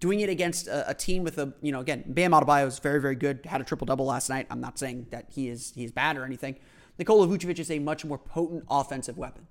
doing 0.00 0.20
it 0.20 0.28
against 0.28 0.68
a, 0.68 0.90
a, 0.90 0.94
team 0.94 1.24
with 1.24 1.38
a, 1.38 1.52
you 1.62 1.72
know, 1.72 1.80
again, 1.80 2.04
Bam 2.06 2.32
Adebayo 2.32 2.66
is 2.66 2.78
very, 2.78 3.00
very 3.00 3.16
good. 3.16 3.44
Had 3.46 3.60
a 3.60 3.64
triple 3.64 3.86
double 3.86 4.06
last 4.06 4.28
night. 4.28 4.46
I'm 4.50 4.60
not 4.60 4.78
saying 4.78 5.06
that 5.10 5.26
he 5.30 5.48
is 5.48 5.72
he 5.74 5.84
is 5.84 5.92
bad 5.92 6.16
or 6.16 6.24
anything. 6.24 6.56
Nikola 6.98 7.26
Vucevic 7.26 7.58
is 7.58 7.70
a 7.70 7.78
much 7.78 8.04
more 8.04 8.18
potent 8.18 8.64
offensive 8.70 9.18
weapon. 9.18 9.46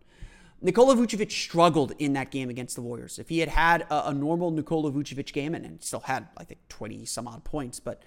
Nikola 0.62 0.96
Vucevic 0.96 1.32
struggled 1.32 1.94
in 2.00 2.14
that 2.14 2.32
game 2.32 2.50
against 2.50 2.76
the 2.76 2.82
Warriors. 2.82 3.20
If 3.20 3.30
he 3.30 3.40
had 3.40 3.50
had 3.50 3.82
a, 3.84 4.10
a 4.10 4.14
normal 4.14 4.52
Nikola 4.52 4.92
Vucevic 4.92 5.32
game 5.34 5.54
and, 5.54 5.66
and, 5.66 5.84
still 5.84 6.00
had, 6.00 6.28
I 6.38 6.44
think, 6.44 6.60
20 6.70 7.06
some 7.06 7.28
odd 7.28 7.44
points, 7.44 7.80
but 7.80 8.02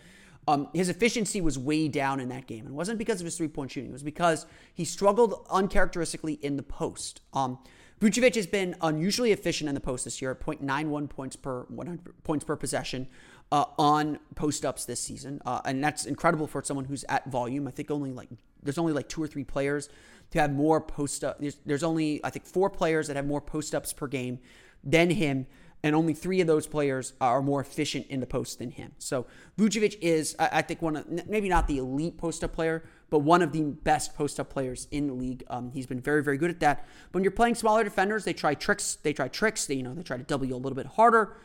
um, 0.48 0.68
his 0.72 0.88
efficiency 0.88 1.42
was 1.42 1.58
way 1.58 1.88
down 1.88 2.20
in 2.20 2.30
that 2.30 2.46
game. 2.46 2.66
It 2.66 2.72
wasn't 2.72 2.98
because 2.98 3.20
of 3.20 3.26
his 3.26 3.37
three 3.37 3.48
point 3.48 3.70
shooting, 3.70 3.90
it 3.90 3.92
was 3.92 4.02
because 4.02 4.46
he 4.74 4.84
struggled 4.84 5.46
uncharacteristically 5.50 6.34
in 6.34 6.56
the 6.56 6.62
post. 6.62 7.20
Um, 7.34 7.58
Vucevic 8.00 8.34
has 8.34 8.46
been 8.46 8.74
unusually 8.80 9.32
efficient 9.32 9.68
in 9.68 9.74
the 9.74 9.80
post 9.80 10.04
this 10.04 10.22
year, 10.22 10.30
at 10.30 10.40
0.91 10.40 11.11
points 11.11 11.37
per 11.37 11.64
100 11.64 12.24
points 12.24 12.44
per 12.46 12.56
possession 12.56 13.08
uh, 13.52 13.66
on 13.76 14.18
post 14.37 14.64
ups 14.64 14.87
this 14.87 15.00
season, 15.00 15.42
uh, 15.44 15.61
and 15.66 15.84
that's 15.84 16.06
incredible 16.06 16.46
for 16.46 16.62
someone 16.62 16.87
who's 16.87 17.04
at 17.11 17.30
volume. 17.30 17.68
I 17.68 17.70
think 17.70 17.90
only 17.90 18.12
like 18.12 18.30
there's 18.62 18.78
only 18.78 18.94
like 18.94 19.08
two 19.08 19.22
or 19.22 19.26
three 19.26 19.44
players 19.44 19.90
to 20.30 20.40
have 20.40 20.50
more 20.50 20.80
post 20.80 21.24
up. 21.24 21.40
There's, 21.40 21.56
there's 21.66 21.82
only 21.82 22.24
I 22.24 22.30
think 22.30 22.46
four 22.46 22.70
players 22.70 23.08
that 23.08 23.16
have 23.16 23.26
more 23.26 23.42
post 23.42 23.74
ups 23.74 23.92
per 23.92 24.06
game 24.06 24.38
than 24.82 25.11
him 25.11 25.46
and 25.82 25.94
only 25.94 26.12
three 26.12 26.40
of 26.40 26.46
those 26.46 26.66
players 26.66 27.12
are 27.20 27.40
more 27.40 27.60
efficient 27.60 28.06
in 28.08 28.20
the 28.20 28.26
post 28.26 28.58
than 28.58 28.70
him. 28.70 28.92
So 28.98 29.26
Vucevic 29.56 29.96
is, 30.00 30.34
I 30.38 30.62
think, 30.62 30.82
one 30.82 30.96
of 30.96 31.28
maybe 31.28 31.48
not 31.48 31.68
the 31.68 31.78
elite 31.78 32.18
post 32.18 32.42
up 32.42 32.52
player, 32.52 32.84
but 33.10 33.20
one 33.20 33.42
of 33.42 33.52
the 33.52 33.62
best 33.62 34.14
post 34.14 34.40
up 34.40 34.50
players 34.50 34.88
in 34.90 35.06
the 35.06 35.14
league. 35.14 35.44
Um, 35.48 35.70
he's 35.70 35.86
been 35.86 36.00
very, 36.00 36.22
very 36.22 36.36
good 36.36 36.50
at 36.50 36.60
that. 36.60 36.86
When 37.12 37.22
you're 37.22 37.30
playing 37.30 37.54
smaller 37.54 37.84
defenders, 37.84 38.24
they 38.24 38.32
try 38.32 38.54
tricks. 38.54 38.98
They 39.02 39.12
try 39.12 39.28
tricks. 39.28 39.66
They 39.66 39.74
you 39.74 39.82
know 39.82 39.94
they 39.94 40.02
try 40.02 40.16
to 40.16 40.24
double 40.24 40.46
you 40.46 40.56
a 40.56 40.58
little 40.58 40.76
bit 40.76 40.86
harder. 40.86 41.36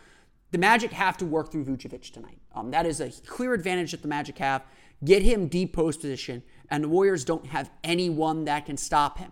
The 0.52 0.58
Magic 0.58 0.92
have 0.92 1.18
to 1.18 1.26
work 1.26 1.52
through 1.52 1.66
Vucevic 1.66 2.12
tonight. 2.12 2.40
Um, 2.54 2.72
that 2.72 2.86
is 2.86 3.02
a 3.02 3.10
clear 3.26 3.54
advantage 3.54 3.92
that 3.92 4.02
the 4.02 4.08
Magic 4.08 4.38
have. 4.40 4.64
Get 5.04 5.22
him 5.22 5.48
deep 5.48 5.74
post 5.74 6.02
position, 6.02 6.44
and 6.70 6.84
the 6.84 6.90
Warriors 6.90 7.26
don't 7.26 7.48
have 7.48 7.70
anyone 7.84 8.46
that 8.46 8.66
can 8.66 8.78
stop 8.78 9.20
him. 9.20 9.32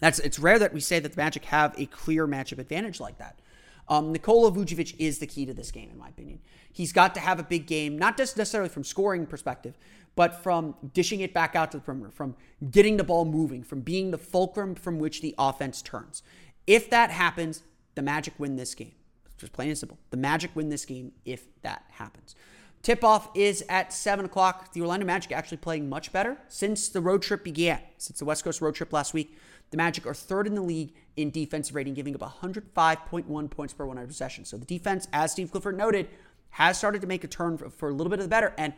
That's 0.00 0.18
it's 0.18 0.38
rare 0.38 0.58
that 0.58 0.74
we 0.74 0.80
say 0.80 0.98
that 0.98 1.12
the 1.12 1.16
Magic 1.16 1.46
have 1.46 1.74
a 1.78 1.86
clear 1.86 2.26
matchup 2.26 2.58
advantage 2.58 3.00
like 3.00 3.18
that. 3.18 3.40
Um, 3.88 4.12
Nikola 4.12 4.50
Vucevic 4.50 4.94
is 4.98 5.18
the 5.18 5.26
key 5.26 5.44
to 5.46 5.54
this 5.54 5.70
game, 5.70 5.90
in 5.90 5.98
my 5.98 6.08
opinion. 6.08 6.40
He's 6.72 6.92
got 6.92 7.14
to 7.14 7.20
have 7.20 7.38
a 7.38 7.42
big 7.42 7.66
game, 7.66 7.98
not 7.98 8.16
just 8.16 8.36
necessarily 8.36 8.70
from 8.70 8.84
scoring 8.84 9.26
perspective, 9.26 9.76
but 10.16 10.42
from 10.42 10.74
dishing 10.92 11.20
it 11.20 11.34
back 11.34 11.54
out 11.54 11.70
to 11.72 11.78
the 11.78 11.82
perimeter, 11.82 12.10
from 12.10 12.36
getting 12.70 12.96
the 12.96 13.04
ball 13.04 13.24
moving, 13.24 13.62
from 13.62 13.80
being 13.80 14.10
the 14.10 14.18
fulcrum 14.18 14.74
from 14.74 14.98
which 14.98 15.20
the 15.20 15.34
offense 15.38 15.82
turns. 15.82 16.22
If 16.66 16.88
that 16.90 17.10
happens, 17.10 17.62
the 17.94 18.02
Magic 18.02 18.34
win 18.38 18.56
this 18.56 18.74
game. 18.74 18.92
It's 19.26 19.34
Just 19.36 19.52
plain 19.52 19.68
and 19.68 19.78
simple. 19.78 19.98
The 20.10 20.16
Magic 20.16 20.50
win 20.54 20.68
this 20.68 20.84
game 20.84 21.12
if 21.24 21.46
that 21.62 21.84
happens. 21.90 22.34
Tip 22.82 23.02
off 23.02 23.30
is 23.34 23.64
at 23.68 23.92
7 23.92 24.26
o'clock. 24.26 24.72
The 24.72 24.82
Orlando 24.82 25.06
Magic 25.06 25.32
actually 25.32 25.56
playing 25.56 25.88
much 25.88 26.12
better 26.12 26.36
since 26.48 26.88
the 26.88 27.00
road 27.00 27.22
trip 27.22 27.42
began, 27.42 27.80
since 27.96 28.18
the 28.18 28.26
West 28.26 28.44
Coast 28.44 28.60
road 28.60 28.74
trip 28.74 28.92
last 28.92 29.14
week. 29.14 29.36
The 29.70 29.76
Magic 29.76 30.06
are 30.06 30.14
third 30.14 30.46
in 30.46 30.54
the 30.54 30.62
league 30.62 30.92
in 31.16 31.30
defensive 31.30 31.74
rating, 31.74 31.94
giving 31.94 32.14
up 32.14 32.20
105.1 32.20 33.50
points 33.50 33.72
per 33.72 33.84
100 33.84 34.06
possessions. 34.06 34.48
So 34.48 34.56
the 34.56 34.64
defense, 34.64 35.08
as 35.12 35.32
Steve 35.32 35.50
Clifford 35.50 35.76
noted, 35.76 36.08
has 36.50 36.78
started 36.78 37.00
to 37.00 37.06
make 37.06 37.24
a 37.24 37.28
turn 37.28 37.58
for, 37.58 37.70
for 37.70 37.88
a 37.88 37.92
little 37.92 38.10
bit 38.10 38.20
of 38.20 38.24
the 38.24 38.28
better. 38.28 38.54
And 38.56 38.74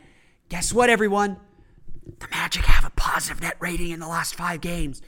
guess 0.48 0.72
what, 0.72 0.88
everyone? 0.88 1.36
The 2.18 2.28
Magic 2.30 2.64
have 2.64 2.86
a 2.86 2.90
positive 2.96 3.42
net 3.42 3.56
rating 3.58 3.90
in 3.90 4.00
the 4.00 4.08
last 4.08 4.34
five 4.34 4.60
games. 4.60 5.02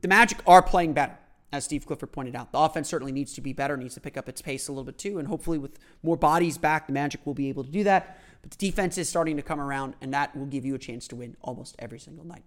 The 0.00 0.08
Magic 0.08 0.38
are 0.46 0.62
playing 0.62 0.92
better, 0.92 1.16
as 1.52 1.64
Steve 1.64 1.86
Clifford 1.86 2.12
pointed 2.12 2.36
out. 2.36 2.52
The 2.52 2.58
offense 2.58 2.88
certainly 2.88 3.12
needs 3.12 3.32
to 3.34 3.40
be 3.40 3.52
better, 3.52 3.76
needs 3.76 3.94
to 3.94 4.00
pick 4.00 4.16
up 4.16 4.28
its 4.28 4.42
pace 4.42 4.68
a 4.68 4.72
little 4.72 4.84
bit 4.84 4.98
too, 4.98 5.18
and 5.18 5.26
hopefully 5.26 5.58
with 5.58 5.78
more 6.02 6.16
bodies 6.16 6.58
back, 6.58 6.86
the 6.86 6.92
Magic 6.92 7.24
will 7.24 7.34
be 7.34 7.48
able 7.48 7.64
to 7.64 7.70
do 7.70 7.84
that. 7.84 8.18
But 8.42 8.50
the 8.50 8.58
defense 8.58 8.98
is 8.98 9.08
starting 9.08 9.36
to 9.36 9.42
come 9.42 9.58
around, 9.58 9.94
and 10.02 10.12
that 10.12 10.36
will 10.36 10.46
give 10.46 10.64
you 10.66 10.74
a 10.74 10.78
chance 10.78 11.08
to 11.08 11.16
win 11.16 11.36
almost 11.40 11.74
every 11.78 11.98
single 11.98 12.26
night. 12.26 12.44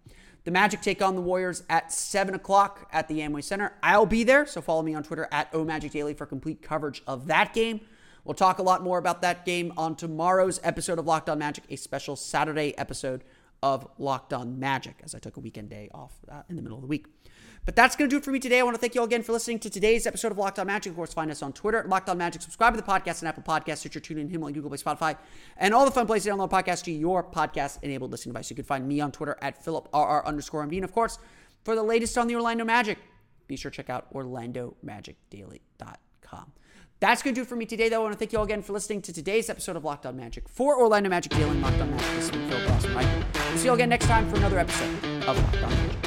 The 0.47 0.51
Magic 0.51 0.79
take 0.79 1.01
on 1.01 1.15
the 1.15 1.21
Warriors 1.21 1.63
at 1.69 1.91
7 1.91 2.33
o'clock 2.33 2.87
at 2.93 3.09
the 3.09 3.19
Amway 3.19 3.43
Center. 3.43 3.73
I'll 3.83 4.05
be 4.05 4.23
there, 4.23 4.45
so 4.45 4.61
follow 4.61 4.81
me 4.81 4.95
on 4.95 5.03
Twitter 5.03 5.27
at 5.29 5.51
OMagicDaily 5.51 6.17
for 6.17 6.25
complete 6.25 6.61
coverage 6.61 7.03
of 7.05 7.27
that 7.27 7.53
game. 7.53 7.81
We'll 8.23 8.33
talk 8.33 8.57
a 8.57 8.63
lot 8.63 8.81
more 8.81 8.97
about 8.97 9.21
that 9.23 9.45
game 9.45 9.73
on 9.75 9.97
tomorrow's 9.97 10.61
episode 10.63 10.99
of 10.99 11.05
Locked 11.05 11.27
On 11.29 11.37
Magic, 11.37 11.65
a 11.69 11.75
special 11.75 12.15
Saturday 12.15 12.73
episode 12.77 13.25
of 13.61 13.89
Locked 13.97 14.31
On 14.31 14.57
Magic, 14.57 15.01
as 15.03 15.13
I 15.13 15.19
took 15.19 15.35
a 15.35 15.41
weekend 15.41 15.69
day 15.69 15.89
off 15.93 16.13
uh, 16.31 16.43
in 16.47 16.55
the 16.55 16.61
middle 16.61 16.77
of 16.77 16.81
the 16.81 16.87
week. 16.87 17.07
But 17.67 17.75
that's 17.75 17.95
going 17.97 18.09
to 18.09 18.13
do 18.13 18.17
it 18.17 18.23
for 18.23 18.31
me 18.31 18.39
today. 18.39 18.61
I 18.61 18.63
want 18.63 18.75
to 18.75 18.79
thank 18.79 18.95
you 18.95 19.01
all 19.01 19.07
again 19.07 19.23
for 19.23 19.33
listening 19.33 19.59
to 19.59 19.69
today's 19.69 20.07
episode 20.07 20.31
of 20.31 20.37
Locked 20.37 20.57
On 20.57 20.65
Magic. 20.65 20.91
Of 20.91 20.95
course, 20.95 21.13
find 21.13 21.29
us 21.29 21.43
on 21.43 21.51
Twitter 21.51 21.79
at 21.79 21.89
Locked 21.89 22.07
On 22.07 22.17
Magic. 22.17 22.41
Subscribe 22.41 22.73
to 22.73 22.79
the 22.79 22.87
podcast 22.87 23.21
on 23.21 23.27
Apple 23.27 23.43
Podcasts, 23.43 23.79
Stitcher, 23.79 23.99
TuneIn, 23.99 24.31
Himalaya, 24.31 24.53
Google 24.53 24.69
Play, 24.69 24.77
Spotify, 24.77 25.17
and 25.57 25.73
all 25.73 25.83
the 25.83 25.91
fun 25.91 26.07
places 26.07 26.27
to 26.27 26.31
download 26.31 26.49
podcasts 26.49 26.81
to 26.85 26.93
your 26.93 27.21
podcast-enabled 27.21 28.09
listening 28.09 28.31
device. 28.31 28.49
You 28.49 28.55
can 28.55 28.63
find 28.63 28.87
me 28.87 29.01
on 29.01 29.11
Twitter 29.11 29.37
at 29.41 29.61
PhilipRR 29.65 30.23
underscore 30.23 30.65
MD. 30.65 30.77
And 30.77 30.85
of 30.85 30.93
course, 30.93 31.19
for 31.65 31.75
the 31.75 31.83
latest 31.83 32.17
on 32.17 32.27
the 32.27 32.35
Orlando 32.35 32.63
Magic, 32.63 32.99
be 33.47 33.57
sure 33.57 33.69
to 33.69 33.75
check 33.75 33.89
out 33.89 34.13
OrlandoMagicDaily.com. 34.13 36.51
That's 37.01 37.21
going 37.21 37.35
to 37.35 37.39
do 37.39 37.43
it 37.43 37.49
for 37.49 37.57
me 37.57 37.65
today, 37.65 37.89
though. 37.89 37.99
I 37.99 38.03
want 38.03 38.13
to 38.13 38.17
thank 38.17 38.31
you 38.31 38.39
all 38.39 38.45
again 38.45 38.61
for 38.61 38.71
listening 38.71 39.01
to 39.01 39.11
today's 39.11 39.49
episode 39.49 39.75
of 39.75 39.83
Locked 39.83 40.05
On 40.05 40.15
Magic. 40.15 40.47
For 40.47 40.79
Orlando 40.79 41.09
Magic 41.09 41.33
Daily 41.33 41.49
and 41.49 41.61
Locked 41.61 41.81
On 41.81 41.91
Magic, 41.91 42.07
this 42.11 42.31
been 42.31 42.49
Phil 42.49 42.61
right? 42.95 43.25
We'll 43.33 43.57
see 43.57 43.65
you 43.65 43.71
all 43.71 43.75
again 43.75 43.89
next 43.89 44.05
time 44.05 44.29
for 44.29 44.37
another 44.37 44.57
episode 44.57 45.03
of 45.27 45.37
Locked 45.37 45.63
On 45.63 45.69
Magic. 45.69 46.06